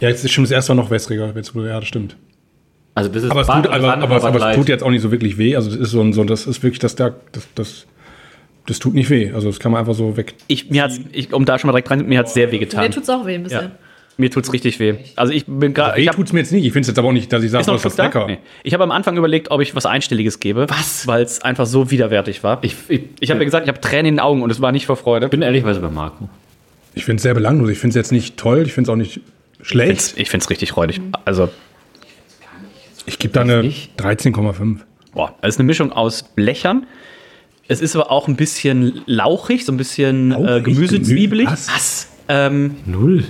[0.00, 1.32] Ja, jetzt ist schon das erste noch wässriger.
[1.34, 2.16] Ja, das stimmt.
[2.94, 4.82] Also das ist Aber es, Bad- tut, aber, aber, es- Bad aber es tut jetzt
[4.82, 5.56] auch nicht so wirklich weh.
[5.56, 7.86] Also das ist so ein, so, das ist wirklich das, da- das, das,
[8.66, 9.30] das tut nicht weh.
[9.32, 10.34] Also das kann man einfach so weg.
[10.48, 12.82] Ich, mir hat's, ich, um da schon mal direkt rein, mir hat's sehr weh getan.
[12.84, 13.62] Mir tut's auch weh ein bisschen.
[13.62, 13.70] Ja.
[14.20, 14.94] Mir tut's richtig weh.
[15.16, 15.96] Also ich bin gerade.
[15.96, 16.64] Weh Ich hab- tut's mir jetzt nicht.
[16.64, 18.26] Ich finde es jetzt aber auch nicht, dass ich sage, das ist lecker.
[18.26, 18.38] Nee.
[18.62, 20.68] Ich habe am Anfang überlegt, ob ich was Einstelliges gebe.
[20.70, 21.06] Was?
[21.06, 22.58] Weil es einfach so widerwärtig war.
[22.62, 24.70] Ich, ich, Ich habe ja gesagt, ich habe Tränen in den Augen und es war
[24.72, 25.28] nicht vor Freude.
[25.28, 26.28] bin ehrlichweise bei Marco.
[26.94, 27.70] Ich finde es sehr belanglos.
[27.70, 28.62] Ich finde es jetzt nicht toll.
[28.66, 29.20] Ich finde es auch nicht
[29.62, 30.14] schlecht.
[30.16, 31.00] Ich finde es richtig räudig.
[31.24, 31.48] Also,
[33.06, 33.98] Ich gebe da eine nicht.
[34.00, 34.78] 13,5.
[35.14, 36.86] boah, es ist eine Mischung aus Blechern.
[37.68, 41.46] Es ist aber auch ein bisschen lauchig, so ein bisschen äh, gemüsezwiebelig.
[41.48, 42.08] Gemü- Was?
[42.28, 43.24] Ähm, Null.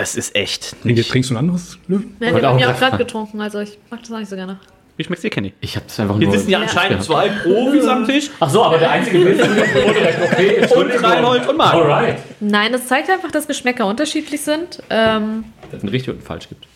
[0.00, 0.84] Es ist echt.
[0.84, 1.08] Nicht.
[1.10, 2.16] Trinkst du ein anderes Löwen?
[2.20, 4.58] Ja, Wollte den haben auch gerade getrunken, also ich mag das auch nicht so gerne.
[4.96, 5.52] Wie schmeckt's dir, Kenny?
[5.60, 6.38] Ich habe das einfach Hier nur...
[6.38, 8.30] sitzen ja anscheinend zwei Profis am Tisch.
[8.40, 10.66] Ach so, aber der einzige Bild wurde direkt okay.
[10.74, 11.74] Und Reinhold und Marc.
[11.74, 12.16] Alright.
[12.40, 14.82] Nein, es zeigt einfach, dass Geschmäcker unterschiedlich sind.
[14.88, 16.66] Ähm, Dass es ein richtig und ein falsch gibt.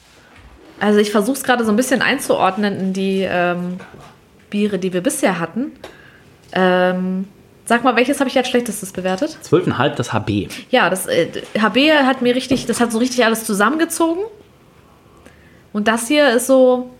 [0.81, 3.79] also ich versuche es gerade so ein bisschen einzuordnen in die ähm,
[4.51, 5.73] Biere, die wir bisher hatten.
[6.53, 7.27] Ähm,
[7.71, 9.39] sag mal, welches habe ich als schlechtestes bewertet?
[9.45, 10.49] 12,5 das HB.
[10.71, 14.25] Ja, das äh, HB hat mir richtig, das hat so richtig alles zusammengezogen.
[15.73, 16.91] Und das hier ist so,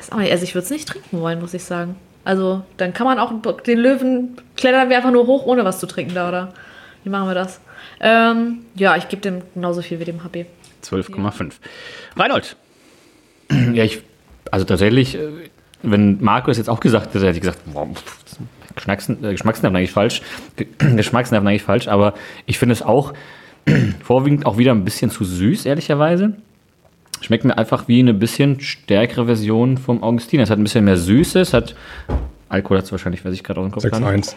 [0.00, 1.94] ich also ich würde es nicht trinken wollen, muss ich sagen.
[2.24, 3.32] Also dann kann man auch
[3.64, 6.52] den Löwen klettern wir einfach nur hoch, ohne was zu trinken da, oder?
[7.04, 7.60] Wie machen wir das?
[8.00, 10.46] Ähm, ja, ich gebe dem genauso viel wie dem HB.
[10.82, 11.52] 12,5.
[12.16, 12.56] Reinhold.
[13.74, 14.02] Ja, ich,
[14.50, 15.28] also tatsächlich, äh,
[15.84, 17.86] wenn Marco es jetzt auch gesagt hätte, hätte ich gesagt, boah,
[18.76, 20.22] äh, Geschmacksnerven eigentlich falsch.
[20.56, 20.66] Ge-
[20.96, 22.14] Geschmacksnerven eigentlich falsch, aber
[22.46, 23.12] ich finde es auch
[24.02, 26.34] vorwiegend auch wieder ein bisschen zu süß, ehrlicherweise.
[27.22, 30.42] Schmeckt mir einfach wie eine bisschen stärkere Version vom Augustiner.
[30.42, 31.74] Es hat ein bisschen mehr Süße, es hat
[32.48, 34.28] Alkohol hat es wahrscheinlich, weiß ich gerade aus dem Kopf gar nicht.
[34.28, 34.34] 6,1.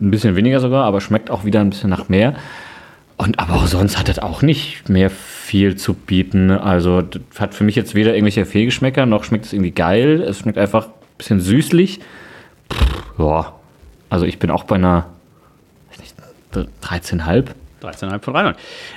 [0.00, 2.34] Ein bisschen weniger sogar, aber schmeckt auch wieder ein bisschen nach mehr.
[3.16, 6.50] Und aber auch sonst hat es auch nicht mehr viel zu bieten.
[6.50, 10.22] Also das hat für mich jetzt weder irgendwelche Fehlgeschmäcker, noch schmeckt es irgendwie geil.
[10.22, 12.00] Es schmeckt einfach ein bisschen süßlich.
[12.72, 13.52] Pff, ja,
[14.08, 15.06] also ich bin auch bei einer
[15.90, 16.14] weiß nicht,
[16.82, 17.46] 13,5.
[17.82, 18.56] 13,5 von Reinhold.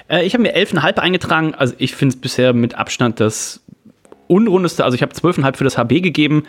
[0.10, 1.56] Äh, ich habe mir 11,5 eingetragen.
[1.56, 3.62] Also ich finde es bisher mit Abstand das
[4.28, 4.84] unrundeste.
[4.84, 6.44] Also ich habe 12,5 für das HB gegeben.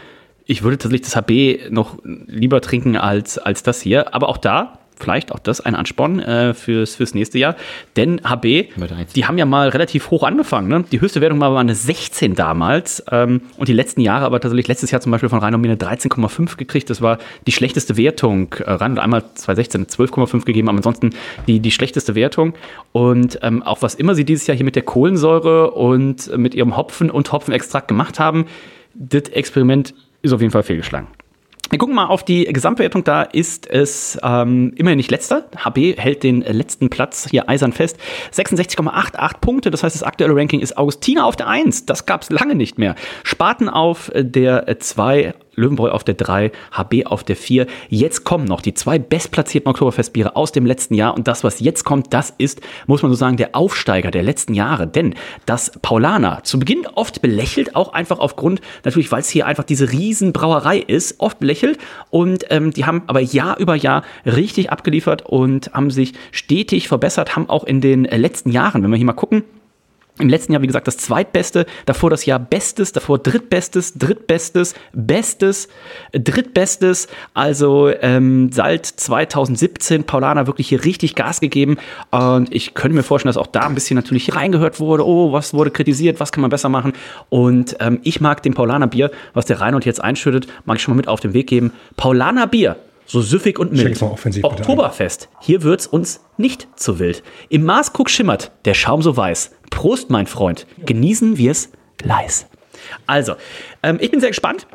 [0.46, 4.14] Ich würde tatsächlich das HB noch lieber trinken als, als das hier.
[4.14, 7.56] Aber auch da, vielleicht auch das ein Ansporn äh, fürs, fürs nächste Jahr.
[7.96, 8.68] Denn HB,
[9.14, 10.68] die haben ja mal relativ hoch angefangen.
[10.68, 10.84] Ne?
[10.90, 13.04] Die höchste Wertung war mal eine 16 damals.
[13.10, 15.76] Ähm, und die letzten Jahre, aber tatsächlich letztes Jahr zum Beispiel von Reinhold mir eine
[15.76, 16.90] 13,5 gekriegt.
[16.90, 18.52] Das war die schlechteste Wertung.
[18.54, 21.10] Äh, Reinhold einmal 2016 eine 12,5 gegeben, aber ansonsten
[21.46, 22.54] die, die schlechteste Wertung.
[22.92, 26.76] Und ähm, auch was immer sie dieses Jahr hier mit der Kohlensäure und mit ihrem
[26.76, 28.46] Hopfen und Hopfenextrakt gemacht haben,
[28.94, 31.08] das Experiment ist auf jeden Fall fehlgeschlagen.
[31.70, 33.04] Wir gucken mal auf die Gesamtwertung.
[33.04, 35.46] Da ist es ähm, immerhin nicht letzter.
[35.56, 37.96] HB hält den letzten Platz hier eisern fest.
[38.32, 39.70] 66,88 Punkte.
[39.70, 41.86] Das heißt, das aktuelle Ranking ist Augustina auf der 1.
[41.86, 42.94] Das gab es lange nicht mehr.
[43.22, 45.34] Spaten auf der 2.
[45.56, 47.66] Löwenbräu auf der 3, HB auf der 4.
[47.88, 51.14] Jetzt kommen noch die zwei bestplatzierten Oktoberfestbiere aus dem letzten Jahr.
[51.14, 54.54] Und das, was jetzt kommt, das ist, muss man so sagen, der Aufsteiger der letzten
[54.54, 54.86] Jahre.
[54.86, 55.14] Denn
[55.46, 59.90] das Paulaner, zu Beginn oft belächelt, auch einfach aufgrund, natürlich, weil es hier einfach diese
[59.90, 61.78] Riesenbrauerei ist, oft belächelt.
[62.10, 67.36] Und ähm, die haben aber Jahr über Jahr richtig abgeliefert und haben sich stetig verbessert,
[67.36, 69.44] haben auch in den letzten Jahren, wenn wir hier mal gucken,
[70.18, 75.68] im letzten Jahr, wie gesagt, das zweitbeste, davor das Jahr Bestes, davor Drittbestes, Drittbestes, Bestes,
[76.12, 77.08] Drittbestes.
[77.34, 81.78] Also ähm, seit 2017 Paulana wirklich hier richtig Gas gegeben.
[82.12, 85.04] Und ich könnte mir vorstellen, dass auch da ein bisschen natürlich reingehört wurde.
[85.04, 86.92] Oh, was wurde kritisiert, was kann man besser machen?
[87.28, 90.94] Und ähm, ich mag den Paulaner Bier, was der Reinhold jetzt einschüttet, mag ich schon
[90.94, 91.72] mal mit auf den Weg geben.
[91.96, 92.76] Paulaner Bier.
[93.06, 94.00] So süffig und mild.
[94.02, 95.28] Offensiv Oktoberfest.
[95.40, 97.22] Hier wird's uns nicht zu wild.
[97.48, 99.52] Im Maßkrug schimmert, der Schaum so weiß.
[99.70, 100.66] Prost, mein Freund.
[100.84, 101.70] Genießen wir's
[102.02, 102.46] leis.
[103.06, 103.34] Also,
[103.82, 104.66] ähm, ich bin sehr gespannt.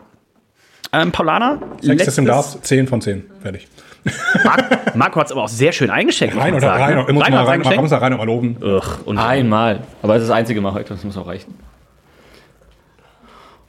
[0.92, 3.26] Ähm, Paulana, Sechstes im Glas, 10 von 10.
[3.42, 3.68] Fertig.
[4.44, 6.36] Marc, Marco hat's aber auch sehr schön eingeschenkt.
[6.36, 6.84] Rein oder sagen.
[6.84, 7.82] rein, muss mal Reinhold rein, man eingeschenkt?
[7.82, 8.58] muss da rein und mal loben.
[8.62, 9.82] Ugh, und Einmal.
[10.02, 11.54] Aber es ist das einzige Mal heute, das muss auch reichen.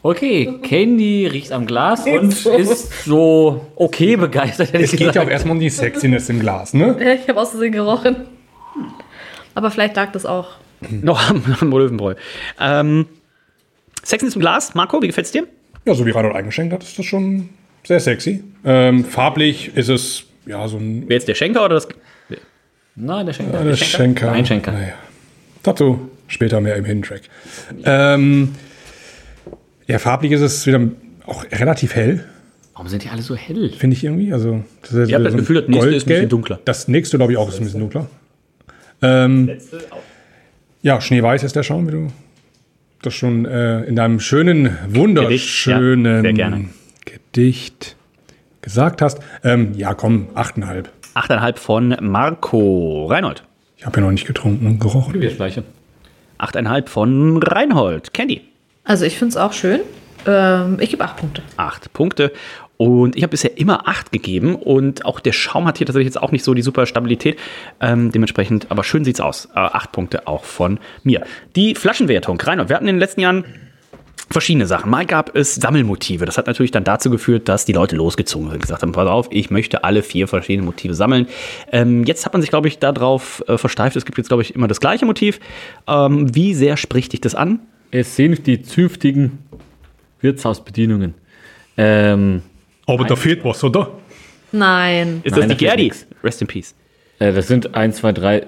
[0.03, 4.71] Okay, Candy riecht am Glas und ist so okay begeistert.
[4.73, 6.97] Es ich geht ja auch erstmal um die Sexiness im Glas, ne?
[6.99, 8.17] Ja, ich habe aus Versehen gerochen.
[9.55, 10.57] Aber vielleicht lag das auch.
[10.91, 12.15] noch am, am Löwenbräu.
[12.59, 13.07] Ähm,
[14.03, 15.47] Sex im Glas, Marco, wie gefällt's dir?
[15.85, 17.51] Ja, so wie Reinhold eingeschenkt hat, ist das schon
[17.85, 18.43] sehr sexy.
[18.65, 21.89] Ähm, farblich ist es, ja, so ein Wer jetzt der Schenker oder das?
[22.97, 23.59] Nein, der Schenker.
[23.59, 24.33] Ja, der Schenker.
[24.33, 24.73] Ein Schenker.
[24.73, 24.95] Naja.
[25.63, 27.23] Dazu später mehr im Hidden Track.
[27.85, 28.55] Ähm,
[29.91, 30.81] ja, farblich ist es wieder
[31.27, 32.25] auch relativ hell,
[32.75, 33.71] Warum sind die alle so hell?
[33.77, 34.33] finde ich irgendwie.
[34.33, 36.61] Also, das ist Ich hab das ein Gefühl, das nächste ist ein bisschen dunkler.
[36.65, 38.07] Das nächste, glaube ich, auch ist ein bisschen dunkler.
[39.03, 39.51] Ähm,
[40.81, 42.07] ja, Schneeweiß ist der Schaum, wie du
[43.03, 46.69] das schon äh, in deinem schönen, wunderschönen ja, sehr gerne.
[47.05, 47.97] Gedicht
[48.63, 49.21] gesagt hast.
[49.43, 50.87] Ähm, ja, komm, 8,5.
[51.15, 53.43] 8,5 von Marco Reinhold.
[53.77, 55.21] Ich habe ja noch nicht getrunken und gerochen.
[55.21, 55.65] Das gleiche.
[56.39, 58.15] 8,5 von Reinhold.
[58.15, 58.43] Candy.
[58.91, 59.83] Also ich finde es auch schön.
[60.27, 61.43] Ähm, ich gebe acht Punkte.
[61.57, 62.33] 8 Punkte.
[62.77, 64.57] Und ich habe bisher immer 8 gegeben.
[64.57, 67.39] Und auch der Schaum hat hier tatsächlich jetzt auch nicht so die super Stabilität.
[67.81, 69.47] Ähm, dementsprechend, aber schön sieht's aus.
[69.55, 71.25] Äh, 8 Punkte auch von mir.
[71.55, 72.41] Die Flaschenwertung.
[72.41, 73.45] Reinhold, wir hatten in den letzten Jahren
[74.29, 74.91] verschiedene Sachen.
[74.91, 76.25] Mal gab es Sammelmotive.
[76.25, 78.61] Das hat natürlich dann dazu geführt, dass die Leute losgezogen sind.
[78.61, 81.29] Gesagt haben, pass auf, ich möchte alle vier verschiedene Motive sammeln.
[81.71, 83.95] Ähm, jetzt hat man sich, glaube ich, darauf äh, versteift.
[83.95, 85.39] Es gibt jetzt, glaube ich, immer das gleiche Motiv.
[85.87, 87.61] Ähm, wie sehr spricht dich das an?
[87.91, 89.39] Es sind die zünftigen
[90.21, 91.15] Wirtshausbedienungen.
[91.77, 92.43] Ähm,
[92.87, 93.91] Aber da fehlt was, oder?
[94.53, 95.21] Nein.
[95.25, 95.83] Ist Nein, das die da fehlt Gerdi?
[95.85, 96.07] nix.
[96.23, 96.75] Rest in Peace.
[97.19, 98.45] äh, das sind 1, 2, 3, äh,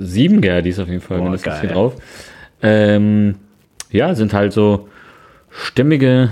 [0.00, 1.74] 7 Gerdis auf jeden Fall, Boah, mindestens hier geil.
[1.76, 1.94] drauf.
[2.62, 3.34] Ähm,
[3.90, 4.88] ja, sind halt so
[5.50, 6.30] stämmige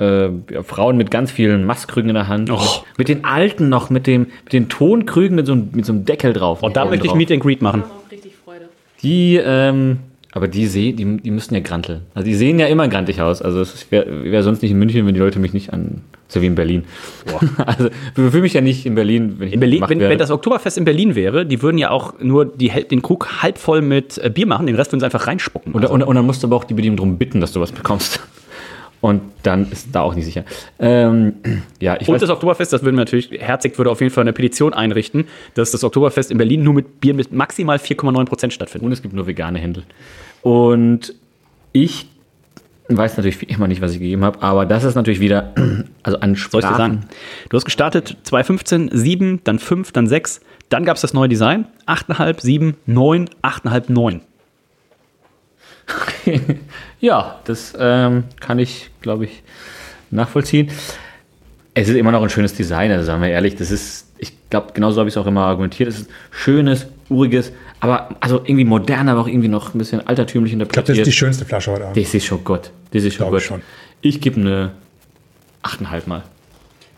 [0.00, 2.50] äh, ja, Frauen mit ganz vielen Mastkrügen in der Hand.
[2.50, 2.54] Oh.
[2.56, 5.92] Mit, mit den alten noch, mit, dem, mit den Tonkrügen mit so, einem- mit so
[5.92, 6.62] einem Deckel drauf.
[6.62, 7.14] Und da Oben möchte ich.
[7.14, 7.84] Meet and Greet machen.
[9.02, 9.98] Die, ähm,
[10.34, 12.00] aber die sehen, die, die müssen ja granteln.
[12.12, 13.40] Also die sehen ja immer grantig aus.
[13.40, 16.42] Also es wäre wär sonst nicht in München, wenn die Leute mich nicht an, so
[16.42, 16.84] wie in Berlin.
[17.64, 20.32] also ich fühle mich ja nicht in Berlin, wenn ich In Berlin, wenn, wenn das
[20.32, 24.18] Oktoberfest in Berlin wäre, die würden ja auch nur die, den Krug halb voll mit
[24.18, 25.72] äh, Bier machen, den Rest würden sie einfach reinspucken.
[25.72, 27.70] Und, und, und dann musst du aber auch die Bedienung darum bitten, dass du was
[27.70, 28.20] bekommst.
[29.04, 30.44] Und dann ist da auch nicht sicher.
[30.78, 31.34] Ähm,
[31.78, 34.22] ja, ich Und weiß, das Oktoberfest, das würden wir natürlich, Herzig würde auf jeden Fall
[34.22, 38.54] eine Petition einrichten, dass das Oktoberfest in Berlin nur mit Bier mit maximal 4,9 Prozent
[38.54, 38.86] stattfindet.
[38.86, 39.82] und es gibt nur vegane Händel.
[40.44, 41.14] Und
[41.72, 42.06] ich
[42.88, 45.54] weiß natürlich immer nicht, was ich gegeben habe, aber das ist natürlich wieder,
[46.02, 46.76] also an Soll ich dir Sprachen.
[46.76, 47.06] sagen?
[47.48, 51.66] Du hast gestartet 2015, 7, dann 5, dann 6, dann gab es das neue Design,
[51.86, 54.20] 8,5, 7, 9, 8,5, 9.
[57.00, 59.42] Ja, das ähm, kann ich, glaube ich,
[60.10, 60.70] nachvollziehen.
[61.72, 64.72] Es ist immer noch ein schönes Design, also sagen wir ehrlich, das ist, ich glaube,
[64.74, 69.08] genauso habe ich es auch immer argumentiert, es ist schönes, uriges, aber also irgendwie modern,
[69.08, 71.06] aber auch irgendwie noch ein bisschen altertümlich Ich glaube, das interpretiert.
[71.06, 71.96] ist die schönste Flasche heute Abend.
[71.96, 72.70] Das ist schon gut.
[72.92, 73.38] Das ist schon gut.
[73.40, 73.62] ich schon.
[74.00, 74.72] Ich gebe eine
[75.62, 76.22] 8,5 mal.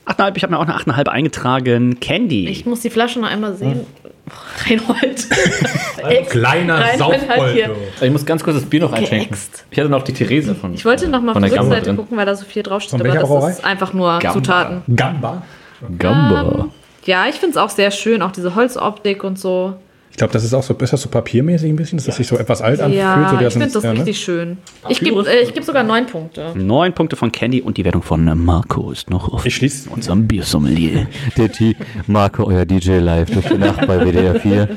[0.06, 2.00] 8,5, ich habe mir auch eine 8,5 eingetragen.
[2.00, 2.48] Candy.
[2.48, 3.80] Ich muss die Flasche noch einmal sehen.
[4.68, 5.26] Reinhold.
[6.30, 7.70] Kleiner Reinhold hat hier.
[8.00, 9.28] Ich muss ganz kurz das Bier noch einschenken.
[9.30, 9.64] Geäxt.
[9.70, 10.74] Ich hatte noch die Therese von.
[10.74, 11.96] Ich wollte noch mal auf von die Rückseite drin.
[11.96, 12.98] gucken, weil da so viel draufsteht.
[13.00, 13.50] Von Aber das Brauerei?
[13.50, 14.32] ist einfach nur Gamba.
[14.32, 14.82] Zutaten.
[14.96, 15.42] Gamba.
[15.98, 16.68] Gamba.
[17.04, 19.74] Ja, ich finde es auch sehr schön, auch diese Holzoptik und so.
[20.16, 22.26] Ich glaube, das ist auch so, ist das so papiermäßig ein bisschen, dass das sich
[22.26, 22.98] so etwas alt anfühlt.
[22.98, 23.98] Ja, so ich finde das ja, ne?
[23.98, 24.56] richtig schön.
[24.88, 26.54] Ich gebe äh, ich geb sogar neun Punkte.
[26.54, 29.90] Neun Punkte von Candy und die Wertung von Marco ist noch auf Ich schließe.
[29.90, 31.06] unserem Biersommelier.
[31.36, 34.68] Der T Marco, euer DJ live durch die Nacht bei WDR 4.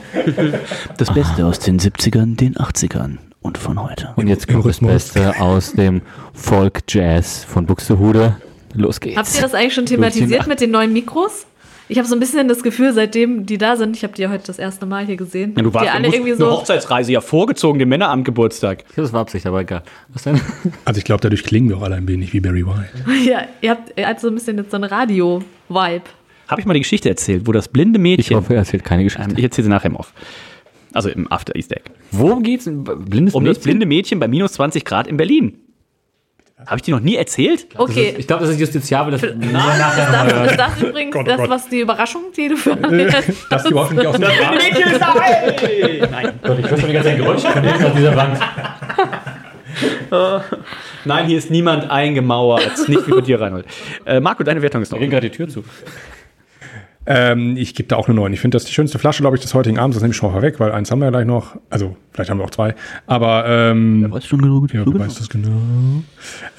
[0.97, 4.09] Das Beste aus den 70ern, den 80ern und von heute.
[4.17, 4.81] Und jetzt kommt das.
[4.81, 6.01] Beste aus dem
[6.33, 8.35] Folk Jazz von Buxtehude.
[8.73, 9.15] Los geht's.
[9.15, 11.45] Habt ihr das eigentlich schon thematisiert mit den neuen Mikros?
[11.91, 14.29] Ich habe so ein bisschen das Gefühl, seitdem die da sind, ich habe die ja
[14.29, 16.51] heute das erste Mal hier gesehen, Ja, du warst die du alle irgendwie eine so.
[16.51, 18.85] Hochzeitsreise ja vorgezogen, dem Männeramtgeburtstag.
[18.95, 19.81] Das war Absicht, aber egal.
[20.13, 20.39] Was denn?
[20.85, 22.89] Also ich glaube, dadurch klingen wir auch alle ein wenig wie Barry White.
[23.29, 26.03] Ja, ihr habt, ihr habt so ein bisschen jetzt so ein Radio-Vibe.
[26.47, 28.37] Habe ich mal die Geschichte erzählt, wo das blinde Ich Mädchen.
[28.37, 29.27] hoffe, er erzählt keine Geschichte.
[29.29, 30.13] Ähm, ich erzähle sie nachher im Off.
[30.93, 31.83] Also im After Easter Egg.
[32.11, 32.65] Wo geht's?
[32.65, 33.63] Blindes Um das Mädchen?
[33.63, 35.57] blinde Mädchen bei minus 20 Grad in Berlin.
[36.66, 37.68] Habe ich die noch nie erzählt?
[37.78, 38.16] Okay.
[38.18, 39.12] Ich glaube, das ist justiziabel.
[39.12, 42.74] Das Ist das, ist das übrigens Gott, oh das, was die Überraschung, die du für
[42.74, 43.07] alle
[43.49, 46.07] Dass die überhaupt nicht aus dem Mädchen ist dabei!
[46.12, 46.39] Nein.
[46.43, 48.39] Gott, ich höre schon die ganze Zeit Geräusche von dieser Wand.
[51.05, 52.88] Nein, hier ist niemand eingemauert.
[52.89, 53.66] Nicht wie bei dir, Reinhold.
[54.05, 54.99] Äh, Marco, deine Wertung ist noch.
[54.99, 55.64] Ging gerade die Tür zu.
[57.12, 58.32] Ähm, ich gebe da auch eine 9.
[58.34, 59.95] Ich finde das die schönste Flasche, glaube ich, des heutigen Abends.
[59.95, 61.55] Das nehme ich schon mal vorweg, weil eins haben wir ja gleich noch.
[61.72, 62.76] Also, vielleicht haben wir auch zwei.
[63.07, 64.72] Aber, ähm, Weißt du schon genug?
[64.72, 65.49] ja, du weißt das genau.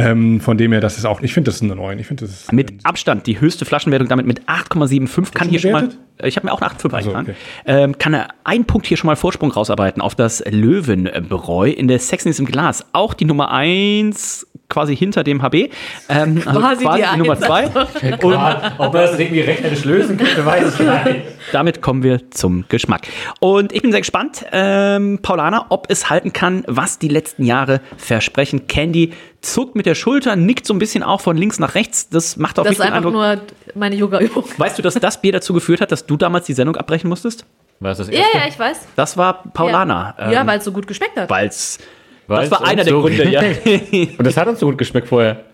[0.00, 2.00] Ähm, von dem her, das ist auch, ich finde das ist eine 9.
[2.00, 5.70] Ich finde das ist, Mit Abstand die höchste Flaschenwertung, damit mit 8,75 kann hier schon
[5.72, 5.88] mal.
[6.22, 7.28] Ich habe mir auch eine 8,5 eingetragen.
[7.30, 7.36] okay.
[7.64, 11.98] Ähm, kann er einen Punkt hier schon mal Vorsprung rausarbeiten auf das Löwenbräu in der
[12.00, 12.84] Sexiness im Glas.
[12.92, 15.70] Auch die Nummer 1 quasi hinter dem HB.
[16.08, 17.40] Ähm, also Quasi quasi die die Nummer Eins.
[17.40, 17.66] 2.
[18.22, 18.34] Und
[18.78, 21.20] ob er das irgendwie rechnerisch lösen könnte, weiß ich nicht.
[21.52, 23.06] Damit kommen wir zum Geschmack.
[23.40, 27.80] Und ich bin sehr gespannt, ähm, Paulana, ob es halten kann, was die letzten Jahre
[27.96, 28.66] versprechen.
[28.66, 32.08] Candy zuckt mit der Schulter, nickt so ein bisschen auch von links nach rechts.
[32.08, 33.40] Das macht auf Das mich ist den einfach nur
[33.74, 34.44] meine Yoga-Übung.
[34.56, 37.44] Weißt du, dass das Bier dazu geführt hat, dass du damals die Sendung abbrechen musstest?
[37.80, 38.38] War das das Ja, erste?
[38.38, 38.80] ja, ich weiß.
[38.96, 40.14] Das war Paulana.
[40.18, 41.30] Ja, ja ähm, weil es so gut geschmeckt hat.
[41.30, 41.78] weil's.
[42.26, 43.40] Weil's Das war einer uns der so- Gründe, ja.
[44.18, 45.44] Und das hat uns so gut geschmeckt vorher.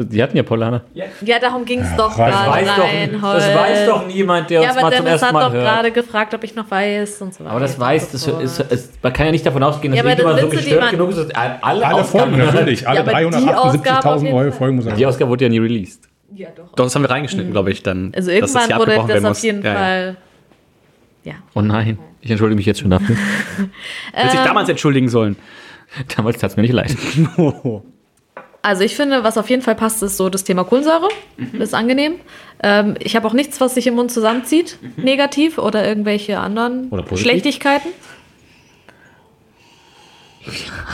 [0.00, 0.82] Die hatten ja Polana.
[0.94, 2.50] Ja, darum ging es doch das gerade.
[2.50, 3.36] weiß doch- Reinhold.
[3.42, 5.52] das weiß doch niemand, der Ja, uns aber mal zum Dennis ersten hat Mal doch
[5.52, 5.64] hört.
[5.64, 7.50] gerade gefragt, ob ich noch weiß und so weiter.
[7.50, 10.10] Aber das weiß, das ist, ist, man kann ja nicht davon ausgehen, dass Ja, aber
[10.10, 12.86] irgendjemand so gestört genug ist, alle, alle Folgen, natürlich.
[12.86, 14.52] Alle Ja, aber die Ausgabe auf 378.000 jeden neue.
[14.52, 16.08] Folgen muss Die Ausgabe wurde ja nie released.
[16.32, 16.68] Ja, doch.
[16.76, 18.12] Doch, das haben wir reingeschnitten, glaube ich, dann.
[18.14, 19.76] Also das irgendwann hier wurde das auf jeden Ja, ja.
[19.78, 20.16] Fall.
[21.24, 21.32] Ja.
[21.56, 23.16] Oh nein, ich entschuldige mich jetzt schon dafür.
[24.12, 25.34] Hätte sich damals entschuldigen sollen.
[26.16, 26.94] Damals tat es mir nicht leid.
[28.60, 31.08] Also ich finde, was auf jeden Fall passt, ist so das Thema Kohlensäure.
[31.36, 31.60] Mhm.
[31.60, 32.14] Ist angenehm.
[32.62, 35.04] Ähm, ich habe auch nichts, was sich im Mund zusammenzieht, Mhm.
[35.04, 37.04] negativ oder irgendwelche anderen Oder.
[37.16, 37.90] Schlechtigkeiten.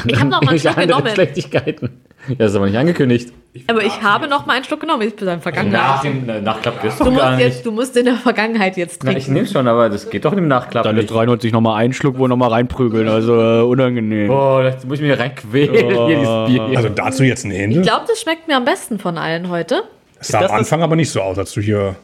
[0.06, 1.08] Ich habe noch mal einen Schluck genommen.
[1.14, 2.00] Schlechtigkeiten.
[2.28, 3.32] Ja, das ist aber nicht angekündigt.
[3.68, 5.02] Aber ich habe noch mal einen Schluck genommen.
[5.02, 6.04] Ich bin in der Nach Vergangenheit.
[6.04, 7.46] dem Nachklapp wirst Du du gar musst, nicht.
[7.54, 9.32] jetzt, du musst in der Vergangenheit jetzt Na, ich trinken.
[9.34, 12.18] nehme schon, aber das geht doch im Nachklapp Dann lässt Reinhold sich nochmal einen Schluck
[12.18, 14.30] wohl nochmal reinprügeln, also äh, unangenehm.
[14.30, 15.72] Oh, da muss ich mir reinquälen,
[16.08, 16.76] hier dieses Bier.
[16.76, 17.82] Also dazu jetzt ein Händel.
[17.82, 19.82] Ich glaube, das schmeckt mir am besten von allen heute.
[20.18, 21.94] Das sah das am Anfang aber nicht so aus, als du hier.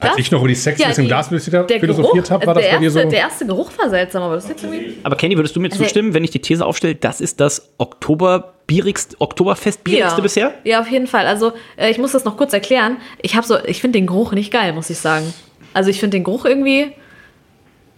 [0.00, 0.18] Als Das?
[0.20, 1.38] ich noch über die Sexiness im die- Glas der
[1.78, 3.08] philosophiert habe, war das der, bei dir erste, so.
[3.10, 4.96] der erste Geruch war seltsam, aber das ist jetzt irgendwie.
[5.02, 7.70] Aber Kenny, würdest du mir Also- zustimmen, wenn ich die These aufstelle, das ist das
[7.76, 10.22] Oktober bierigst, Oktoberfest-bierigste Ja.
[10.22, 10.54] bisher?
[10.64, 11.26] Ja, auf jeden Fall.
[11.26, 12.96] Also, äh, ich muss das noch kurz erklären.
[13.20, 15.34] Ich habe so, ich finde den Geruch nicht geil, muss ich sagen.
[15.74, 16.92] Also, ich finde den Geruch irgendwie.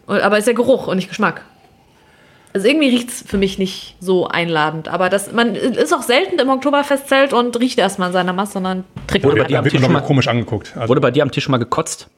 [0.09, 1.43] Aber es ist ja Geruch und nicht Geschmack.
[2.55, 4.89] Also irgendwie riecht es für mich nicht so einladend.
[4.89, 8.85] Aber das, man ist auch selten im Oktoberfestzelt und riecht erstmal an seiner Masse, sondern
[9.07, 10.73] trinkt Wurde man bei dir am Tisch mal komisch angeguckt.
[10.77, 12.09] Also, Wurde bei dir am Tisch schon mal gekotzt?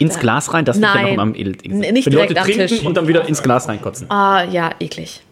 [0.00, 0.64] ins Glas rein?
[0.64, 1.14] Das ist ja Nein.
[1.14, 1.34] noch am.
[1.34, 2.82] N- nicht Wenn die Leute direkt am trinken Tisch.
[2.84, 4.10] und dann wieder ins Glas reinkotzen.
[4.10, 5.22] Ah, ja, eklig.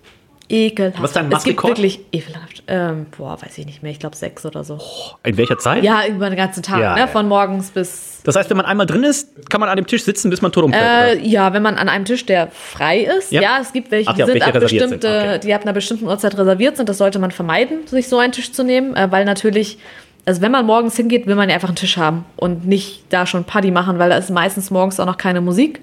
[0.52, 1.02] Ekelhaft.
[1.02, 2.62] Was ist dein Es gibt wirklich ekelhaft.
[2.66, 3.90] Ähm, boah, weiß ich nicht mehr.
[3.90, 4.78] Ich glaube sechs oder so.
[5.24, 5.82] In welcher Zeit?
[5.82, 7.08] Ja, über den ganzen Tag, Ja, ne?
[7.08, 10.04] Von morgens bis Das heißt, wenn man einmal drin ist, kann man an dem Tisch
[10.04, 11.22] sitzen, bis man tot umfällt.
[11.22, 13.32] Äh, ja, wenn man an einem Tisch, der frei ist.
[13.32, 13.40] Ja.
[13.40, 15.40] Ja, es gibt welche, Ach die sind welche ab reserviert sind, bestimmte, okay.
[15.42, 16.88] die ab einer bestimmten Uhrzeit reserviert sind.
[16.88, 19.78] Das sollte man vermeiden, sich so einen Tisch zu nehmen, äh, weil natürlich,
[20.26, 23.24] also wenn man morgens hingeht, will man ja einfach einen Tisch haben und nicht da
[23.24, 25.80] schon Party machen, weil da ist meistens morgens auch noch keine Musik.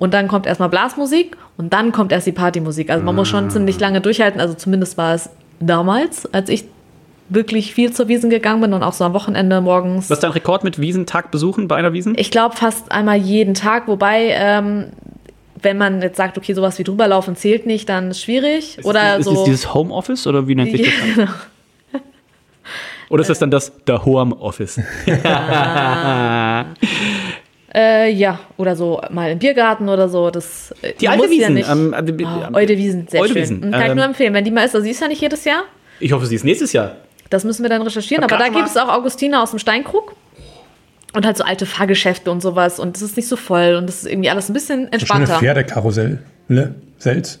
[0.00, 2.90] Und dann kommt erstmal Blasmusik und dann kommt erst die Partymusik.
[2.90, 3.32] Also man muss Ah.
[3.32, 4.40] schon ziemlich lange durchhalten.
[4.40, 6.64] Also zumindest war es damals, als ich
[7.28, 10.08] wirklich viel zur Wiesen gegangen bin und auch so am Wochenende morgens.
[10.10, 12.14] Was ist dein Rekord mit Wiesentag besuchen bei einer Wiesen?
[12.18, 14.86] Ich glaube fast einmal jeden Tag, wobei, ähm,
[15.62, 18.78] wenn man jetzt sagt, okay, sowas wie drüberlaufen zählt nicht, dann ist schwierig.
[18.82, 19.34] oder ist so.
[19.34, 20.92] es dieses Homeoffice oder wie nennt sich das?
[21.14, 21.30] Genau.
[23.10, 24.80] Oder ist das dann das der Homeoffice?
[27.72, 30.30] Äh, ja, oder so mal im Biergarten oder so.
[30.30, 31.56] Das, äh, Die alte muss Wiesen.
[31.56, 33.70] Ja nicht, ähm, äh, oh, Eudewiesen, sehr Eudewiesen, schön.
[33.70, 34.34] Kann ich ähm, nur empfehlen.
[34.34, 35.62] Wenn die mal ist, also sie ist ja nicht jedes Jahr.
[36.00, 36.96] Ich hoffe, sie ist nächstes Jahr.
[37.28, 38.24] Das müssen wir dann recherchieren.
[38.24, 40.14] Aber da gibt es auch Augustina aus dem Steinkrug.
[41.12, 42.78] Und halt so alte Fahrgeschäfte und sowas.
[42.78, 44.92] Und es ist nicht so voll und es ist irgendwie alles ein bisschen So schöne
[44.92, 45.38] entspannter.
[45.38, 46.18] Pferdekarussell.
[46.48, 46.74] Ne?
[46.98, 47.40] Selz.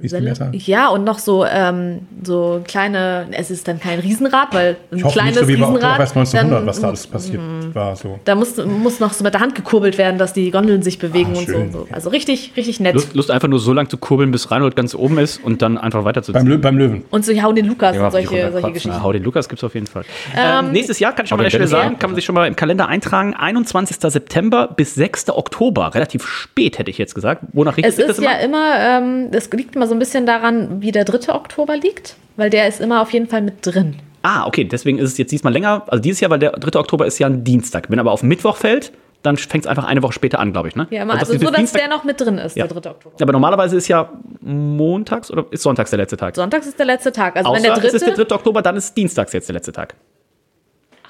[0.00, 0.50] Wie es die Mehrzahl?
[0.54, 5.04] Ja, und noch so, ähm, so kleine, es ist dann kein Riesenrad, weil ein Ich
[5.04, 6.00] hoffe kleines nicht so wie bei Riesenrad.
[6.00, 7.40] Oktoberfest 1900, dann- was da alles passiert
[7.74, 7.96] war.
[7.96, 8.18] So.
[8.24, 11.32] Da muss, muss noch so mit der Hand gekurbelt werden, dass die Gondeln sich bewegen
[11.34, 11.88] Ah, und so, so.
[11.92, 12.94] Also richtig, richtig nett.
[12.94, 15.76] Lust, Lust einfach nur so lang zu kurbeln, bis Reinhold ganz oben ist und dann
[15.78, 16.46] einfach Beim, weiterzuziehen.
[16.46, 17.04] Lö beim Löwen.
[17.10, 18.72] Und so Hau den Lukas Ja, und solche, solche runterkotzen.
[18.72, 18.96] Geschichten.
[18.98, 20.04] Ja, hau den Lukas gibt's auf jeden Fall.
[20.36, 22.34] Ähm, nächstes Jahr kann ich schon mal an der Stelle sagen, kann man sich schon
[22.34, 23.34] mal im Kalender eintragen.
[23.34, 23.96] 21.
[24.10, 25.30] September bis 6.
[25.30, 25.94] Oktober.
[25.94, 27.42] Relativ spät, hätte ich jetzt gesagt.
[27.52, 30.24] Wonach richtet Es sich das ist ja immer, ähm, das liegt immer so ein bisschen
[30.24, 31.34] daran, wie der 3.
[31.34, 33.96] Oktober liegt, weil der ist immer auf jeden Fall mit drin.
[34.22, 35.82] Ah, okay, deswegen ist es jetzt diesmal länger.
[35.88, 36.78] Also dieses Jahr, weil der 3.
[36.80, 37.90] Oktober ist ja ein Dienstag.
[37.90, 40.76] Wenn aber auf Mittwoch fällt, dann fängt es einfach eine Woche später an, glaube ich.
[40.76, 40.86] Ne?
[40.90, 42.66] Ja, immer, also ist so, dass Dienstag- der noch mit drin ist, Ja.
[42.66, 42.90] der 3.
[42.90, 43.16] Oktober.
[43.20, 44.08] Aber normalerweise ist ja
[44.40, 46.34] montags oder ist sonntags der letzte Tag?
[46.36, 47.36] Sonntags ist der letzte Tag.
[47.36, 48.24] Also Außer wenn der es ist der 3.
[48.24, 48.34] 3.
[48.34, 49.94] Oktober, dann ist dienstags jetzt der letzte Tag.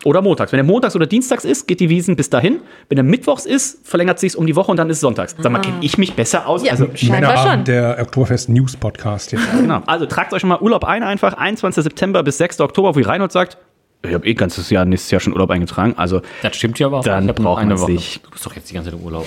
[0.05, 0.53] Oder montags.
[0.53, 2.61] Wenn der montags oder dienstags ist, geht die Wiesen bis dahin.
[2.89, 5.35] Wenn der mittwochs ist, verlängert sich um die Woche und dann ist es sonntags.
[5.39, 6.62] Sag mal, kenne ich mich besser aus?
[6.62, 6.66] Ah.
[6.66, 7.11] Ja, Also, schon.
[7.11, 9.43] Männerabend, der Oktoberfest News Podcast jetzt.
[9.53, 9.83] genau.
[9.87, 11.83] also tragt euch schon mal Urlaub ein, einfach 21.
[11.83, 12.61] September bis 6.
[12.61, 13.59] Oktober, wie Reinhold sagt.
[14.03, 15.95] Ich habe eh ganzes Jahr, nächstes Jahr schon Urlaub eingetragen.
[15.97, 17.05] Also, Das stimmt ja aber auch.
[17.05, 19.27] Dann Ich braucht man sich- Du bist doch jetzt die ganze Zeit im Urlaub.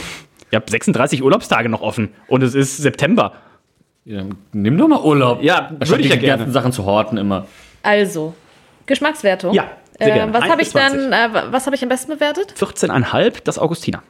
[0.51, 3.33] ihr habt 36 Urlaubstage noch offen und es ist September.
[4.05, 5.43] Ja, dann nimm doch mal Urlaub.
[5.43, 6.37] Ja, würde ich ja die gerne.
[6.43, 7.45] ganzen Sachen zu horten immer.
[7.83, 8.33] Also,
[8.85, 9.53] Geschmackswertung.
[9.53, 9.65] Ja,
[10.01, 10.33] äh, gerne.
[10.33, 11.09] Was 1 habe ich bis 20.
[11.09, 12.53] dann, äh, was habe ich am besten bewertet?
[12.57, 14.03] 14,5 das Augustiner.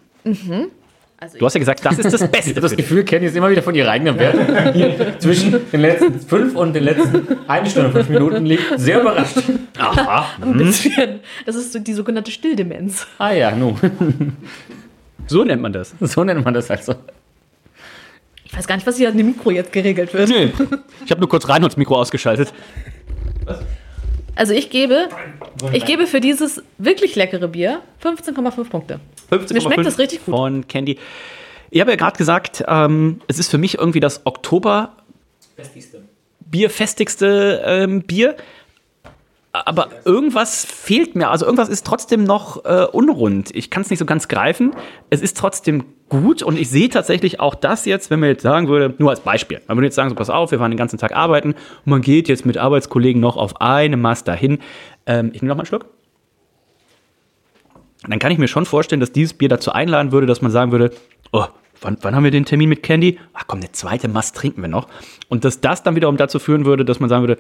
[1.18, 2.50] Also Du hast ja gesagt, das ist das Beste.
[2.52, 2.76] Ich habe das.
[2.76, 6.74] Gefühl, Kenny ist immer wieder von ihrer eigenen Wertung hier zwischen den letzten fünf und
[6.74, 8.64] den letzten eine Stunde und fünf Minuten liegt.
[8.80, 9.38] Sehr überrascht.
[9.78, 10.26] Aha.
[10.42, 11.20] ein bisschen.
[11.46, 13.06] Das ist so die sogenannte Stilldemenz.
[13.20, 13.76] Ah ja, nu.
[15.28, 15.94] So nennt man das.
[16.00, 16.96] So nennt man das also.
[18.44, 20.28] Ich weiß gar nicht, was hier an dem Mikro jetzt geregelt wird.
[20.28, 20.52] Nee.
[21.06, 22.52] Ich habe nur kurz Reinholds Mikro ausgeschaltet.
[24.36, 25.10] Also ich gebe,
[25.74, 29.00] ich gebe für dieses wirklich leckere Bier 15,5 Punkte.
[29.32, 30.36] 15,5 Mir schmeckt das richtig gut.
[30.36, 30.98] Von Candy.
[31.70, 34.96] Ich habe ja gerade gesagt, ähm, es ist für mich irgendwie das Oktober
[36.40, 38.36] bierfestigste ähm, Bier.
[39.54, 41.30] Aber irgendwas fehlt mir.
[41.30, 43.54] Also irgendwas ist trotzdem noch äh, unrund.
[43.54, 44.74] Ich kann es nicht so ganz greifen.
[45.10, 48.68] Es ist trotzdem gut und ich sehe tatsächlich auch das jetzt, wenn man jetzt sagen
[48.68, 49.62] würde, nur als Beispiel.
[49.68, 52.02] Man würde jetzt sagen, so pass auf, wir waren den ganzen Tag arbeiten und man
[52.02, 54.60] geht jetzt mit Arbeitskollegen noch auf eine Mast dahin.
[55.06, 55.86] Ähm, ich nehme noch mal einen Schluck.
[58.08, 60.72] dann kann ich mir schon vorstellen, dass dieses Bier dazu einladen würde, dass man sagen
[60.72, 60.92] würde,
[61.32, 61.46] oh,
[61.82, 63.18] wann, wann haben wir den Termin mit Candy?
[63.34, 64.88] Ach komm, eine zweite Mast trinken wir noch.
[65.30, 67.38] Und dass das dann wiederum dazu führen würde, dass man sagen würde,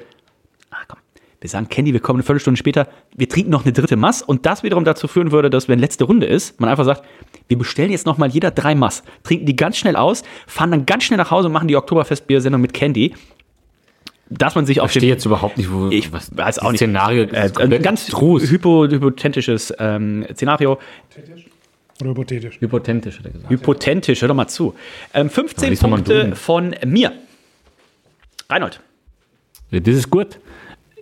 [1.42, 4.46] wir sagen Candy, wir kommen eine Viertelstunde später, wir trinken noch eine dritte Mass und
[4.46, 7.04] das wiederum dazu führen würde, dass wenn letzte Runde ist, man einfach sagt,
[7.48, 10.86] wir bestellen jetzt noch mal jeder drei Mass, trinken die ganz schnell aus, fahren dann
[10.86, 13.16] ganz schnell nach Hause und machen die Oktoberfest-Biersendung mit Candy.
[14.30, 16.80] Dass man sich auf Ich verstehe jetzt überhaupt nicht, wo ich was weiß auch nicht.
[16.80, 18.50] Szenario Äh, ein ganz trus.
[18.50, 20.80] hypo, hypothetisches ähm, Szenario.
[22.00, 22.62] Oder hypothetisch.
[22.62, 23.50] Hypothetisch, hat er gesagt.
[23.52, 24.74] Hypothetisch, hör doch mal zu.
[25.14, 27.12] Ähm, 15 lies doch mal Punkte von mir.
[28.50, 28.80] Reinhold.
[29.72, 30.40] Ja, Das ist gut.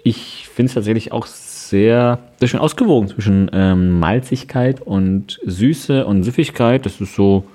[0.03, 6.23] Ich finde es tatsächlich auch sehr, sehr schön ausgewogen zwischen ähm, Malzigkeit und Süße und
[6.23, 6.85] Süffigkeit.
[6.85, 7.45] Das ist so,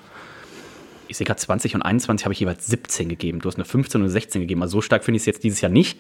[1.08, 3.40] Ich sehe gerade 20 und 21 habe ich jeweils 17 gegeben.
[3.40, 4.62] Du hast eine 15 und eine 16 gegeben.
[4.62, 5.98] Also so stark finde ich es jetzt dieses Jahr nicht,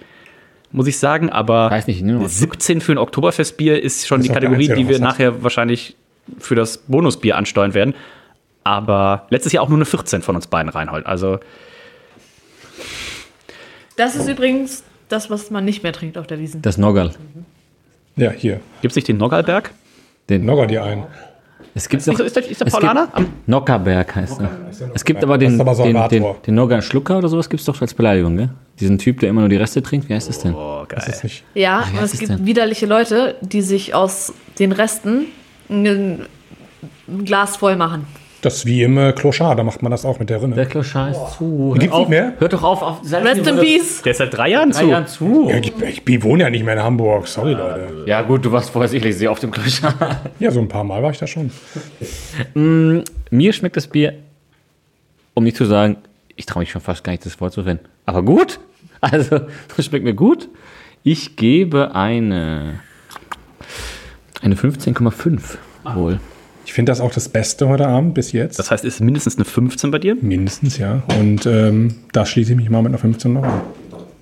[0.70, 1.30] muss ich sagen.
[1.30, 4.68] Aber weiß nicht, ich nehme mal 17 für ein Oktoberfestbier ist schon Ist die Kategorie,
[4.68, 5.96] die wir nachher wahrscheinlich
[6.38, 7.94] für das Bonusbier ansteuern werden.
[8.62, 11.04] Aber letztes Jahr auch nur eine 14 von uns beiden, Reinhold.
[11.04, 11.38] Also
[13.96, 14.84] Das ist übrigens
[15.14, 16.60] das, was man nicht mehr trinkt auf der Wiesen.
[16.62, 17.12] das Noggerl.
[18.16, 18.60] Ja, hier.
[18.82, 19.70] gibt es nicht den Noggalberg?
[20.28, 21.04] Den, Nogger dir ein.
[21.74, 23.08] es gibt Ist, so, ist der, ist der Paulaner?
[23.46, 24.50] Nockerberg heißt er.
[24.94, 27.48] Es gibt aber Das den, aber so ein den, den, den Nogger Schlucker oder sowas
[27.50, 28.50] gibt es doch als Beleidigung, gell?
[28.80, 30.08] Diesen Typ, der immer nur die Reste trinkt.
[30.08, 30.54] Wie heißt das denn?
[30.54, 31.14] Oh, Das geil.
[31.14, 31.44] ist nicht.
[31.54, 32.46] Ja, wie und es gibt denn?
[32.46, 35.26] widerliche Leute, die sich aus den Resten
[35.68, 36.26] ein
[37.24, 38.06] Glas voll machen.
[38.44, 40.54] Das ist wie im äh, Clochard, da macht man das auch mit der Rinne.
[40.54, 41.70] Der Kloschar ist zu.
[41.78, 42.34] Gibt's Hört auf, nicht mehr?
[42.38, 42.82] Hört doch auf.
[42.82, 44.02] auf Rest in Peace.
[44.02, 44.90] Der ist seit drei Jahren Drei zu.
[44.90, 45.48] Jahren zu.
[45.48, 45.72] Ja, ich,
[46.06, 48.04] ich wohne ja nicht mehr in Hamburg, sorry Leute.
[48.04, 49.94] Ja gut, du warst vorher sicherlich sehr auf dem Kloschar.
[50.38, 51.50] Ja, so ein paar Mal war ich da schon.
[53.30, 54.12] Mir schmeckt das Bier,
[55.32, 55.96] um nicht zu sagen,
[56.36, 57.86] ich traue mich schon fast gar nicht, das Wort zu verwenden.
[58.04, 58.60] Aber gut.
[59.00, 59.40] Also,
[59.76, 60.48] das schmeckt mir gut.
[61.02, 62.80] Ich gebe eine,
[64.40, 65.56] eine 15,5
[65.94, 66.20] wohl.
[66.74, 68.58] Ich finde das auch das Beste heute Abend bis jetzt.
[68.58, 70.16] Das heißt, ist mindestens eine 15 bei dir?
[70.20, 71.04] Mindestens, ja.
[71.20, 73.60] Und ähm, da schließe ich mich mal mit einer 15 noch an.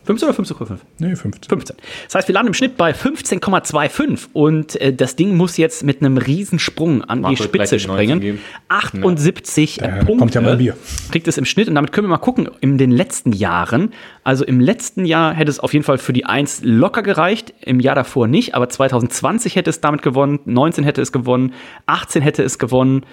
[0.04, 0.78] 15 oder 15,5?
[0.98, 1.48] Nee, 15.
[1.48, 1.76] 15.
[2.06, 6.00] Das heißt, wir landen im Schnitt bei 15,25 und äh, das Ding muss jetzt mit
[6.02, 8.20] einem Riesensprung an Marco die Spitze die 19 springen.
[8.20, 8.38] geben.
[8.68, 10.76] 78 Ja, Punkte kommt ja mal Bier.
[11.10, 13.92] kriegt es im Schnitt und damit können wir mal gucken, in den letzten Jahren
[14.24, 17.80] Also im letzten Jahr hätte es auf jeden Fall für die 1 locker gereicht, im
[17.80, 21.54] Jahr davor nicht, aber 2020 hätte es damit gewonnen, 19 hätte es gewonnen,
[21.86, 23.04] 18 hätte es gewonnen.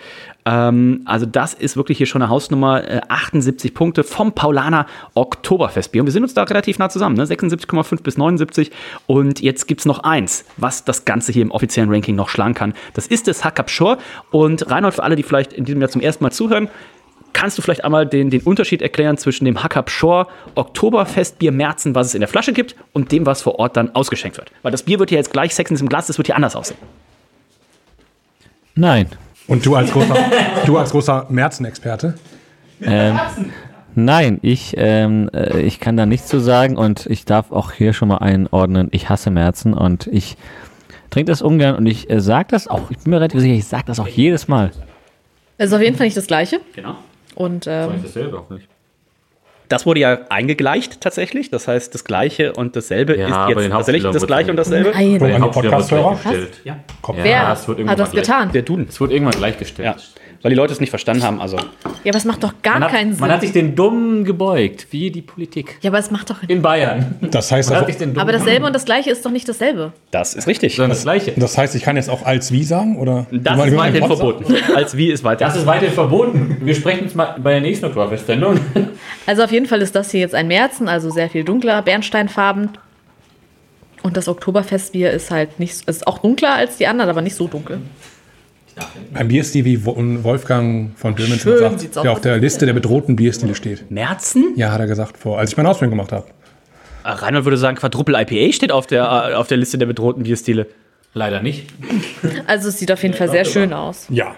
[0.45, 6.03] Ähm, also das ist wirklich hier schon eine Hausnummer, äh, 78 Punkte vom Paulaner Oktoberfestbier.
[6.03, 7.25] Und wir sind uns da relativ nah zusammen, ne?
[7.25, 8.71] 76,5 bis 79.
[9.07, 12.53] Und jetzt gibt es noch eins, was das Ganze hier im offiziellen Ranking noch schlagen
[12.53, 12.73] kann.
[12.93, 13.97] Das ist das Hackab Shore.
[14.29, 16.69] Und Reinhold, für alle, die vielleicht in diesem Jahr zum ersten Mal zuhören,
[17.33, 22.07] Kannst du vielleicht einmal den, den Unterschied erklären zwischen dem Hackab Shore Oktoberfestbier Märzen, was
[22.07, 24.51] es in der Flasche gibt, und dem, was vor Ort dann ausgeschenkt wird?
[24.61, 26.77] Weil das Bier wird ja jetzt gleich Sexens im Glas, das wird hier anders aussehen.
[28.75, 29.07] Nein.
[29.47, 30.15] Und du als großer,
[30.65, 32.13] du als großer Märzen-Experte?
[32.81, 33.19] Ähm,
[33.95, 37.93] nein, ich, ähm, äh, ich kann da nichts zu sagen und ich darf auch hier
[37.93, 40.37] schon mal einordnen, ich hasse Märzen und ich
[41.09, 43.65] trinke das ungern und ich äh, sage das auch, ich bin mir relativ sicher, ich
[43.65, 44.71] sage das auch jedes Mal.
[45.57, 46.61] Es ist auf jeden Fall nicht das Gleiche.
[46.73, 46.95] Genau.
[47.39, 48.67] Und ähm, dasselbe auch nicht.
[49.69, 51.49] Das wurde ja eingegleicht tatsächlich.
[51.51, 54.91] Das heißt, das Gleiche und dasselbe Ja, ist den jetzt tatsächlich das Gleiche und dasselbe.
[54.91, 55.21] Nein.
[55.21, 56.19] An die Podcast-Hörer?
[56.65, 56.79] Ja.
[57.13, 58.51] Wer es wird hat das irgendwann getan?
[58.51, 58.87] Der Duden.
[58.89, 59.85] Es wird irgendwann gleichgestellt.
[59.87, 59.95] Ja.
[60.41, 61.41] Weil die Leute es nicht verstanden haben.
[61.41, 63.19] Also Ja, aber es macht doch gar hat, keinen Sinn.
[63.21, 65.77] man hat sich den Dummen gebeugt, wie die Politik.
[65.81, 66.37] ja, aber es macht doch.
[66.47, 67.15] In Bayern.
[67.21, 67.85] Das heißt, also,
[68.15, 69.91] Aber dasselbe und das Gleiche ist doch nicht dasselbe.
[70.11, 70.75] das ist richtig.
[70.75, 71.33] sondern das Gleiche.
[71.35, 72.97] das heißt, ich kann jetzt auch als wie sagen?
[72.97, 74.55] Oder Das ist weiterhin verboten.
[74.75, 75.45] Als wie ist weiter.
[75.45, 76.57] Das ist weiterhin verboten.
[76.61, 78.59] Wir sprechen uns mal bei der nächsten Oktoberfest-Sendung.
[79.25, 82.69] Also auf jeden Fall ist das hier jetzt ein Märzen, also sehr viel dunkler, bernsteinfarben.
[84.01, 87.47] Und das Oktoberfestbier ist halt nicht, ist auch dunkler als die anderen, aber nicht so
[87.47, 87.79] dunkel.
[89.13, 92.03] Ein Bierstil, wie Wo- Wolfgang von Böhmen Schön sagt, sieht's aus.
[92.03, 93.89] der auf der Liste der bedrohten Bierstile steht.
[93.91, 94.53] Märzen?
[94.55, 96.25] Ja, hat er gesagt, vor, als ich meine Ausbildung gemacht habe.
[97.03, 100.23] Ah, Reinhold würde sagen, Quadruple IPA steht auf der, äh, auf der Liste der bedrohten
[100.23, 100.67] Bierstile.
[101.13, 101.67] Leider nicht.
[102.45, 104.05] Also es sieht auf jeden Fall sehr schön aus.
[104.09, 104.35] Ja.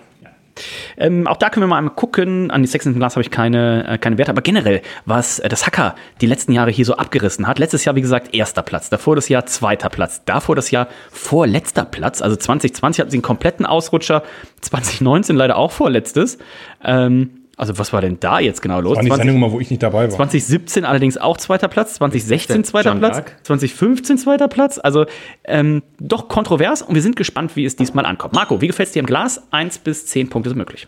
[0.98, 2.52] Ähm, auch da können wir mal einmal gucken.
[2.52, 4.32] An die Sechs im Glas habe ich keine, äh, keine Werte.
[4.32, 7.60] Aber generell, was äh, das Hacker die letzten Jahre hier so abgerissen hat.
[7.60, 8.90] Letztes Jahr, wie gesagt, erster Platz.
[8.90, 10.24] Davor das Jahr zweiter Platz.
[10.26, 12.22] Davor das Jahr vorletzter Platz.
[12.22, 14.24] Also 2020 hatten sie einen kompletten Ausrutscher.
[14.62, 16.38] 2019 leider auch vorletztes.
[16.84, 18.96] Ähm, also was war denn da jetzt genau los?
[18.96, 20.10] War die 20 Sendung mal, wo ich nicht dabei war.
[20.10, 23.36] 2017 allerdings auch zweiter Platz, 2016 zweiter Platz, Darc?
[23.44, 24.80] 2015 zweiter Platz.
[24.82, 25.06] Also
[25.44, 28.34] ähm, doch kontrovers und wir sind gespannt, wie es diesmal ankommt.
[28.34, 29.44] Marco, wie gefällt es dir im Glas?
[29.52, 30.88] 1 bis 10 Punkte sind möglich.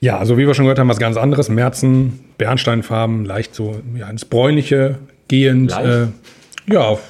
[0.00, 1.48] Ja, also wie wir schon gehört haben, was ganz anderes.
[1.48, 5.72] Märzen, Bernsteinfarben, leicht so ja, ins Bräunliche gehend.
[5.72, 6.06] Äh,
[6.72, 7.00] ja, auf,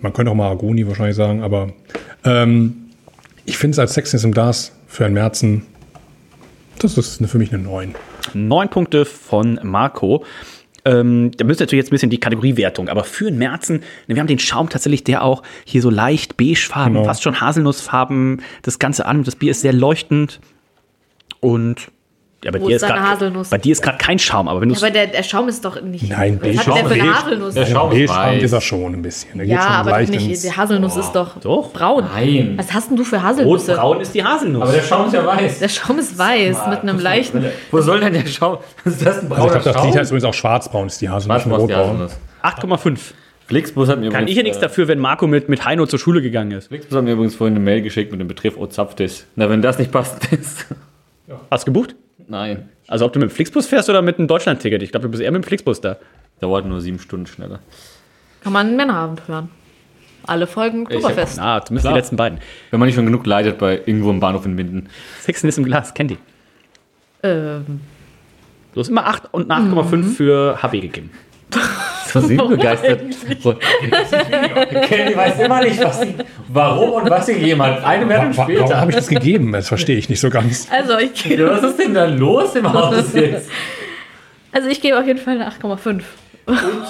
[0.00, 1.72] man könnte auch Mahagoni wahrscheinlich sagen, aber
[2.24, 2.90] ähm,
[3.44, 5.66] ich finde es als Sexiness im Glas für ein Märzen,
[6.82, 7.94] das ist für mich eine 9.
[8.34, 10.24] Neun Punkte von Marco.
[10.84, 13.76] Ähm, da müsste natürlich jetzt ein bisschen die Kategoriewertung, aber für den Märzen,
[14.08, 17.04] ne, wir haben den Schaum tatsächlich, der auch hier so leicht beigefarben, Genau.
[17.04, 19.22] fast schon Haselnussfarben, das Ganze an.
[19.22, 20.40] Das Bier ist sehr leuchtend
[21.40, 21.90] und
[22.44, 23.48] ja, bei dir ist ist grad- Haselnuss?
[23.50, 25.64] Bei dir ist gerade kein Schaum, aber wenn du Ja, aber der, der Schaum ist
[25.64, 26.08] doch nicht.
[26.08, 27.54] Nein, Was hat der Schaum für eine ist- Haselnuss?
[27.54, 29.36] Der Schaum ist ist er schon ein bisschen.
[29.38, 30.28] Der geht Ja, schon aber leicht nicht.
[30.28, 31.72] ins- Die Haselnuss ist doch, Doch.
[31.72, 32.04] braun.
[32.12, 32.54] Nein.
[32.56, 33.72] Was hast denn du für Haselnüsse?
[33.72, 34.62] Rotbraun ist die Haselnuss.
[34.62, 35.58] Aber der Schaum ist ja weiß.
[35.60, 37.44] Der Schaum ist weiß mit einem leichten.
[37.70, 38.58] Wo soll denn der Schaum?
[38.84, 41.08] Was ist das ein Also ich brauner glaube, das ist übrigens auch schwarzbraun, ist die
[41.08, 42.00] Haselnuss, Was braucht die rotbraun.
[42.00, 42.18] Haselnuss?
[42.42, 42.98] 8,5.
[43.46, 45.84] Flixbus hat mir Kann übrigens, ich ja nichts äh, dafür, wenn Marco mit, mit Heino
[45.86, 46.68] zur Schule gegangen ist.
[46.68, 49.26] Flixbus hat mir übrigens vorhin eine Mail geschickt mit dem Betreff Oh Zapftes.
[49.36, 50.66] Na, wenn das nicht passend ist.
[51.50, 51.94] Hast du gebucht?
[52.32, 52.70] Nein.
[52.88, 54.82] Also ob du mit dem Flixbus fährst oder mit einem Deutschland-Ticket.
[54.82, 55.98] Ich glaube, du bist eher mit dem Flixbus da.
[56.40, 57.60] Dauert nur sieben Stunden schneller.
[58.42, 59.50] Kann man einen Männerabend hören.
[60.26, 61.36] Alle Folgen Oktoberfest.
[61.36, 61.92] Na, zumindest Klar.
[61.92, 62.38] die letzten beiden.
[62.70, 64.88] Wenn man nicht schon genug leidet bei irgendwo im Bahnhof in Minden.
[65.20, 66.16] Sixten ist im Glas, kennt ihr.
[67.22, 67.80] Ähm,
[68.72, 71.10] Du hast immer 8 und eine 8,5 für HB gegeben.
[72.12, 73.00] So sie begeistert.
[74.88, 76.14] Kelly weiß immer nicht, was sie,
[76.48, 77.84] warum und was sie gegeben hat.
[77.84, 78.88] Eine Wertung Wa- Warum habe später.
[78.88, 79.52] ich das gegeben?
[79.52, 80.68] Das verstehe ich nicht so ganz.
[80.70, 83.48] also, ich, Ja, was ist denn da los im Haus jetzt?
[84.52, 86.02] also ich gebe auf jeden Fall eine 8,5.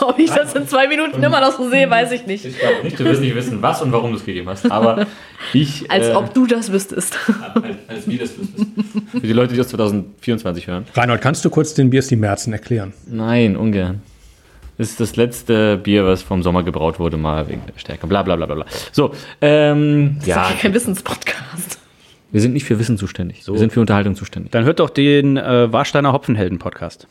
[0.01, 2.43] Ob ich das in zwei Minuten immer noch so sehe, weiß ich nicht.
[2.47, 4.71] Ich glaube nicht, du wirst nicht wissen, was und warum du es gegeben hast.
[4.73, 5.07] Aber
[5.53, 5.91] ich.
[5.91, 7.19] Als äh, ob du das wüsstest.
[7.55, 8.67] Als, als wie das wüsstest.
[9.11, 10.87] Für die Leute, die das 2024 hören.
[10.95, 12.95] Reinhold, kannst du kurz den Bierstil Märzen erklären?
[13.07, 14.01] Nein, ungern.
[14.79, 18.07] Das ist das letzte Bier, was vom Sommer gebraut wurde, mal wegen der Stärke.
[18.07, 18.65] Bla bla bla bla.
[18.91, 21.79] So, ähm, Das ja, ist doch kein Wissenspodcast.
[22.33, 23.47] wir sind nicht für Wissen zuständig.
[23.47, 24.51] Wir sind für Unterhaltung zuständig.
[24.53, 27.07] Dann hört doch den äh, Warsteiner Hopfenhelden-Podcast.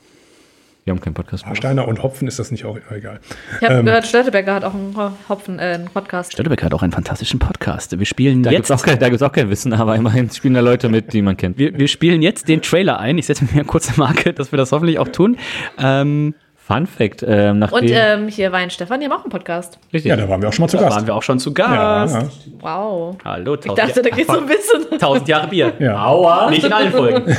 [0.84, 1.46] Wir haben keinen Podcast.
[1.54, 3.20] Steiner und Hopfen ist das nicht auch egal.
[3.60, 3.86] Ich habe Ähm.
[3.86, 4.96] gehört, Störtebecker hat auch einen
[5.30, 6.34] Hopfen, äh, einen Podcast.
[6.34, 7.98] Störtebeck hat auch einen fantastischen Podcast.
[8.00, 8.72] Wir spielen Da gibt jetzt.
[8.72, 11.22] es auch, kein- da gibt's auch kein Wissen, aber immerhin spielen da Leute mit, die
[11.22, 11.60] man kennt.
[11.60, 13.20] Wir, wir spielen jetzt den Trailer ein.
[13.20, 15.38] Ich setze mir eine kurze Marke, dass wir das hoffentlich auch tun.
[15.78, 16.34] Ähm,
[16.72, 17.24] Fun Fact.
[17.28, 19.78] Ähm, nachdem, Und ähm, hier Wein Stefan, die haben auch einen Podcast.
[19.94, 20.10] richtig.
[20.10, 20.96] Ja, da waren wir auch schon mal zu Da Gast.
[20.98, 22.16] waren wir auch schon zu ja, Gast.
[22.16, 22.28] ja.
[22.62, 23.16] Wow.
[23.26, 24.86] Hallo, Ich dachte, da geht so ein bisschen.
[24.92, 25.74] 1000 Jahre Bier.
[25.80, 26.06] ja.
[26.06, 26.50] Aua.
[26.50, 27.26] Nicht in allen Folgen.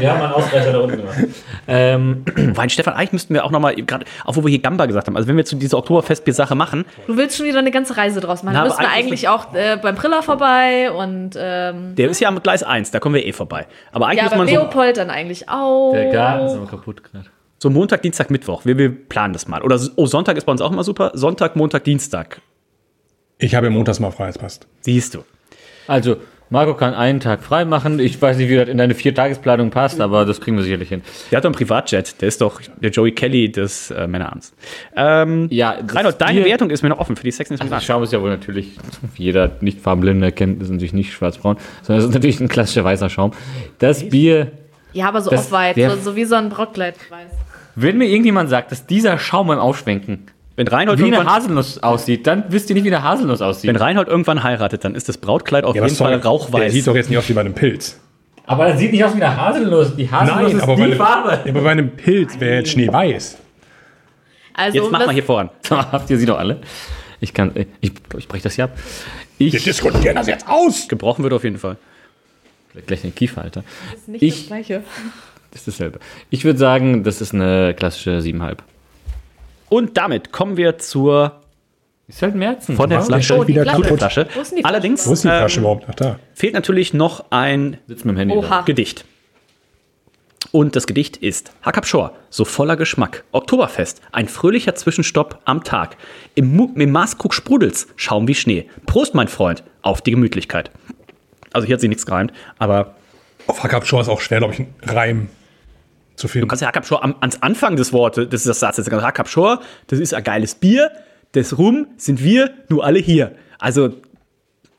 [0.00, 1.18] Wir haben einen Ausreißer da unten gemacht.
[1.68, 2.24] Ähm,
[2.56, 5.16] Wein Stefan, eigentlich müssten wir auch nochmal, gerade, auch wo wir hier Gamba gesagt haben,
[5.16, 8.42] also wenn wir zu dieser Oktoberfestbier-Sache machen, Du willst schon wieder eine ganze Reise draus
[8.42, 8.54] machen.
[8.54, 12.28] Na, Da müssen wir eigentlich- auch äh, beim Priller vorbei und ähm, der ist ja
[12.28, 13.66] am Gleis 1, da kommen wir eh vorbei.
[13.92, 15.92] Aber eigentlich ja, muss beim man so, Leopold dann eigentlich auch.
[15.92, 17.26] der Garten ist aber kaputt gerade.
[17.62, 19.62] So Montag, Dienstag, Mittwoch, wir, wir planen das mal.
[19.62, 21.10] Oder oh, Sonntag ist bei uns auch immer super.
[21.14, 22.40] Sonntag, Montag, Dienstag.
[23.38, 24.66] Ich habe montags mal frei, es passt.
[24.80, 25.24] Siehst du.
[25.86, 26.16] Also,
[26.48, 28.00] Marco kann einen Tag frei machen.
[28.00, 31.02] Ich weiß nicht, wie das in deine Viertagesplanung passt, aber das kriegen wir sicherlich hin.
[31.30, 34.52] Der hat doch einen Privatjet, der ist doch der Joey Kelly des äh, Männerabends.
[34.96, 37.80] Ähm, Ja, das Reinhold, deine Wertung ist mir noch offen für die Sex Also die
[37.84, 38.78] Schaum ist ja wohl natürlich,
[39.16, 43.10] jeder nicht farbenblinde kennt, ist natürlich nicht schwarzbraun, sondern es ist natürlich ein klassischer weißer
[43.10, 43.32] Schaum.
[43.78, 44.50] Das Bier,
[44.92, 46.96] Ja, aber so Das- off-white, so, so wie so ein Brautkleid.
[47.82, 50.26] Wenn mir irgendjemand sagt, dass dieser Schaum beim Aufschwenken
[50.56, 53.68] Wenn Reinhold, wie eine Haselnuss aussieht, dann wisst ihr nicht, wie eine Haselnuss aussieht.
[53.68, 56.72] wenn Reinhold irgendwann heiratet, dann ist das Brautkleid auf Ja, jeden Fall sorry, Der rauchweiß.
[56.72, 57.98] sieht doch jetzt nicht aus wie bei einem Pilz.
[58.46, 59.96] aber das sieht nicht aus wie eine Haselnuss.
[59.96, 61.40] Die Haselnuss ist aber die bei, einem, Farbe.
[61.48, 63.38] aber bei einem Pilz wäre jetzt Schneeweiß.
[64.54, 65.48] Also, Jetzt mach das- mal hier voran.
[65.70, 66.60] Habt ihr sie doch alle?
[67.20, 68.72] Ich kann, ich, ich breche das hier ab.
[69.38, 70.88] Ich, Wir diskutieren das jetzt aus.
[70.88, 71.76] Gebrochen wird auf jeden Fall.
[72.86, 73.62] gleich den Kiefer, Alter.
[73.94, 74.82] ist nicht ich- das Gleiche.
[75.52, 75.98] Ist dasselbe.
[76.30, 78.58] Ich würde sagen, das ist eine klassische 7,5.
[79.68, 81.40] Und damit kommen wir zur
[82.08, 82.76] Ist halt Märzen.
[82.76, 83.02] von der?
[83.02, 83.96] Flasche Oh, die wieder Flasche.
[83.96, 84.28] Flasche.
[84.34, 84.64] Wo ist die Flasche?
[84.66, 85.84] Allerdings Wo ist die Flasche ähm, überhaupt?
[85.88, 86.18] Ach da.
[86.34, 88.34] fehlt natürlich noch ein Sitzt mit dem Handy.
[88.34, 88.62] Oha.
[88.62, 89.04] Gedicht.
[90.52, 93.22] Und das Gedicht ist Hackab Shore, so voller Geschmack.
[93.30, 95.96] Oktoberfest, ein fröhlicher Zwischenstopp am Tag.
[96.34, 98.68] Im, Mu im Maßkrug sprudelt's, Schaum wie Schnee.
[98.86, 100.70] Prost, mein Freund, auf die Gemütlichkeit.
[101.52, 102.94] Also hier hat sie nichts gereimt, aber
[103.46, 105.28] Auf Hackab Shore ist auch schwer, glaube ich, ein Reim
[106.20, 106.48] zu du finden.
[106.48, 109.28] kannst ja Hackab Shore am, ans Anfang des Wortes, das ist das Satz, jetzt Hackab
[109.28, 110.90] Shore, das ist ein geiles Bier,
[111.32, 113.34] das Rum sind wir, nur alle hier.
[113.58, 113.94] Also,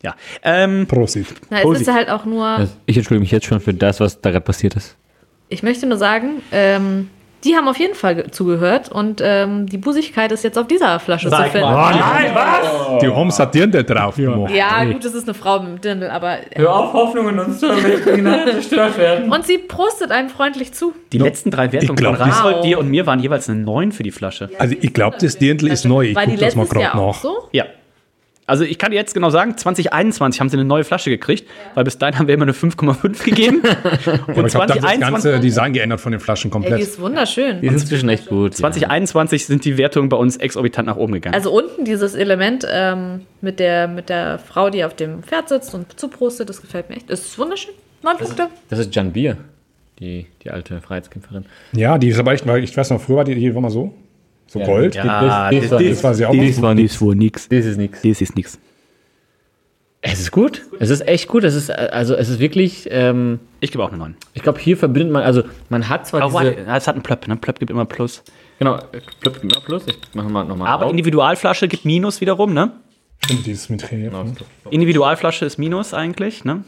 [0.02, 0.16] ja.
[0.44, 1.28] Ähm, Prosit.
[1.50, 1.88] Na, es Prosit.
[1.88, 2.46] ist halt auch nur.
[2.46, 4.96] Also, ich entschuldige mich jetzt schon für das, was da gerade passiert ist.
[5.50, 7.10] Ich möchte nur sagen, ähm,
[7.44, 11.00] die haben auf jeden Fall ge- zugehört und ähm, die Busigkeit ist jetzt auf dieser
[11.00, 11.60] Flasche zu finden.
[11.62, 13.02] nein, was?
[13.02, 14.54] Die Homs hat Dirndl drauf gemacht.
[14.54, 16.38] Ja, gut, es ist eine Frau mit dem Dirndl, aber.
[16.56, 19.32] Hör auf, Hoffnungen uns zu zerstört werden.
[19.32, 20.94] Und sie prostet einem freundlich zu.
[21.12, 23.92] die letzten drei Wertungen glaub, von die- Reinhold, dir und mir waren jeweils eine 9
[23.92, 24.50] für die Flasche.
[24.60, 26.06] Also ich glaube, das Dirndl ist neu.
[26.08, 27.22] Ich War die guck das mal gerade auch nach.
[27.22, 27.38] so?
[27.52, 27.66] Ja.
[28.48, 31.84] Also ich kann dir jetzt genau sagen, 2021 haben sie eine neue Flasche gekriegt, weil
[31.84, 33.62] bis dahin haben wir immer eine 5,5 gegeben.
[33.64, 36.82] Aber Und ich glaube, das ganze 2021, Design geändert von den Flaschen Ja, die komplett.
[36.82, 37.62] ist wunderschön.
[37.62, 38.56] Die sind inzwischen echt gut.
[38.56, 41.36] 2021 sind die Wertungen bei uns exorbitant nach oben gegangen.
[41.36, 45.74] Also unten dieses Element ähm, mit, der, mit der Frau, die auf dem Pferd sitzt
[45.74, 47.10] und zuprostet, das gefällt mir echt.
[47.10, 47.74] Das ist wunderschön.
[48.04, 48.48] Neun Punkte.
[48.70, 49.38] Das ist Jan Bier,
[50.00, 51.46] die, die alte Freiheitskämpferin.
[51.74, 53.70] Ja, die ist aber echt, weil ich weiß noch, früher war die, die war mal
[53.70, 53.94] so.
[54.52, 54.96] So Gold.
[54.96, 56.36] ja, das- das- Das war sie auch.
[56.36, 57.48] Das war das war nix.
[57.48, 58.02] Das ist nix.
[58.02, 58.60] Das ist nix.
[60.02, 60.64] Es ist gut.
[60.80, 61.44] Es ist echt gut.
[61.46, 64.16] Es ist, äh, also, es ist wirklich, ähm, Ich gebe auch eine 9.
[64.34, 67.04] ich glaube, hier verbindet man, also, man hat zwar Oh, diese, warte, es hat einen
[67.04, 67.38] Plöpp, ne?
[67.38, 68.24] Plöpp gibt immer Plus.
[68.60, 68.78] genau,
[69.22, 69.84] Plöpp gibt immer Plus.
[69.88, 70.92] Ich mache mal nochmal Aber auf.
[70.92, 72.72] Individualflasche gibt Minus wiederum, ne?
[73.24, 74.10] Stimmt, dieses mit Relief.
[74.10, 74.34] Genau, ne?
[74.72, 76.64] Individualflasche ist Minus eigentlich, ne?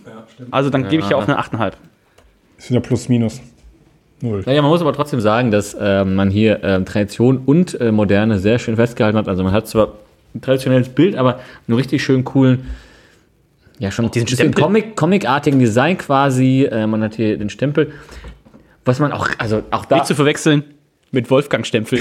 [0.51, 1.73] Also dann gebe ich ja auch eine 8,5.
[2.60, 3.41] Ist wieder plus minus.
[4.23, 4.41] Null.
[4.45, 8.39] Naja, man muss aber trotzdem sagen, dass ähm, man hier ähm, Tradition und äh, Moderne
[8.39, 9.27] sehr schön festgehalten hat.
[9.27, 9.95] Also man hat zwar
[10.33, 12.69] ein traditionelles Bild, aber einen richtig schön coolen,
[13.79, 14.53] ja schon diesen bisschen?
[14.53, 16.63] Comic, Comic-artigen Design quasi.
[16.63, 17.91] Äh, man hat hier den Stempel,
[18.85, 20.63] was man auch, also auch da, Nicht zu verwechseln
[21.11, 21.99] mit Wolfgang Stempel.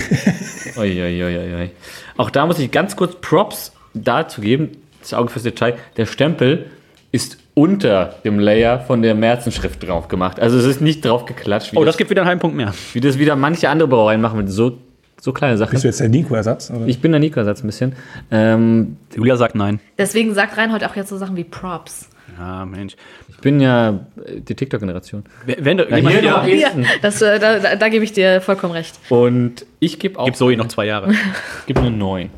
[0.76, 1.70] Ui, ui, ui.
[2.18, 4.70] auch da muss ich ganz kurz Props dazu geben,
[5.00, 5.74] das Auge fürs Detail.
[5.96, 6.66] Der Stempel
[7.10, 10.40] ist unter dem Layer von der Märzenschrift drauf gemacht.
[10.40, 12.56] Also es ist nicht drauf geklatscht, wie, Oh, das das, gibt wieder einen halben Punkt
[12.56, 12.72] mehr.
[12.94, 14.78] wie das wieder manche andere Brauereien machen mit so,
[15.20, 15.72] so kleine Sachen.
[15.72, 16.72] Bist du jetzt der Nico-Ersatz?
[16.86, 17.94] Ich bin der Nico-Ersatz ein bisschen.
[18.30, 19.80] Ähm, Julia sagt nein.
[19.98, 22.08] Deswegen sagt Reinhold auch jetzt so Sachen wie Props.
[22.38, 22.96] Ja, Mensch.
[23.28, 23.90] ich bin ja
[24.24, 25.22] äh, die TikTok-Generation.
[25.44, 26.46] Wenn du Ja, hier noch.
[26.46, 26.70] Ja,
[27.02, 28.98] das, äh, da, da, da gebe ich dir vollkommen recht.
[29.10, 30.24] Und ich gebe auch.
[30.24, 31.12] gibt Zoe noch zwei Jahre.
[31.66, 32.30] gib eine 9.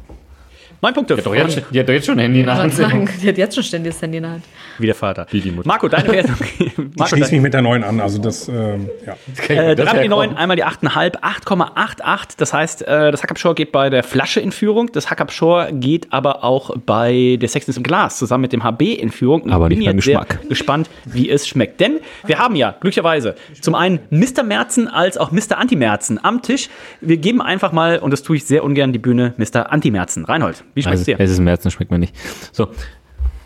[0.85, 1.17] Neun Punkte.
[1.17, 2.75] Doch jetzt, die hat doch jetzt schon ein Handy in der Hand.
[2.75, 4.45] sagen, die hat jetzt schon ständig das Handy in der Hand.
[4.79, 5.27] Wie der Vater.
[5.31, 5.67] Wie die Mutter.
[5.67, 6.35] Marco, deine Wertung.
[6.59, 8.01] Ich Marco, schließe mich mit der neuen an.
[8.01, 9.15] Also das, ähm, ja.
[9.49, 10.37] Äh, Das dreimal die wär 9, kaum.
[10.37, 12.29] einmal die 8,5, 8,88.
[12.37, 14.91] Das heißt, äh, das Hackab Shore geht bei der Flasche in Führung.
[14.93, 18.83] Das Hackab Shore geht aber auch bei der Sexness im Glas zusammen mit dem HB
[18.95, 19.51] in Führung.
[19.51, 20.49] Aber ich bin nicht beim jetzt sehr Geschmack.
[20.49, 21.81] gespannt, wie es schmeckt.
[21.81, 24.43] Denn wir haben ja glücklicherweise zum einen Mr.
[24.43, 25.57] Merzen als auch Mr.
[25.59, 26.69] Anti-Merzen am Tisch.
[27.01, 29.73] Wir geben einfach mal, und das tue ich sehr ungern, die Bühne Mr.
[29.73, 30.25] Anti-Merzen.
[30.25, 31.21] Reinhold, wie schmeckt es Also, dir?
[31.21, 32.15] es ist Märzen, schmeckt mir nicht.
[32.53, 32.69] So.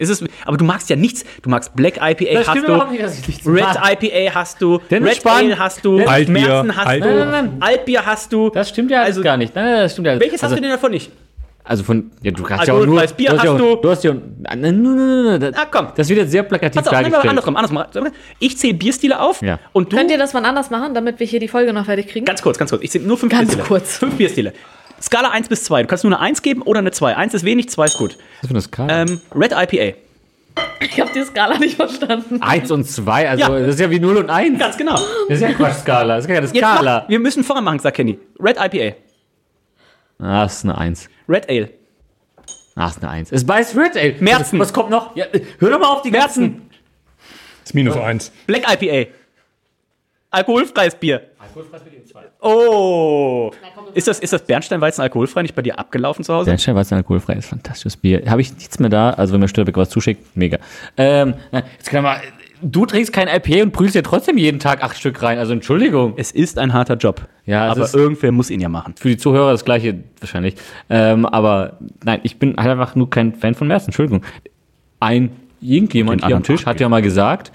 [0.00, 1.24] Ist es, aber du magst ja nichts.
[1.42, 4.02] Du magst Black IPA Das hast du, nicht, dass ich nichts Red mag.
[4.02, 7.30] IPA hast du, Dennis Red Spahn- Ale hast du, Altbier, hast Alt- du, Nein, nein,
[7.30, 7.56] nein.
[7.60, 8.48] Altbier hast du.
[8.50, 9.54] Das stimmt ja alles Also- gar nicht.
[9.56, 10.20] Nein, nein, das stimmt ja.
[10.20, 11.10] Welches also, hast du denn davon nicht?
[11.64, 13.76] Also von, ja, du hast ja auch nur, Bier hast ja hast auch, du.
[13.76, 15.88] du hast ja, nein, nein, nein, nein, Ah, komm.
[15.96, 17.28] das wird jetzt sehr plakativ Pass auf, dargestellt.
[17.28, 18.06] andersrum, andersrum.
[18.38, 19.58] Ich zähle Bierstile auf Ja.
[19.74, 19.96] und du.
[19.96, 22.24] Könnt ihr das wann anders machen, damit wir hier die Folge noch fertig kriegen?
[22.24, 22.82] Ganz kurz, ganz kurz.
[22.84, 23.66] Ich zähle nur fünf Ganz Bierstile.
[23.68, 23.96] kurz.
[23.98, 24.54] Fünf Bierstile.
[25.00, 25.82] Skala 1 bis 2.
[25.82, 27.16] Du kannst nur eine 1 geben oder eine 2.
[27.16, 28.16] 1 ist wenig, 2 ist gut.
[28.16, 29.02] Was ist für eine Skala?
[29.02, 29.96] Ähm, Red IPA.
[30.80, 32.42] Ich habe die Skala nicht verstanden.
[32.42, 33.60] Eins und zwei, also Ja.
[33.60, 34.58] das ist ja wie 0 und 1.
[34.58, 34.94] Ganz genau.
[35.28, 37.00] Das ist ja Quatsch-Skala, das ist keine Jetzt Skala.
[37.02, 38.18] mach, wir müssen vorher machen, sagt Kenny.
[38.40, 38.96] Red IPA.
[40.20, 41.08] Ah, das ist eine 1.
[41.28, 41.70] Red Ale.
[42.74, 43.32] Ah, das ist eine 1.
[43.32, 44.16] Es beißt Red, ey.
[44.18, 44.58] Märzen.
[44.58, 45.14] Was, was kommt noch?
[45.14, 45.26] Ja,
[45.60, 46.10] hör doch mal auf die.
[46.10, 46.68] Märzen.
[47.64, 48.32] Ist minus eins.
[48.46, 49.10] Black IPA.
[50.30, 51.22] Alkoholfreies Bier.
[52.40, 53.50] Oh.
[53.94, 56.46] Ist das, ist das Bernsteinweizen alkoholfrei nicht bei dir abgelaufen zu Hause?
[56.46, 58.22] Bernstein Weizen alkoholfrei ist fantastisches Bier.
[58.28, 60.58] Habe ich nichts mehr da, also wenn mir Störbeck was zuschickt, mega.
[60.98, 62.20] Ähm, jetzt kann mal,
[62.60, 66.12] du trinkst kein IPA und prügelst ja trotzdem jeden Tag acht Stück rein, also Entschuldigung.
[66.16, 67.26] Es ist ein harter Job.
[67.46, 68.94] Ja, es aber irgendwer muss ihn ja machen.
[68.98, 70.56] Für die Zuhörer das gleiche wahrscheinlich.
[70.90, 74.22] Ähm, aber nein, ich bin halt einfach nur kein Fan von Märzen, Entschuldigung.
[75.00, 75.30] Ein
[75.60, 77.50] irgendjemand hier am Tisch hat ja mal gesagt,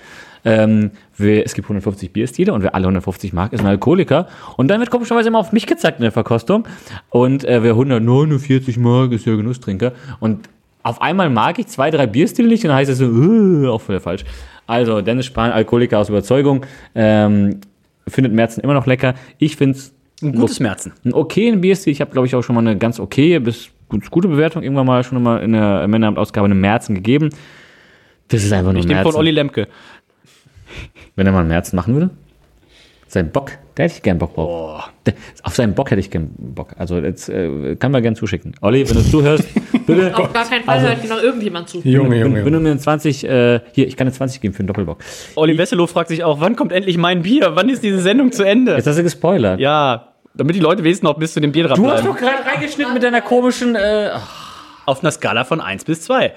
[0.46, 4.28] ähm, wer, es gibt 150 Bierstile und wer alle 150 mag, ist ein Alkoholiker.
[4.58, 6.68] Und dann wird komischerweise immer auf mich gezeigt in der Verkostung.
[7.10, 9.94] Und äh, wer 149 mag, ist ja Genusstrinker.
[10.20, 10.50] Und
[10.84, 13.80] auf einmal mag ich zwei, drei Bierstile nicht und dann heißt es so, äh, auch
[13.82, 14.26] voll falsch.
[14.68, 16.66] Also Dennis Spahn, Alkoholiker aus Überzeugung,
[16.96, 17.62] ähm,
[18.08, 19.14] findet Märzen immer noch lecker.
[19.38, 20.92] Ich finde es Ein gutes Märzen.
[21.06, 21.94] einen okayen Bierstil.
[21.94, 24.86] Ich habe, glaube ich, auch schon mal eine ganz okaye bis gut- gute Bewertung irgendwann
[24.88, 27.30] mal schon mal in der Männeramt-Ausgabe eine Märzen gegeben.
[28.30, 29.16] Das ist einfach nur Ich nehme von.
[29.16, 29.68] Olli Lemke.
[31.16, 32.10] Wenn er mal einen Märzen machen würde.
[33.08, 34.90] Sein Bock, da hätte ich gern Bock drauf.
[35.06, 35.14] Der-
[35.44, 36.70] Auf seinen Bock hätte ich gern Bock.
[36.80, 38.56] Also jetzt äh, kann man gern zuschicken.
[38.62, 39.46] Olli, wenn du zuhörst,
[39.86, 40.18] bitte.
[40.18, 41.78] Auf gar keinen Fall hört hier noch irgendjemand zu.
[41.82, 42.60] Junge, wenn, Junge, wenn du Junge.
[42.62, 45.04] mir eine 20, äh, hier, ich kann eine 20 geben für einen Doppelbock.
[45.36, 47.52] Olli Wesselow fragt sich auch, wann kommt endlich mein Bier?
[47.54, 48.74] Wann ist diese Sendung zu Ende?
[48.76, 49.60] Jetzt hast du gespoilert.
[49.60, 52.44] Ja, damit die Leute wenigstens noch bis zu dem Bier dran Du hast doch gerade
[52.44, 53.76] reingeschnitten mit deiner komischen.
[53.76, 54.10] Äh,
[54.88, 56.34] Auf einer Skala von 1 bis 2.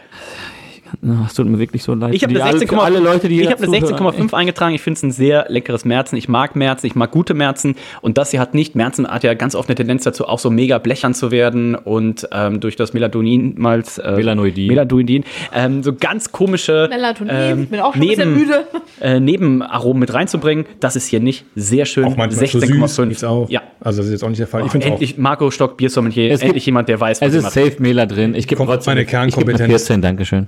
[1.27, 2.15] es tut mir wirklich so leid.
[2.15, 4.15] Ich habe eine die- 16,5 für alle Leute, die ich hier habe eine zuhören.
[4.29, 4.75] 16,5 eingetragen.
[4.75, 6.17] Ich finde es ein sehr leckeres Märzen.
[6.17, 7.75] Ich mag Märzen, ich mag gute Märzen.
[8.03, 8.75] Und das hier hat nicht.
[8.75, 12.29] Märzen hat ja ganz oft eine Tendenz dazu, auch so mega blechern zu werden und
[12.33, 14.69] ähm, durch das Melatonin mal äh, Melanoidin.
[14.69, 18.67] Melanoidin ähm, so ganz komische Melatonin, ähm, ich bin auch schon ein bisschen neben, müde.
[19.01, 20.67] äh, Nebenaromen mit reinzubringen.
[20.81, 22.05] Das ist hier nicht sehr schön.
[22.05, 23.25] Auch manchmal zu süß, gibt's 16,5.
[23.27, 23.51] auch.
[23.51, 23.63] Ja.
[23.81, 24.65] Also das ist jetzt auch nicht der Fall.
[24.65, 24.91] Ich finde auch.
[24.93, 26.31] Endlich Marco Stock Biersommelier.
[26.33, 28.35] Es gibt- Endlich jemand, der weiß, Es er ist safe Mela drin.
[28.35, 29.69] Ich gebe trotzdem meine ich gebe eine Kernkompetenz.
[29.69, 30.47] 14, Dankeschön.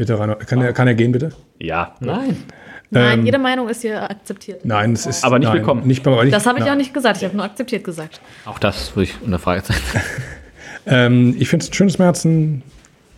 [0.00, 0.36] Bitte, Rainer.
[0.36, 1.28] Kann er, kann er gehen, bitte?
[1.58, 1.94] Ja.
[2.00, 2.34] Nein.
[2.88, 4.64] Nein, Ähm, jede Meinung ist hier akzeptiert.
[4.64, 5.22] Nein, es ist.
[5.26, 5.86] Aber nicht nein, willkommen.
[5.86, 6.72] Nicht, aber nicht, Das habe ich nein.
[6.72, 8.18] auch nicht gesagt, ich habe nur akzeptiert gesagt.
[8.46, 9.76] Auch das würde ich unter Frage sein.
[10.86, 12.62] Ähm, ich finde es ein schönes Märzen.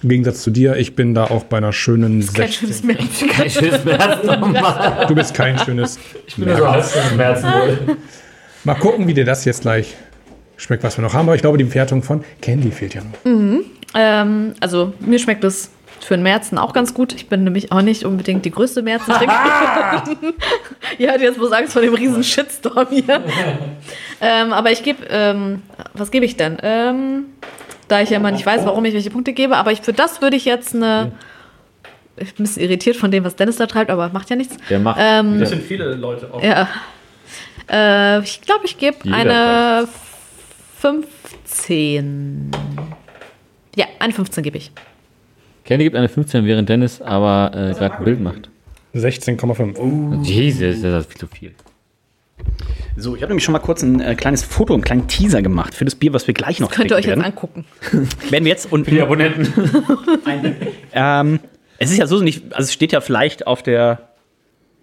[0.02, 2.52] Im Gegensatz zu dir, ich bin da auch bei einer schönen Kein 16.
[2.52, 3.28] schönes Märchen.
[3.28, 5.06] Kein schönes Märzen nochmal.
[5.06, 6.00] Du bist kein schönes.
[6.26, 7.96] Ich bin Märzen wohl.
[8.64, 9.94] Mal gucken, wie dir das jetzt gleich
[10.56, 11.28] schmeckt, was wir noch haben.
[11.28, 13.62] Aber ich glaube, die Bewertung von Candy fehlt ja noch.
[13.94, 15.70] Ähm, also mir schmeckt es
[16.04, 17.12] für den Märzen auch ganz gut.
[17.12, 20.16] Ich bin nämlich auch nicht unbedingt die größte Märzen-Trinkerin.
[20.98, 23.22] Ihr hattet jetzt bloß Angst vor dem riesen Shitstorm hier.
[24.20, 25.62] ähm, aber ich gebe, ähm,
[25.94, 26.58] was gebe ich denn?
[26.62, 27.26] Ähm,
[27.88, 30.22] da ich ja immer nicht weiß, warum ich welche Punkte gebe, aber ich, für das
[30.22, 31.12] würde ich jetzt eine.
[32.16, 34.56] Ich bin ein bisschen irritiert von dem, was Dennis da treibt, aber macht ja nichts.
[34.68, 34.98] Der macht.
[35.00, 36.42] Ähm, der, sind viele Leute auch.
[36.42, 36.68] ja.
[37.70, 39.88] Äh, ich glaube, ich gebe eine
[40.80, 42.50] 15.
[43.76, 44.72] Ja, eine 15 gebe ich.
[45.64, 48.51] Candy gibt eine 15, während Dennis aber äh, gerade ein Bild macht.
[48.94, 50.22] 16,5.
[50.24, 51.52] Jesus, das ist viel zu viel.
[52.97, 55.74] So, ich habe nämlich schon mal kurz ein äh, kleines Foto, einen kleinen Teaser gemacht
[55.74, 57.64] für das Bier, was wir gleich noch Könnt ihr euch trinken jetzt werden.
[57.94, 58.10] angucken.
[58.30, 59.48] Werden wir jetzt und Die Abonnenten.
[60.93, 61.40] ähm,
[61.78, 64.11] es ist ja so nicht, also es steht ja vielleicht auf der.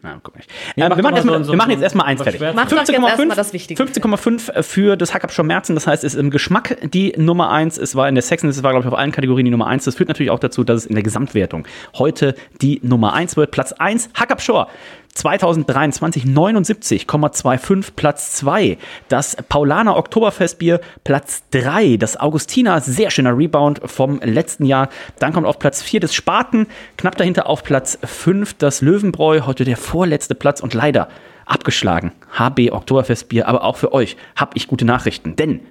[0.01, 0.43] Na, guck mal.
[0.77, 2.39] Ja, ähm, wir, machen so- so- wir machen jetzt erstmal eins fertig.
[2.39, 2.55] Schweres.
[2.55, 3.83] Macht doch jetzt erstmal das Wichtige.
[3.83, 7.77] 15,5 für das Hackabschau Märzen, das heißt, es ist im Geschmack die Nummer 1.
[7.77, 9.83] Es war in der Sexen, es war, glaube ich, auf allen Kategorien die Nummer 1.
[9.85, 11.67] Das führt natürlich auch dazu, dass es in der Gesamtwertung
[11.97, 13.51] heute die Nummer 1 wird.
[13.51, 14.69] Platz 1, Hackabschor.
[15.13, 18.77] 2023 79,25 Platz 2.
[19.07, 21.97] Das Paulaner Oktoberfestbier Platz 3.
[21.97, 24.89] Das Augustiner, sehr schöner Rebound vom letzten Jahr.
[25.19, 26.67] Dann kommt auf Platz 4 das Spaten.
[26.97, 29.41] Knapp dahinter auf Platz 5 das Löwenbräu.
[29.45, 31.09] Heute der vorletzte Platz und leider
[31.45, 32.11] abgeschlagen.
[32.37, 35.35] HB Oktoberfestbier, aber auch für euch habe ich gute Nachrichten.
[35.35, 35.61] Denn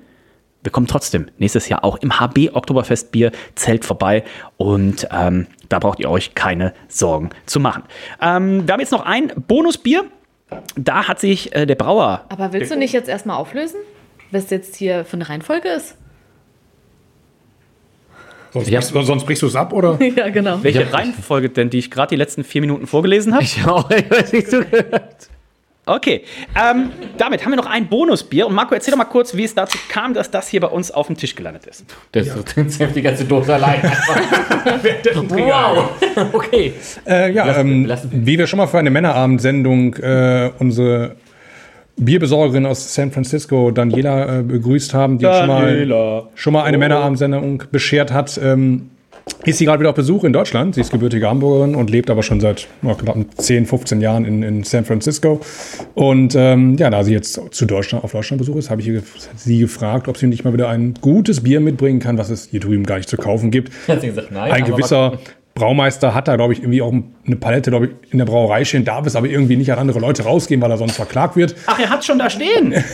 [0.63, 4.25] wir kommen trotzdem nächstes Jahr auch im HB Oktoberfestbier Zelt vorbei
[4.57, 7.85] und ähm, da braucht ihr euch keine Sorgen zu machen.
[8.21, 10.05] Ähm, wir haben jetzt noch ein Bonusbier.
[10.77, 12.25] Da hat sich äh, der Brauer.
[12.31, 13.77] Aber willst du nicht jetzt erstmal auflösen?
[14.31, 15.95] Was jetzt hier für eine Reihenfolge ist?
[18.53, 19.99] Sonst, brichst, sonst brichst du es ab, oder?
[20.17, 20.63] ja, genau.
[20.63, 23.45] Welche Reihenfolge denn, die ich gerade die letzten vier Minuten vorgelesen habe?
[23.45, 25.29] Ich auch, ich weiß nicht zugehört.
[25.89, 26.23] Okay,
[26.55, 28.47] ähm, damit haben wir noch ein Bonusbier.
[28.47, 30.91] Und Marco, erzähl doch mal kurz, wie es dazu kam, dass das hier bei uns
[30.91, 31.85] auf dem Tisch gelandet ist.
[32.13, 32.35] Das ja.
[32.63, 33.81] ist die ganze Dose allein.
[35.29, 35.91] wow.
[36.33, 36.75] Okay.
[37.07, 41.17] Äh, ja, ähm, wie wir schon mal für eine Männerabendsendung äh, unsere
[41.97, 46.81] Bierbesorgerin aus San Francisco, Daniela, äh, begrüßt haben, die schon mal, schon mal eine oh.
[46.81, 48.39] Männerabendsendung beschert hat.
[48.43, 48.91] Ähm,
[49.45, 50.75] ist sie gerade wieder auf Besuch in Deutschland.
[50.75, 54.43] Sie ist gebürtige Hamburgerin und lebt aber schon seit oh, knapp 10, 15 Jahren in,
[54.43, 55.41] in San Francisco.
[55.95, 58.91] Und ähm, ja, da sie jetzt zu Deutschland, auf Deutschland Besuch ist, habe ich
[59.37, 62.61] sie gefragt, ob sie nicht mal wieder ein gutes Bier mitbringen kann, was es hier
[62.61, 63.73] drüben gar nicht zu kaufen gibt.
[63.89, 64.53] Hat sie gesagt, nein.
[64.53, 65.19] Ein gewisser
[65.59, 68.85] Braumeister hat da, glaube ich, irgendwie auch eine Palette, glaube ich, in der Brauerei stehen,
[68.85, 71.55] darf es aber irgendwie nicht an andere Leute rausgehen, weil er sonst verklagt wird.
[71.67, 72.75] Ach, er hat schon da stehen.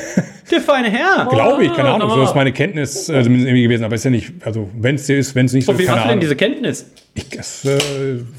[0.51, 1.27] Der feine Herr.
[1.31, 2.11] Glaube ich, keine Ahnung.
[2.11, 3.82] So ist meine Kenntnis äh, zumindest irgendwie gewesen.
[3.82, 5.78] Aber ist ja nicht, also wenn es ist, wenn es nicht so ist.
[5.78, 6.91] Wie hast du denn diese Kenntnis?
[7.15, 7.78] Ich, das äh,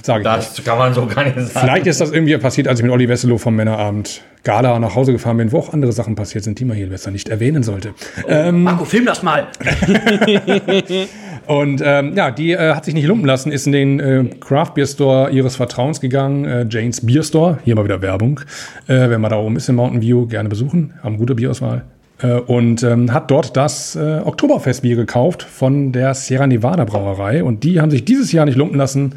[0.03, 0.65] sage ich Das nicht.
[0.65, 1.49] kann man so gar nicht sagen.
[1.49, 5.14] Vielleicht ist das irgendwie passiert, als ich mit Olli Wesselow vom Männerabend Gala nach Hause
[5.14, 7.95] gefahren bin, wo auch andere Sachen passiert sind, die man hier besser nicht erwähnen sollte.
[8.23, 9.47] Oh, ähm, Marco, film das mal.
[11.47, 14.73] Und ähm, ja, die äh, hat sich nicht lumpen lassen, ist in den äh, Craft
[14.76, 17.59] Beer Store ihres Vertrauens gegangen, äh, Janes Beer Store.
[17.63, 18.39] Hier mal wieder Werbung.
[18.88, 20.93] Äh, wenn man da oben ist in Mountain View, gerne besuchen.
[21.03, 21.84] Haben gute Bierauswahl.
[22.22, 27.43] Äh, und ähm, hat dort das äh, Oktoberfestbier gekauft von der Sierra Nevada Brauerei.
[27.43, 29.15] Und die haben sich dieses Jahr nicht lumpen lassen,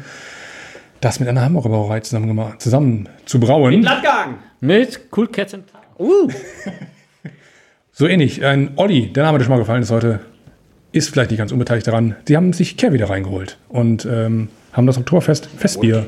[1.01, 3.73] das mit einer Hamburger Brauerei zusammen, zusammen zu brauen.
[3.73, 4.35] In Landgang!
[4.59, 5.63] Mit Cool Cats and
[5.97, 6.29] Uh!
[7.91, 8.43] so ähnlich.
[8.43, 10.21] Ein Olli, der Name, der schon mal gefallen ist heute,
[10.91, 12.15] ist vielleicht nicht ganz unbeteiligt daran.
[12.27, 16.05] Sie haben sich Care wieder reingeholt und ähm, haben das Oktoberfest Festbier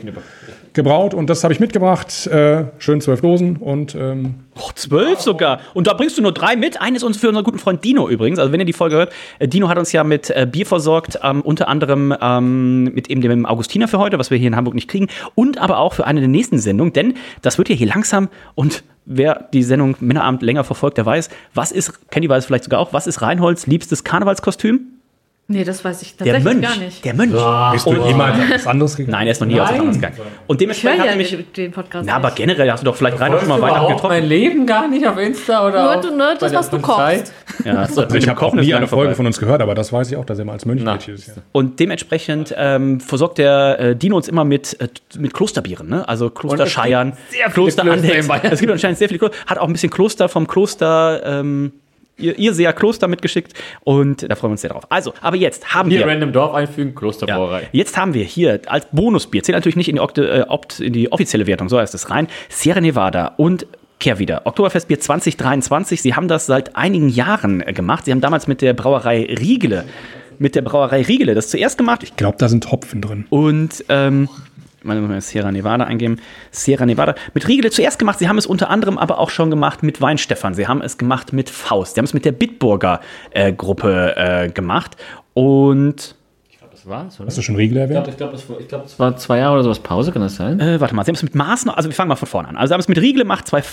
[0.74, 2.28] gebraut und das habe ich mitgebracht.
[2.28, 3.96] Äh, schön zwölf Dosen und.
[3.96, 5.60] Ähm oh, zwölf sogar.
[5.74, 6.82] Und da bringst du nur drei mit.
[6.82, 8.40] Eines uns für unseren guten Freund Dino übrigens.
[8.40, 11.20] Also, wenn ihr die Folge hört, äh, Dino hat uns ja mit äh, Bier versorgt,
[11.24, 14.76] ähm, unter anderem ähm, mit eben dem Augustiner für heute, was wir hier in Hamburg
[14.76, 15.08] nicht kriegen.
[15.36, 18.84] Und aber auch für eine der nächsten Sendungen, denn das wird ja hier langsam und
[19.06, 22.94] wer die Sendung Männerabend länger verfolgt, der weiß, was ist, Kenny weiß vielleicht sogar auch,
[22.94, 25.01] was ist Reinholds liebstes Karnevalskostüm?
[25.52, 27.06] Nee, das weiß ich tatsächlich der Mönch, gar nicht.
[27.06, 27.34] Der Mönch.
[27.34, 29.12] Ja, Bist du jemals auf was anderes gegangen?
[29.12, 29.64] Nein, er ist noch nie Nein.
[29.64, 30.16] auf was anderes gegangen.
[30.48, 33.20] Und dementsprechend ich hat ja mich den Podcast Na, aber generell hast du doch vielleicht
[33.20, 34.08] rein schon mal Weihnachten getroffen.
[34.08, 37.34] mein Leben gar nicht auf Insta oder Nur, nur das, was du kochst.
[37.66, 40.18] Ja, also ich habe auch nie eine Folge von uns gehört, aber das weiß ich
[40.18, 40.96] auch, dass er mal als Mönch Na.
[40.96, 41.28] ist.
[41.28, 41.34] Ja.
[41.52, 44.88] Und dementsprechend ähm, versorgt der äh, Dino uns immer mit, äh,
[45.18, 46.08] mit Klosterbieren, ne?
[46.08, 47.14] Also Klosterscheiern,
[47.54, 49.38] Kloster Es gibt anscheinend sehr viele Kloster.
[49.48, 51.74] Hat auch ein bisschen Kloster vom Kloster ähm,
[52.22, 54.84] ihr, ihr sehr Kloster mitgeschickt und da freuen wir uns sehr drauf.
[54.90, 56.06] Also, aber jetzt haben hier wir.
[56.06, 57.62] Hier random Dorf einfügen, Klosterbrauerei.
[57.62, 60.80] Ja, jetzt haben wir hier als Bonusbier, zählt natürlich nicht in die, Okte, äh, Opt,
[60.80, 63.66] in die offizielle Wertung, so heißt es rein, Sierra Nevada und
[64.02, 64.42] Kehr wieder.
[64.46, 66.02] Oktoberfestbier 2023.
[66.02, 68.06] Sie haben das seit einigen Jahren äh, gemacht.
[68.06, 69.86] Sie haben damals mit der Brauerei Riegele,
[70.40, 72.02] mit der Brauerei Riegele das zuerst gemacht.
[72.02, 73.26] Ich glaube, da sind Hopfen drin.
[73.30, 74.28] Und ähm,
[74.84, 76.20] mal mal Sierra Nevada eingeben.
[76.52, 77.16] Sierra Nevada.
[77.34, 78.20] Mit Riegele zuerst gemacht.
[78.20, 80.54] Sie haben es unter anderem aber auch schon gemacht mit Weinstefan.
[80.54, 81.96] Sie haben es gemacht mit Faust.
[81.96, 83.02] Sie haben es mit der Bitburger
[83.32, 84.98] äh, Gruppe äh, gemacht.
[85.34, 86.16] Und.
[86.50, 87.28] Ich glaube, das war's, oder?
[87.28, 88.08] Hast du schon Riegele erwähnt?
[88.08, 90.60] Ich glaube, glaub, glaub, es war zwei Jahre oder sowas Pause, kann das sein?
[90.60, 91.70] Äh, warte mal, Sie haben es mit Maßen.
[91.72, 92.58] Also, wir fangen mal von vorne an.
[92.58, 93.64] Also, Sie haben es mit Riegele gemacht, zwei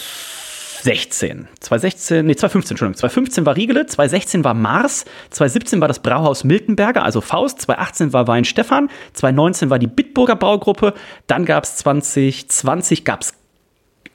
[0.82, 1.48] 2016.
[1.60, 2.98] 2016, nee, 2015, Entschuldigung.
[2.98, 8.28] 2015 war Riegele, 2016 war Mars, 2017 war das Brauhaus Miltenberger, also Faust, 2018 war
[8.28, 10.94] Wein Stefan, 2019 war die Bitburger Braugruppe,
[11.26, 13.34] dann gab es 2020 gab's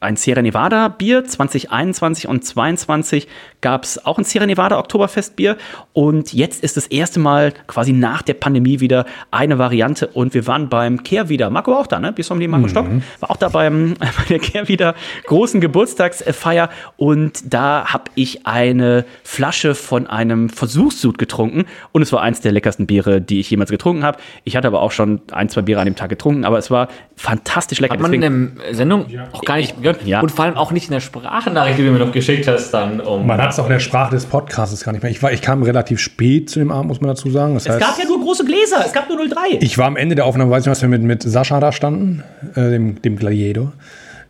[0.04, 1.24] ein Sierra Nevada Bier.
[1.24, 3.28] 2021 und 2022
[3.64, 5.58] gab es auch ein Sierra Nevada Oktoberfestbier.
[5.94, 10.08] Und jetzt ist das erste Mal quasi nach der Pandemie wieder eine Variante.
[10.08, 11.50] Und wir waren beim Kehr wieder.
[11.50, 12.12] Marco war auch da, ne?
[12.12, 12.70] Biersommelier Marco mhm.
[12.70, 12.86] Stock
[13.22, 14.94] war auch da beim, bei der Kehr wieder
[15.26, 16.70] großen Geburtstagsfeier.
[16.98, 21.66] Und da habe ich eine Flasche von einem Versuchssud getrunken.
[21.94, 24.20] Und es war eins der leckersten Biere, die ich jemals getrunken habe.
[24.44, 26.44] Ich hatte aber auch schon ein, zwei Biere an dem Tag getrunken.
[26.44, 27.94] Aber es war fantastisch lecker.
[27.94, 30.06] Hat man Deswegen, in der Sendung auch gar nicht gehört.
[30.06, 30.20] Ja.
[30.20, 33.00] Und vor allem auch nicht in der Sprachnachricht, die du mir noch geschickt hast, dann
[33.00, 33.26] um.
[33.26, 35.12] Man hat es auch in der Sprache des Podcasts gar nicht mehr.
[35.12, 37.54] Ich, war, ich kam relativ spät zu dem Abend, muss man dazu sagen.
[37.54, 39.58] Das es heißt, gab ja nur große Gläser, es gab nur 03.
[39.62, 41.72] Ich war am Ende der Aufnahme, weiß ich nicht, was wir mit, mit Sascha da
[41.72, 42.24] standen,
[42.56, 43.74] äh, dem, dem Gladiator.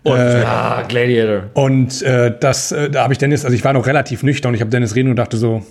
[0.03, 1.43] Und, äh, ja, Gladiator.
[1.53, 4.55] Und äh, das, äh, da habe ich Dennis, also ich war noch relativ nüchtern und
[4.55, 5.63] ich habe Dennis reden und dachte so,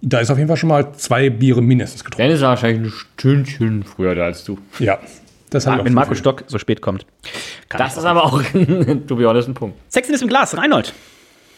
[0.00, 2.28] da ist auf jeden Fall schon mal zwei Biere mindestens getrunken.
[2.28, 4.58] Dennis war wahrscheinlich ein Stündchen früher da als du.
[4.78, 4.98] Ja.
[5.50, 7.06] Das ah, wenn Marco Stock so spät kommt.
[7.68, 8.42] das ist aber auch,
[9.06, 9.78] to be honest, ein Punkt.
[9.94, 10.92] Ist im Glas, Reinhold.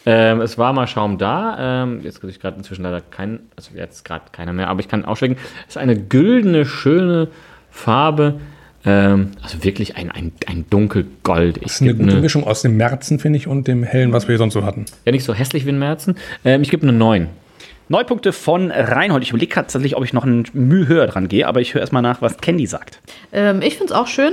[0.07, 1.83] Ähm, es war mal Schaum da.
[1.83, 4.89] Ähm, jetzt kriege ich gerade inzwischen leider keinen, also jetzt gerade keiner mehr, aber ich
[4.89, 5.43] kann ausschwenken.
[5.63, 7.29] Es ist eine güldene, schöne
[7.73, 8.41] Farbe.
[8.85, 11.63] Ähm, also wirklich ein, ein, ein dunkelgold.
[11.63, 14.29] Das ist eine gute eine, Mischung aus dem Märzen, finde ich, und dem hellen, was
[14.29, 14.87] wir sonst so hatten.
[15.05, 16.15] Ja, nicht so hässlich wie ein Märzen.
[16.45, 17.29] Ähm, ich gebe eine 9.
[17.89, 19.25] Neun Punkte von Reinhold.
[19.25, 21.81] Ich überlege gerade tatsächlich, ob ich noch ein Mühe höher dran gehe, aber ich höre
[21.81, 23.01] erstmal nach, was Candy sagt.
[23.33, 24.33] Ähm, ich finde es auch schön.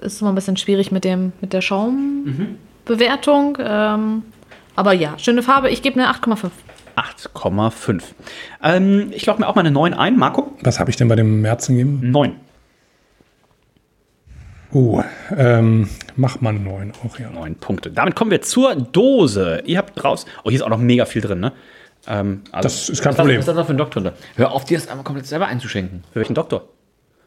[0.00, 3.58] Ist immer ein bisschen schwierig mit, dem, mit der Schaumbewertung.
[3.60, 4.22] Ähm,
[4.80, 5.68] aber ja, schöne Farbe.
[5.68, 6.50] Ich gebe eine 8,5.
[6.96, 8.02] 8,5.
[8.62, 10.16] Ähm, ich logge mir auch mal eine 9 ein.
[10.16, 10.56] Marco?
[10.62, 12.10] Was habe ich denn bei dem Märzen gegeben?
[12.10, 12.36] 9.
[14.72, 15.02] Uh,
[15.36, 17.28] ähm, mach mal 9 auch, ja.
[17.28, 17.90] 9 Punkte.
[17.90, 19.62] Damit kommen wir zur Dose.
[19.66, 20.24] Ihr habt raus.
[20.44, 21.52] Oh, hier ist auch noch mega viel drin, ne?
[22.06, 23.38] Ähm, also, Das ist kein Was Problem.
[23.40, 24.12] ist das noch für ein Doktor da?
[24.36, 26.04] Hör auf, dir das einmal komplett selber einzuschenken.
[26.10, 26.68] für welchen Doktor?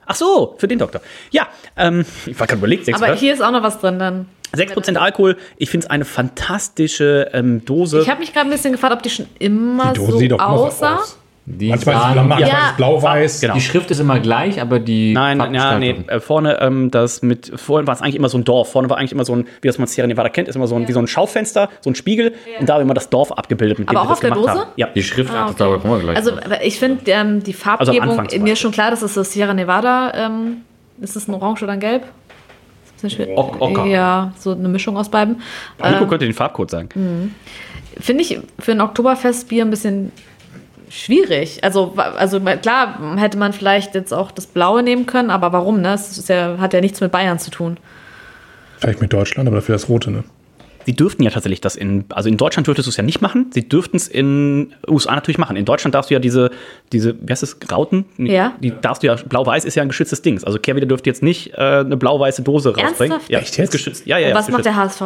[0.07, 1.01] Ach so, für den Doktor.
[1.29, 1.47] Ja,
[1.77, 2.85] ähm, ich war gerade überlegt.
[2.85, 4.27] 6, Aber hier ist auch noch was drin dann.
[4.55, 5.37] 6% Alkohol.
[5.57, 8.01] Ich finde es eine fantastische ähm, Dose.
[8.01, 10.31] Ich habe mich gerade ein bisschen gefragt, ob die schon immer Die Dose so sieht
[10.31, 10.95] doch immer so aussah.
[10.97, 11.19] aus.
[11.45, 12.73] Die Manchmal ist es manchmal Ja.
[12.77, 13.41] blau-weiß.
[13.41, 13.53] Genau.
[13.55, 15.11] Die Schrift ist immer gleich, aber die.
[15.11, 18.45] Nein, ja, nee, äh, vorne ähm, das mit, vorhin war es eigentlich immer so ein
[18.45, 18.71] Dorf.
[18.71, 20.75] Vorne war eigentlich immer so ein, wie das man Sierra Nevada kennt, ist immer so
[20.75, 22.33] ein, wie so ein Schaufenster, so ein Spiegel.
[22.61, 24.31] Und da war immer das Dorf abgebildet, mit dem Aber wir auch das auf der
[24.31, 24.49] Dose?
[24.51, 24.69] haben.
[24.77, 24.87] Ja.
[24.95, 26.15] Die Schrift Ah, achtet aber auch immer gleich.
[26.15, 26.31] Also
[26.63, 29.53] ich finde ähm, die Farbgebung, Anfang zum mir ist schon klar, dass es das Sierra
[29.53, 30.61] Nevada, ähm,
[31.01, 32.03] ist es ein Orange oder ein Gelb?
[33.03, 33.85] Bisschen schwer- Ok- Ocker.
[33.85, 35.41] Ja, so eine Mischung aus beiden.
[35.83, 36.89] Nico Ähm, könnte den Farbcode sagen.
[36.93, 37.35] Hm.
[37.99, 40.11] Finde ich für ein Oktoberfestbier ein bisschen
[40.89, 41.63] schwierig.
[41.63, 45.81] Also, also klar hätte man vielleicht jetzt auch das Blaue nehmen können, aber warum?
[45.81, 45.93] Ne?
[45.93, 47.77] Ist ja, hat ja nichts mit Bayern zu tun.
[48.79, 50.23] Vielleicht mit Deutschland, aber dafür das Rote, ne?
[50.85, 53.47] Sie dürften ja tatsächlich das in, also in Deutschland dürftest du es ja nicht machen.
[53.53, 55.55] Sie dürften es in USA natürlich machen.
[55.55, 56.51] In Deutschland darfst du ja diese,
[56.91, 58.05] diese, wie heißt das, Rauten?
[58.17, 58.53] Ja.
[58.59, 60.43] Die darfst du ja, blau-weiß ist ja ein geschütztes Ding.
[60.43, 63.13] Also Kehrwieder dürfte jetzt nicht äh, eine blau-weiße Dose rausbringen.
[63.13, 63.29] Ernsthaft?
[63.29, 63.65] Ja, Echt jetzt?
[63.65, 64.05] Ist geschützt.
[64.05, 64.33] Ja, ja, ja.
[64.33, 64.75] Und was macht der.
[64.75, 65.01] HSV?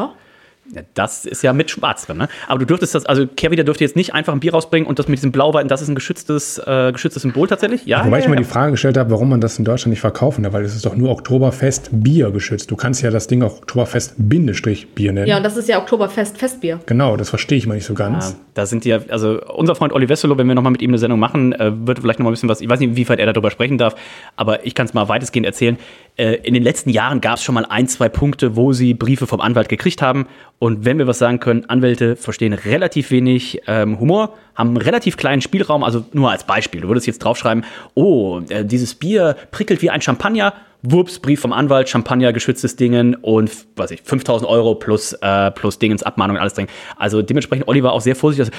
[0.73, 2.27] Ja, das ist ja mit Schwarz drin, ne?
[2.48, 5.07] Aber du dürftest das, also Kehrwieder dürfte jetzt nicht einfach ein Bier rausbringen und das
[5.07, 7.85] mit diesem blau-weißen, das ist ein geschütztes, äh, geschütztes Symbol tatsächlich.
[7.85, 8.41] Ja, Wobei ja, ich mir ja.
[8.41, 10.85] die Frage gestellt habe, warum man das in Deutschland nicht verkaufen darf, weil es ist
[10.85, 12.69] doch nur Oktoberfest Bier geschützt.
[12.69, 15.27] Du kannst ja das Ding auch Oktoberfest Bindestrich Bier nennen.
[15.27, 16.80] Ja, und das ist ja Oktoberfest Festbier.
[16.85, 18.31] Genau, das verstehe ich mal nicht so ganz.
[18.31, 20.98] Ja, da sind ja, also unser Freund Olli Wesselow, wenn wir nochmal mit ihm eine
[20.98, 23.52] Sendung machen, äh, wird vielleicht nochmal ein bisschen was, ich weiß nicht, inwieweit er darüber
[23.52, 23.95] sprechen darf,
[24.35, 25.77] aber ich kann es mal weitestgehend erzählen.
[26.18, 29.27] Äh, in den letzten Jahren gab es schon mal ein, zwei Punkte, wo sie Briefe
[29.27, 30.27] vom Anwalt gekriegt haben.
[30.60, 35.18] Und wenn wir was sagen können, Anwälte verstehen relativ wenig ähm, Humor, haben einen relativ
[35.18, 36.81] kleinen Spielraum, also nur als Beispiel.
[36.81, 37.64] Du würdest jetzt draufschreiben,
[37.94, 40.53] oh, äh, dieses Bier prickelt wie ein Champagner.
[40.84, 45.80] Wurps, Brief vom Anwalt, Champagner, geschütztes Dingen und, weiß ich, 5000 Euro plus, äh, plus
[45.80, 46.68] Dingens, Abmahnung und alles drin.
[46.98, 48.53] Also dementsprechend, Olli war auch sehr vorsichtig.
[48.53, 48.57] Also,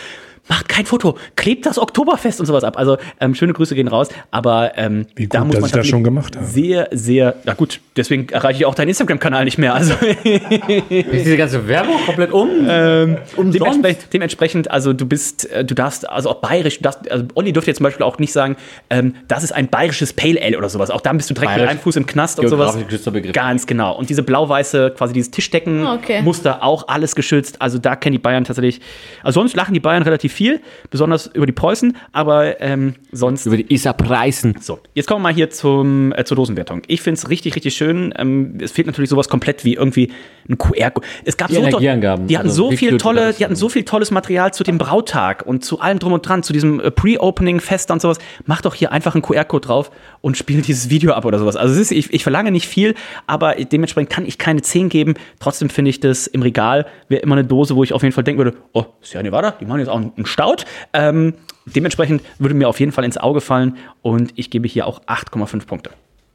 [0.49, 2.79] macht kein Foto, klebt das Oktoberfest und sowas ab.
[2.79, 5.73] Also ähm, schöne Grüße gehen raus, aber ähm, Wie gut, da muss dass man ich
[5.77, 6.47] das schon gemacht habe.
[6.47, 9.75] Sehr, sehr, na gut, deswegen erreiche ich auch deinen Instagram-Kanal nicht mehr.
[9.75, 12.49] Also ist diese ganze Werbung komplett um?
[12.69, 17.53] dementsprechend, dementsprechend, also du bist, äh, du darfst, also auch bayerisch, du darfst, also Olli
[17.53, 18.57] dürfte jetzt zum Beispiel auch nicht sagen,
[18.91, 20.91] ähm, das ist ein bayerisches Pale Ale oder sowas.
[20.91, 21.71] Auch da bist du direkt mit Bayerisch.
[21.71, 22.77] einem Fuß im Knast und sowas.
[23.13, 23.33] Begriff.
[23.33, 23.97] Ganz genau.
[23.97, 26.63] Und diese blau-weiße, quasi dieses Tischdecken-Muster, Okay.
[26.63, 27.61] auch alles geschützt.
[27.61, 28.81] Also da kennen die Bayern tatsächlich.
[29.23, 30.61] Also sonst lachen die Bayern relativ viel,
[30.91, 33.47] besonders über die Preußen, aber ähm, sonst.
[33.47, 34.57] Über die Isar Preisen.
[34.61, 36.83] So, jetzt kommen wir mal hier zum, äh, zur Dosenwertung.
[36.87, 38.13] Ich finde es richtig, richtig schön.
[38.17, 40.13] Ähm, es fehlt natürlich sowas komplett wie irgendwie
[40.49, 41.07] ein QR-Code.
[41.25, 42.27] Es gab Die so Energieangaben.
[42.27, 45.45] Die hatten Also so viel tolle, die hatten so viel tolles Material zu dem Brautag
[45.47, 48.19] und zu allem drum und dran, zu diesem äh, Pre-Opening-Fest und sowas.
[48.47, 49.91] Mach doch hier einfach einen QR-Code drauf
[50.21, 51.57] und spiel dieses Video ab oder sowas.
[51.57, 52.95] Also ist, ich, ich verlange nicht viel,
[53.27, 55.15] aber dementsprechend kann ich keine 10 geben.
[55.41, 58.25] Trotzdem finde ich das im Regal wäre immer eine Dose, wo ich auf jeden Fall
[58.25, 60.65] denken würde, oh, Sierra Nevada, die machen jetzt auch einen Stout.
[60.93, 61.35] Ähm,
[61.67, 65.67] dementsprechend würde mir auf jeden Fall ins Auge fallen und ich gebe hier auch 8,5
[65.67, 65.91] Punkte.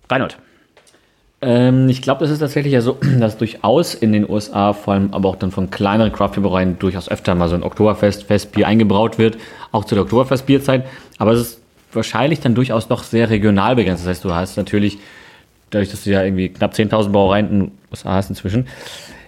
[0.10, 0.38] Reinhold.
[1.44, 5.14] Ähm, ich glaube, das ist tatsächlich ja so, dass durchaus in den USA, vor allem
[5.14, 9.38] aber auch dann von kleineren Craft-Brauereien, durchaus öfter mal so ein Oktoberfest, Festbier eingebraut wird,
[9.72, 10.86] auch zu der Oktoberfest-Bierzeit.
[11.18, 11.62] Aber es ist
[11.92, 14.04] wahrscheinlich dann durchaus noch sehr regional begrenzt.
[14.04, 14.98] Das heißt, du hast natürlich,
[15.70, 18.68] dadurch, dass du ja irgendwie knapp 10.000 Brauereien in den USA hast inzwischen,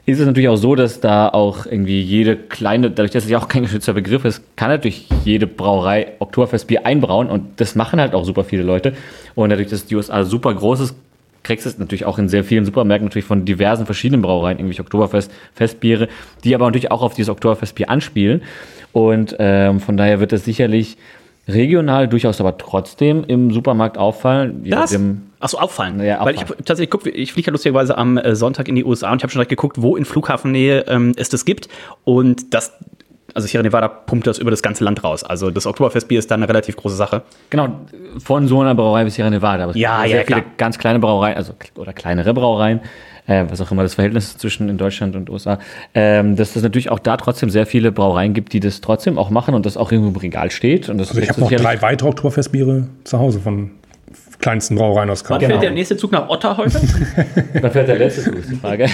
[0.06, 3.40] ist es natürlich auch so, dass da auch irgendwie jede kleine, dadurch, dass es ja
[3.40, 8.14] auch kein geschützter Begriff ist, kann natürlich jede Brauerei Oktoberfestbier einbrauen und das machen halt
[8.14, 8.94] auch super viele Leute.
[9.34, 10.96] Und dadurch, dass die USA super groß ist,
[11.42, 14.82] kriegst du es natürlich auch in sehr vielen Supermärkten natürlich von diversen verschiedenen Brauereien, irgendwelche
[14.82, 16.08] Oktoberfest, Festbiere,
[16.44, 18.42] die aber natürlich auch auf dieses Oktoberfestbier anspielen.
[18.92, 20.98] Und ähm, von daher wird es sicherlich
[21.48, 24.64] regional durchaus aber trotzdem im Supermarkt auffallen.
[24.64, 24.92] Das?
[24.92, 26.00] nachdem- Achso, auffallen.
[26.04, 26.60] Ja, Weil ich auffallen.
[26.60, 29.24] hab tatsächlich guck, ich fliege ja lustigerweise am äh, Sonntag in die USA und ich
[29.24, 31.70] habe schon direkt geguckt, wo in Flughafennähe ähm, es das gibt.
[32.04, 32.74] Und das,
[33.34, 35.24] also Sierra Nevada pumpt das über das ganze Land raus.
[35.24, 37.22] Also das Oktoberfestbier ist da eine relativ große Sache.
[37.50, 37.70] Genau,
[38.24, 39.64] von so einer Brauerei bis Sierra Nevada.
[39.64, 40.54] Aber es Ja, gibt ja, sehr viele klar.
[40.58, 42.80] ganz kleine Brauereien, also oder kleinere Brauereien,
[43.28, 45.60] äh, was auch immer das Verhältnis ist zwischen in Deutschland und USA,
[45.94, 49.30] ähm, dass es natürlich auch da trotzdem sehr viele Brauereien gibt, die das trotzdem auch
[49.30, 50.90] machen und das auch irgendwo im Regal steht.
[50.90, 53.72] Und das Also ich habe noch drei weitere Oktoberfestbiere zu Hause von
[54.46, 55.52] kleinsten Brauereien aus Wann Kraft.
[55.52, 56.80] fährt der nächste Zug nach Otter heute?
[57.60, 58.88] Dann fährt der letzte Zug, ist die Frage.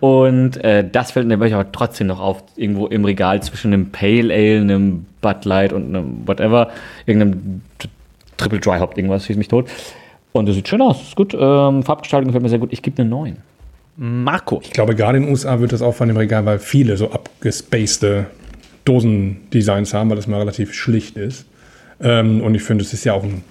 [0.00, 4.34] Und äh, das fällt nämlich aber trotzdem noch auf, irgendwo im Regal zwischen einem Pale
[4.34, 6.70] Ale, einem Bud Light und einem whatever,
[7.06, 7.62] irgendeinem
[8.36, 9.70] Triple Dry Hop, irgendwas, schießt mich tot.
[10.32, 11.34] Und das sieht schön aus, ist gut.
[11.38, 12.72] Ähm, Farbgestaltung gefällt mir sehr gut.
[12.72, 13.36] Ich gebe eine 9.
[13.96, 14.60] Marco.
[14.60, 18.26] Ich glaube, gerade in den USA wird das auffallen im Regal, weil viele so abgespacede
[18.84, 21.46] Dosendesigns haben, weil das mal relativ schlicht ist.
[22.00, 23.44] Ähm, und ich finde, es ist ja auch ein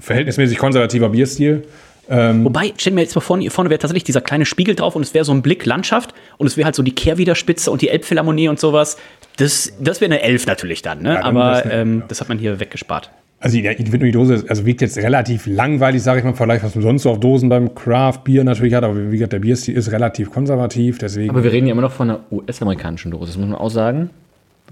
[0.00, 1.64] verhältnismäßig konservativer Bierstil.
[2.10, 4.96] Ähm, Wobei, stell mir jetzt mal vor, hier vorne wäre tatsächlich dieser kleine Spiegel drauf
[4.96, 7.82] und es wäre so ein Blick Landschaft und es wäre halt so die Kehrwiederspitze und
[7.82, 8.96] die Elbphilharmonie und sowas.
[9.36, 11.10] Das, das wäre eine Elf natürlich dann, ne?
[11.10, 13.10] Ja, dann Aber wär's eine ähm, das hat man hier weggespart.
[13.40, 16.82] Also die, die Dose, also wirkt jetzt relativ langweilig, sage ich mal, Vergleich, was man
[16.82, 19.92] sonst so auf Dosen beim Craft Bier natürlich hat, aber wie gesagt, der Bierstil ist
[19.92, 21.30] relativ konservativ, deswegen.
[21.30, 24.10] Aber wir reden ja immer noch von einer US-amerikanischen Dose, das muss man auch sagen.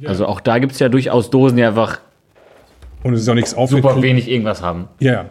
[0.05, 2.01] Also auch da gibt es ja durchaus Dosen, die einfach
[3.07, 4.03] und es ist auch nichts super aufgeklebt.
[4.03, 4.89] wenig irgendwas haben.
[5.01, 5.25] Ja, ja.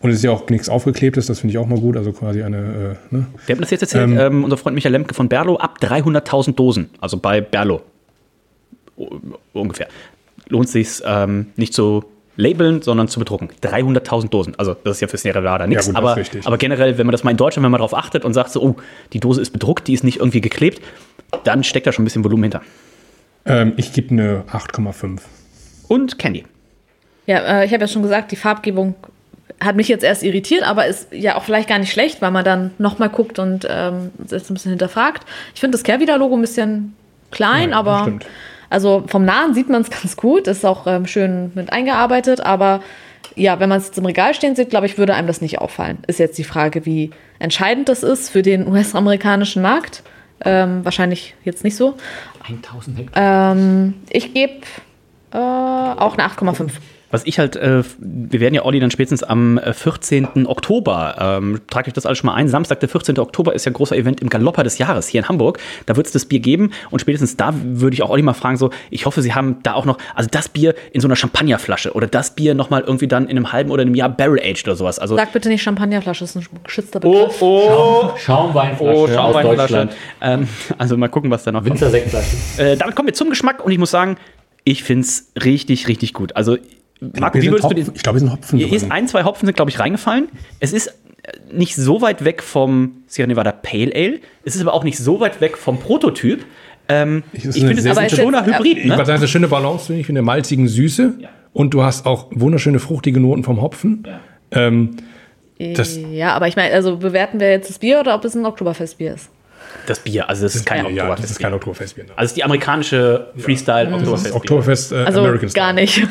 [0.00, 2.42] Und es ist ja auch nichts aufgeklebtes, das finde ich auch mal gut, also quasi
[2.42, 2.56] eine,
[3.10, 3.26] äh, ne?
[3.42, 4.08] Hat mir das jetzt erzählt?
[4.10, 6.88] Ähm, Ähm, unser Freund Michael Lemke von Berlo ab 300.000 Dosen.
[7.00, 7.82] Also bei Berlo.
[9.52, 9.88] Ungefähr.
[10.48, 12.04] Lohnt sich ähm, nicht zu
[12.36, 13.50] labeln, sondern zu bedrucken.
[13.62, 14.54] 300.000 Dosen.
[14.56, 15.86] Also das ist ja für Sierra Nevada nichts.
[15.88, 18.32] Ja, aber, aber generell, wenn man das mal in Deutschland, wenn man darauf achtet und
[18.32, 18.76] sagt so, oh,
[19.12, 20.80] die Dose ist bedruckt, die ist nicht irgendwie geklebt,
[21.44, 22.62] dann steckt da schon ein bisschen Volumen hinter.
[23.44, 25.20] Ähm, ich gebe eine 8,5.
[25.88, 26.44] Und Candy.
[27.30, 28.96] Ja, äh, ich habe ja schon gesagt, die Farbgebung
[29.60, 32.44] hat mich jetzt erst irritiert, aber ist ja auch vielleicht gar nicht schlecht, weil man
[32.44, 35.24] dann nochmal guckt und ähm, das ein bisschen hinterfragt.
[35.54, 36.96] Ich finde das Kehrwieder-Logo ein bisschen
[37.30, 38.26] klein, Ja, aber stimmt.
[38.68, 42.80] also vom Nahen sieht man es ganz gut, ist auch ähm, schön mit eingearbeitet, aber
[43.36, 45.58] ja, wenn man es jetzt im Regal stehen sieht, glaube ich, würde einem das nicht
[45.60, 45.98] auffallen.
[46.08, 50.02] Ist jetzt die Frage, wie entscheidend das ist für den US-amerikanischen Markt.
[50.44, 51.94] Ähm, wahrscheinlich jetzt nicht so.
[52.48, 53.52] 1000 Hektar.
[53.52, 54.54] Ähm, ich gebe
[55.32, 56.70] äh, auch eine 8,5.
[57.10, 60.46] Was ich halt, äh, wir werden ja Olli dann spätestens am äh, 14.
[60.46, 62.48] Oktober, ähm, tragt euch das alles schon mal ein.
[62.48, 63.18] Samstag, der 14.
[63.18, 65.58] Oktober ist ja ein großer Event im Galopper des Jahres hier in Hamburg.
[65.86, 68.56] Da wird es das Bier geben und spätestens da würde ich auch Olli mal fragen,
[68.56, 71.92] so, ich hoffe, Sie haben da auch noch, also das Bier in so einer Champagnerflasche
[71.92, 74.98] oder das Bier nochmal irgendwie dann in einem halben oder einem Jahr Barrel-aged oder sowas.
[74.98, 77.42] Also, Sag bitte nicht Champagnerflasche, das ist ein geschützter oh, Begriff.
[77.42, 79.56] oh, Schaumweinflasche oh, aus Schaumweinflasche.
[79.56, 79.92] Deutschland.
[80.20, 81.70] Ähm, also mal gucken, was da noch kommt.
[81.70, 82.36] Winzersektflasche.
[82.58, 84.16] Äh, damit kommen wir zum Geschmack und ich muss sagen,
[84.64, 86.36] ich finde es richtig, richtig gut.
[86.36, 86.56] Also,
[87.00, 89.08] Marco, Hier wie würdest du Hopfen- den, ich glaube, hier sind Hopfen Hier ist ein,
[89.08, 90.28] zwei Hopfen sind, glaube ich, reingefallen.
[90.60, 90.92] Es ist äh,
[91.52, 94.20] nicht so weit weg vom Sierra Nevada Pale Ale.
[94.44, 96.44] Es ist aber auch nicht so weit weg vom Prototyp.
[96.88, 98.78] Ähm, ich finde, es sehr ist ein schöner Aber ist Hybrid.
[98.78, 98.90] Ich Ne?
[98.90, 101.14] würde sagen, eine schöne Balance, finde ich, für eine malzigen Süße.
[101.52, 104.06] Und du hast auch wunderschöne fruchtige Noten vom Hopfen.
[104.50, 104.96] Ähm,
[105.58, 108.44] das- ja, aber ich meine, also bewerten wir jetzt das Bier oder ob es ein
[108.46, 109.28] Oktoberfestbier ist?
[109.86, 111.22] Das Bier, also das ist kein ja, Oktoberfest.
[111.24, 112.04] das ist kein Oktoberfestbier.
[112.04, 114.92] also es ist die amerikanische Freestyle Das ist Oktoberfest.
[114.92, 115.74] Äh, Also American gar Style.
[115.74, 116.02] nicht.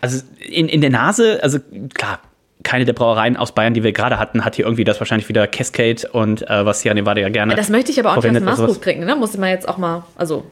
[0.00, 1.58] Also in, in der Nase, also
[1.94, 2.20] klar,
[2.62, 5.46] keine der Brauereien aus Bayern, die wir gerade hatten, hat hier irgendwie das wahrscheinlich wieder
[5.46, 7.54] Cascade und äh, was Sierra Nevada ja gerne.
[7.54, 8.44] Das möchte ich aber auch nicht aus dem.
[8.44, 9.16] Maßbuch trinken, ne?
[9.16, 10.44] Muss man jetzt auch mal, also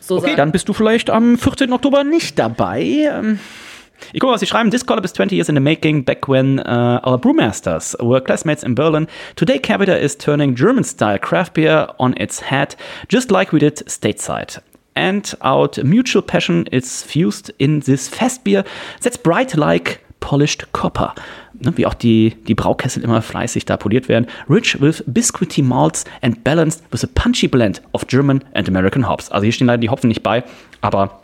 [0.00, 0.36] so Okay, sagen.
[0.36, 1.72] dann bist du vielleicht am 14.
[1.72, 2.82] Oktober nicht dabei.
[2.82, 3.38] Ähm,
[4.12, 4.70] Ich gucke, was sie schreiben.
[4.72, 8.64] This collab is 20 years in the making, back when uh, our brewmasters were classmates
[8.64, 9.06] in Berlin.
[9.36, 12.74] Today, Cavita is turning German-style craft beer on its head,
[13.08, 14.60] just like we did stateside.
[14.94, 18.64] And out mutual passion is fused in this fast beer
[19.00, 21.14] that's bright like polished copper.
[21.60, 24.26] Ne, wie auch die, die Braukessel immer fleißig da poliert werden.
[24.48, 29.30] Rich with biscuity malts and balanced with a punchy blend of German and American hops.
[29.30, 30.44] Also hier stehen leider die Hopfen nicht bei,
[30.80, 31.20] aber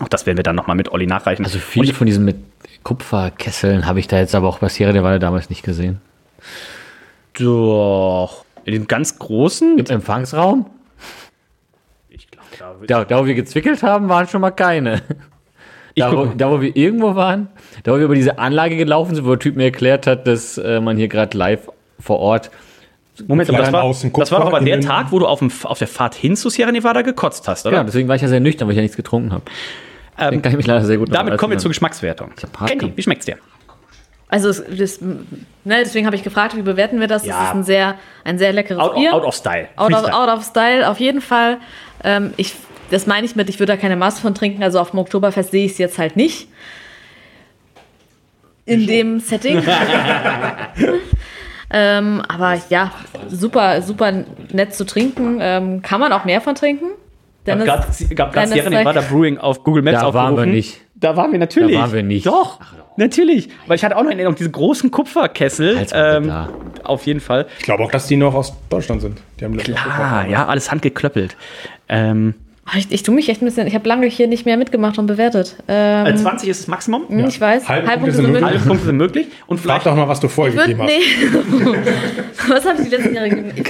[0.00, 1.44] auch das werden wir dann nochmal mit Olli nachreichen.
[1.44, 2.36] Also viele von diesen mit
[2.82, 6.00] Kupferkesseln habe ich da jetzt aber auch bei Sierra Nevada damals nicht gesehen.
[7.34, 8.44] Doch.
[8.64, 9.78] In dem ganz großen?
[9.78, 10.66] Im Empfangsraum?
[12.58, 15.02] Da Da, da, wo wir gezwickelt haben, waren schon mal keine.
[15.94, 17.48] Da wo, da, wo wir irgendwo waren,
[17.82, 20.56] da, wo wir über diese Anlage gelaufen sind, wo der Typ mir erklärt hat, dass
[20.56, 21.68] äh, man hier gerade live
[22.00, 22.50] vor Ort.
[23.26, 25.52] Moment, aber das war, außen das war doch aber der Tag, wo du auf, dem,
[25.64, 27.76] auf der Fahrt hin zu Sierra Nevada gekotzt hast, oder?
[27.76, 29.42] Ja, deswegen war ich ja sehr nüchtern, weil ich ja nichts getrunken habe.
[30.18, 32.30] Ähm, Den kann ich mich leider sehr gut noch damit kommen wir zur Geschmackswertung.
[32.66, 33.36] Candy, wie schmeckt's dir?
[34.32, 35.18] Also es, das, ne,
[35.64, 37.26] deswegen habe ich gefragt, wie bewerten wir das?
[37.26, 37.38] Ja.
[37.38, 39.12] Das ist ein sehr, ein sehr leckeres Out, Bier.
[39.12, 39.68] out of style.
[39.76, 41.58] Out of, out of Style, auf jeden Fall.
[42.02, 42.54] Ähm, ich,
[42.90, 44.62] das meine ich mit, ich würde da keine Masse von trinken.
[44.62, 46.48] Also auf dem Oktoberfest sehe ich es jetzt halt nicht.
[48.64, 49.62] In dem Setting.
[51.70, 52.90] ähm, aber ja,
[53.28, 54.12] super, super
[54.50, 55.40] nett zu trinken.
[55.42, 56.86] Ähm, kann man auch mehr von trinken?
[57.46, 57.86] Dennis, gab
[58.16, 60.46] gab gerade Dennis sagt- Nevada Brewing auf Google Maps Da waren aufgerufen.
[60.46, 60.80] wir nicht.
[60.94, 61.76] Da waren wir natürlich.
[61.76, 62.24] Da waren wir nicht.
[62.26, 62.60] Doch,
[62.96, 63.48] natürlich.
[63.66, 65.76] Weil ich hatte auch noch in Erinnerung diese großen Kupferkessel.
[65.76, 66.48] Wir Ähm, da.
[66.84, 67.46] auf jeden Fall.
[67.58, 69.18] Ich glaube auch, dass die noch aus Deutschland sind.
[69.40, 71.36] Die haben Klar, ja, alles handgeklöppelt.
[71.88, 73.66] Ähm, Ah, Ich, ich tue mich echt ein bisschen.
[73.66, 75.56] Ich habe lange hier nicht mehr mitgemacht und bewertet.
[75.66, 77.08] Ähm, Äh, 20 ist das Maximum.
[77.08, 77.68] hm, Ich weiß.
[77.68, 78.44] Halbe Halbpunkte Punkte sind möglich.
[78.46, 79.26] Alle Punkte sind möglich.
[79.48, 81.64] Und Frag vielleicht doch mal, was du vorher Ich würd, gegeben hast.
[81.64, 81.82] nee.
[82.48, 83.50] Was habe ich die letzten Jahre gegeben?
[83.56, 83.60] Ich,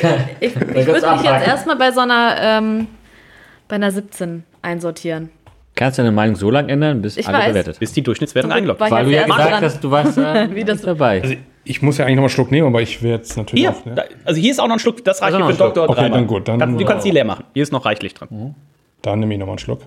[0.40, 2.86] ich, ich würde mich jetzt erstmal bei so einer, ähm,
[3.66, 5.30] bei einer 17 einsortieren.
[5.74, 7.48] Kannst deine Meinung so lange ändern, bis Ich alle weiß.
[7.48, 7.76] bewertet.
[7.80, 8.80] ist die Durchschnittswertung eingeloggt.
[8.80, 11.22] War ich Weil du ja gesagt hast, du warst äh, Wie das nicht dabei.
[11.22, 11.34] Also
[11.64, 13.70] ich muss ja eigentlich noch mal einen Schluck nehmen, aber ich werde jetzt natürlich Hier,
[13.70, 13.94] auch, ne?
[13.94, 15.62] da, also hier ist auch noch ein Schluck, das reicht Also hier noch für.
[15.64, 16.10] Doktor Okay, dreimal.
[16.18, 17.44] dann gut, dann- Kannst- du kannst die leer machen.
[17.54, 18.54] Hier ist noch reichlich drin.
[19.00, 19.80] Dann nehme ich noch mal einen Schluck.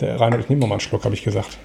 [0.00, 1.56] Der Reinhold, ich nehme noch mal einen Schluck, habe ich gesagt.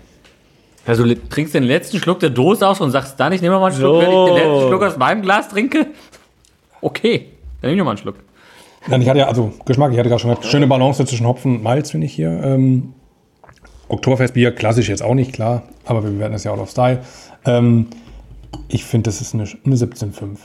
[0.86, 3.68] Also du trinkst den letzten Schluck der Dose aus und sagst dann, ich nehme mal
[3.68, 4.00] einen Schluck, So.
[4.02, 5.88] wenn ich den letzten Schluck aus meinem Glas trinke.
[6.82, 7.28] Okay,
[7.62, 8.16] dann nehme ich noch mal einen Schluck.
[8.88, 11.58] Nein, ich hatte ja, also Geschmack, ich hatte gerade schon gesagt, schöne Balance zwischen Hopfen
[11.58, 12.30] und Malz, finde ich hier.
[12.44, 12.94] Ähm,
[13.88, 17.00] Oktoberfestbier, klassisch jetzt auch nicht, klar, aber wir bewerten das ja auch auf Style.
[17.46, 17.88] Ähm,
[18.68, 20.38] ich finde, das ist eine, eine 17,5.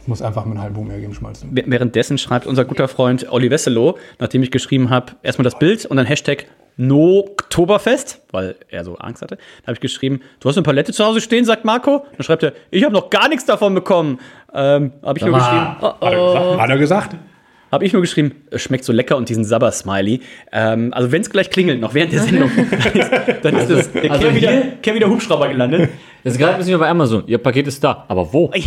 [0.00, 1.44] Ich muss einfach mit einem halben Punkt mehr geben, Schmalz.
[1.50, 5.96] Währenddessen schreibt unser guter Freund Olli Wesselow, nachdem ich geschrieben habe, erstmal das Bild und
[5.96, 6.46] dann Hashtag
[6.78, 9.36] No-Oktoberfest, weil er so Angst hatte.
[9.36, 12.04] Da habe ich geschrieben, du hast eine Palette zu Hause stehen, sagt Marco.
[12.12, 14.20] Dann schreibt er, ich habe noch gar nichts davon bekommen.
[14.54, 16.60] Ähm, habe ich nur geschrieben, Oh, Hat, er gesagt?
[16.60, 17.16] Hat er gesagt?
[17.70, 20.20] Habe ich nur geschrieben, es schmeckt so lecker und diesen Sabber-Smiley.
[20.52, 23.10] Ähm, also wenn es gleich klingelt, noch während der Sendung, dann ist,
[23.42, 25.90] dann ist das, der also Kehr wieder, Kehr wieder Hubschrauber gelandet.
[26.24, 27.22] Das ist gerade ein bisschen wie bei Amazon.
[27.26, 28.50] Ihr Paket ist da, aber wo?
[28.52, 28.60] Wie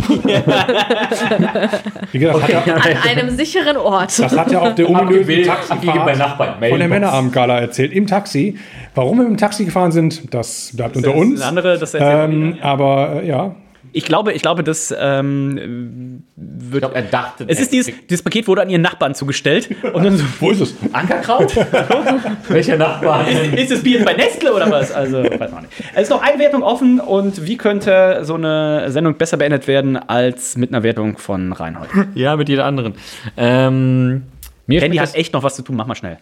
[2.18, 4.18] gesagt, hat er, An einem sicheren Ort.
[4.18, 6.54] das hat ja auch der ominöse Taxifahrt Nachbarn.
[6.60, 8.58] von der Männerabendgala erzählt, im Taxi.
[8.94, 11.40] Warum wir im Taxi gefahren sind, das bleibt unter Das ist uns.
[11.40, 13.54] eine andere, das erzählt Olli ähm, aber äh, ja,
[13.94, 16.74] Ich glaube, ich glaube, das ähm, wird.
[16.74, 20.02] Ich glaube, er dachte, es ist dieses, dieses Paket wurde an ihren Nachbarn zugestellt und
[20.02, 20.74] dann so, wo ist es?
[20.92, 21.54] Ankerkraut?
[22.48, 23.28] welcher Nachbar?
[23.28, 24.92] ist, ist das Bier bei Nestle oder was?
[24.92, 25.74] Also, weiß man nicht.
[25.94, 29.96] Es ist noch eine Wertung offen und wie könnte so eine Sendung besser beendet werden
[29.96, 31.90] als mit einer Wertung von Reinhold?
[32.14, 32.94] ja, mit jeder anderen.
[33.36, 34.22] Ähm,
[34.66, 36.18] mir Randy hat echt noch was zu tun, mach mal schnell.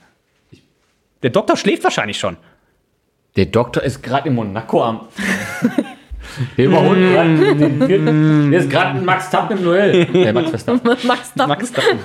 [1.22, 2.36] Der Doktor schläft wahrscheinlich schon.
[3.36, 5.08] der Doktor ist gerade in Monaco am.
[6.56, 8.50] Der überholt gerade den vierten.
[8.50, 10.04] Der ist gerade ein Max Tappen im Duell.
[10.12, 10.96] Der Max Verstappen.
[11.06, 11.48] Max Tappen.
[11.48, 11.98] Max Tappen.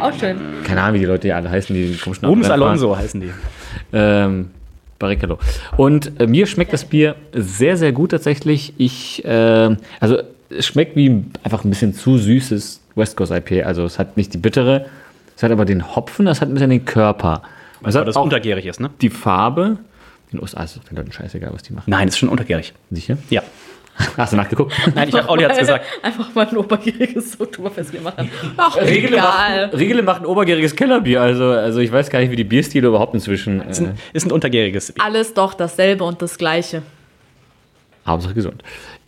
[0.00, 0.36] Auch schön.
[0.64, 2.62] Keine Ahnung, wie die Leute hier alle heißen, die komischen Rubens fahren.
[2.62, 3.30] Alonso heißen die.
[3.92, 4.50] Ähm,
[4.98, 5.38] Barrichello.
[5.76, 8.72] Und äh, mir schmeckt das Bier sehr, sehr gut tatsächlich.
[8.78, 10.18] Ich, äh, also
[10.50, 13.66] es schmeckt wie einfach ein bisschen zu süßes West Coast IPA.
[13.66, 14.86] Also es hat nicht die bittere,
[15.36, 17.42] es hat aber den Hopfen, es hat ein bisschen den Körper.
[17.82, 18.90] Es Weil hat das auch untergärig ist, ne?
[19.00, 19.78] die Farbe.
[20.30, 21.88] In den USA ist es den Leuten scheißegal, was die machen.
[21.90, 22.72] Nein, ist schon untergärig.
[22.90, 23.16] Sicher?
[23.30, 23.42] Ja.
[24.18, 24.74] Hast du nachgeguckt?
[24.94, 25.84] Nein, ich, Olli hat's gesagt.
[26.02, 28.30] Einfach mal ein obergieriges Oktoberfestbier machen.
[28.56, 29.68] Ach, Riegele egal.
[29.68, 31.22] macht, Riegele macht ein obergäriges Kellerbier.
[31.22, 33.62] Also, also ich weiß gar nicht, wie die Bierstile überhaupt inzwischen.
[33.62, 35.02] Äh, Ist ein untergäriges Bier.
[35.02, 36.82] Alles doch dasselbe und das Gleiche.
[38.06, 38.62] Hauptsache gesund.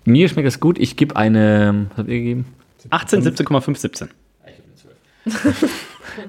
[0.05, 0.79] Mir schmeckt das gut.
[0.79, 1.87] Ich gebe eine.
[1.91, 2.47] Was habt ihr gegeben?
[2.91, 4.09] 18, 17,5, 17.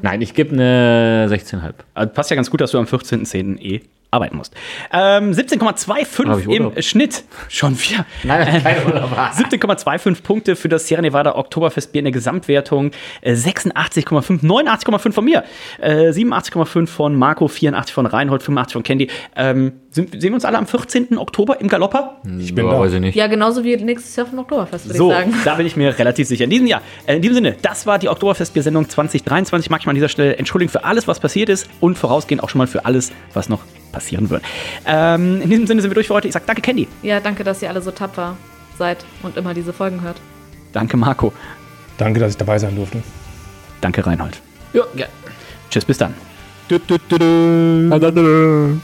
[0.01, 1.73] Nein, ich gebe eine 16,5.
[1.93, 3.57] Also passt ja ganz gut, dass du am 14.10.
[3.59, 3.81] eh
[4.11, 4.53] arbeiten musst.
[4.91, 6.81] Ähm, Hab 17,25 ich im?
[6.81, 7.23] Schnitt.
[7.47, 8.05] Schon wieder.
[8.23, 9.11] Nein, keine Urlaub.
[9.17, 12.91] 17,25 Punkte für das Sierra Nevada Oktoberfestbier in der Gesamtwertung.
[13.21, 15.43] Äh, 86,5, 89,5 von mir.
[15.79, 19.09] Äh, 87,5 von Marco, 84 von Reinhold, 85 von Candy.
[19.35, 21.17] Ähm, sind, sehen wir uns alle am 14.
[21.17, 22.17] Oktober im Galopper?
[22.39, 22.79] Ich bin Ja, da.
[22.79, 23.15] weiß ich nicht.
[23.15, 25.33] Ja, genauso wie nächstes Jahr vom Oktoberfest, würde So, ich sagen.
[25.45, 26.43] da bin ich mir relativ sicher.
[26.45, 29.69] In diesem Jahr, äh, in diesem Sinne, das war die Oktoberfestbier-Sendung 2023.
[29.69, 32.49] Mag ich mal an dieser Stelle entschuldigen für alles, was passiert ist und vorausgehend auch
[32.49, 33.59] schon mal für alles, was noch
[33.91, 34.43] passieren wird.
[34.85, 36.27] Ähm, in diesem Sinne sind wir durch für heute.
[36.27, 36.87] Ich sage danke, Candy.
[37.01, 38.37] Ja, danke, dass ihr alle so tapfer
[38.77, 40.21] seid und immer diese Folgen hört.
[40.71, 41.33] Danke, Marco.
[41.97, 43.01] Danke, dass ich dabei sein durfte.
[43.81, 44.41] Danke, Reinhold.
[44.73, 45.07] Ja, ja.
[45.69, 46.13] Tschüss, bis dann.
[46.67, 48.79] Du, du, du, du.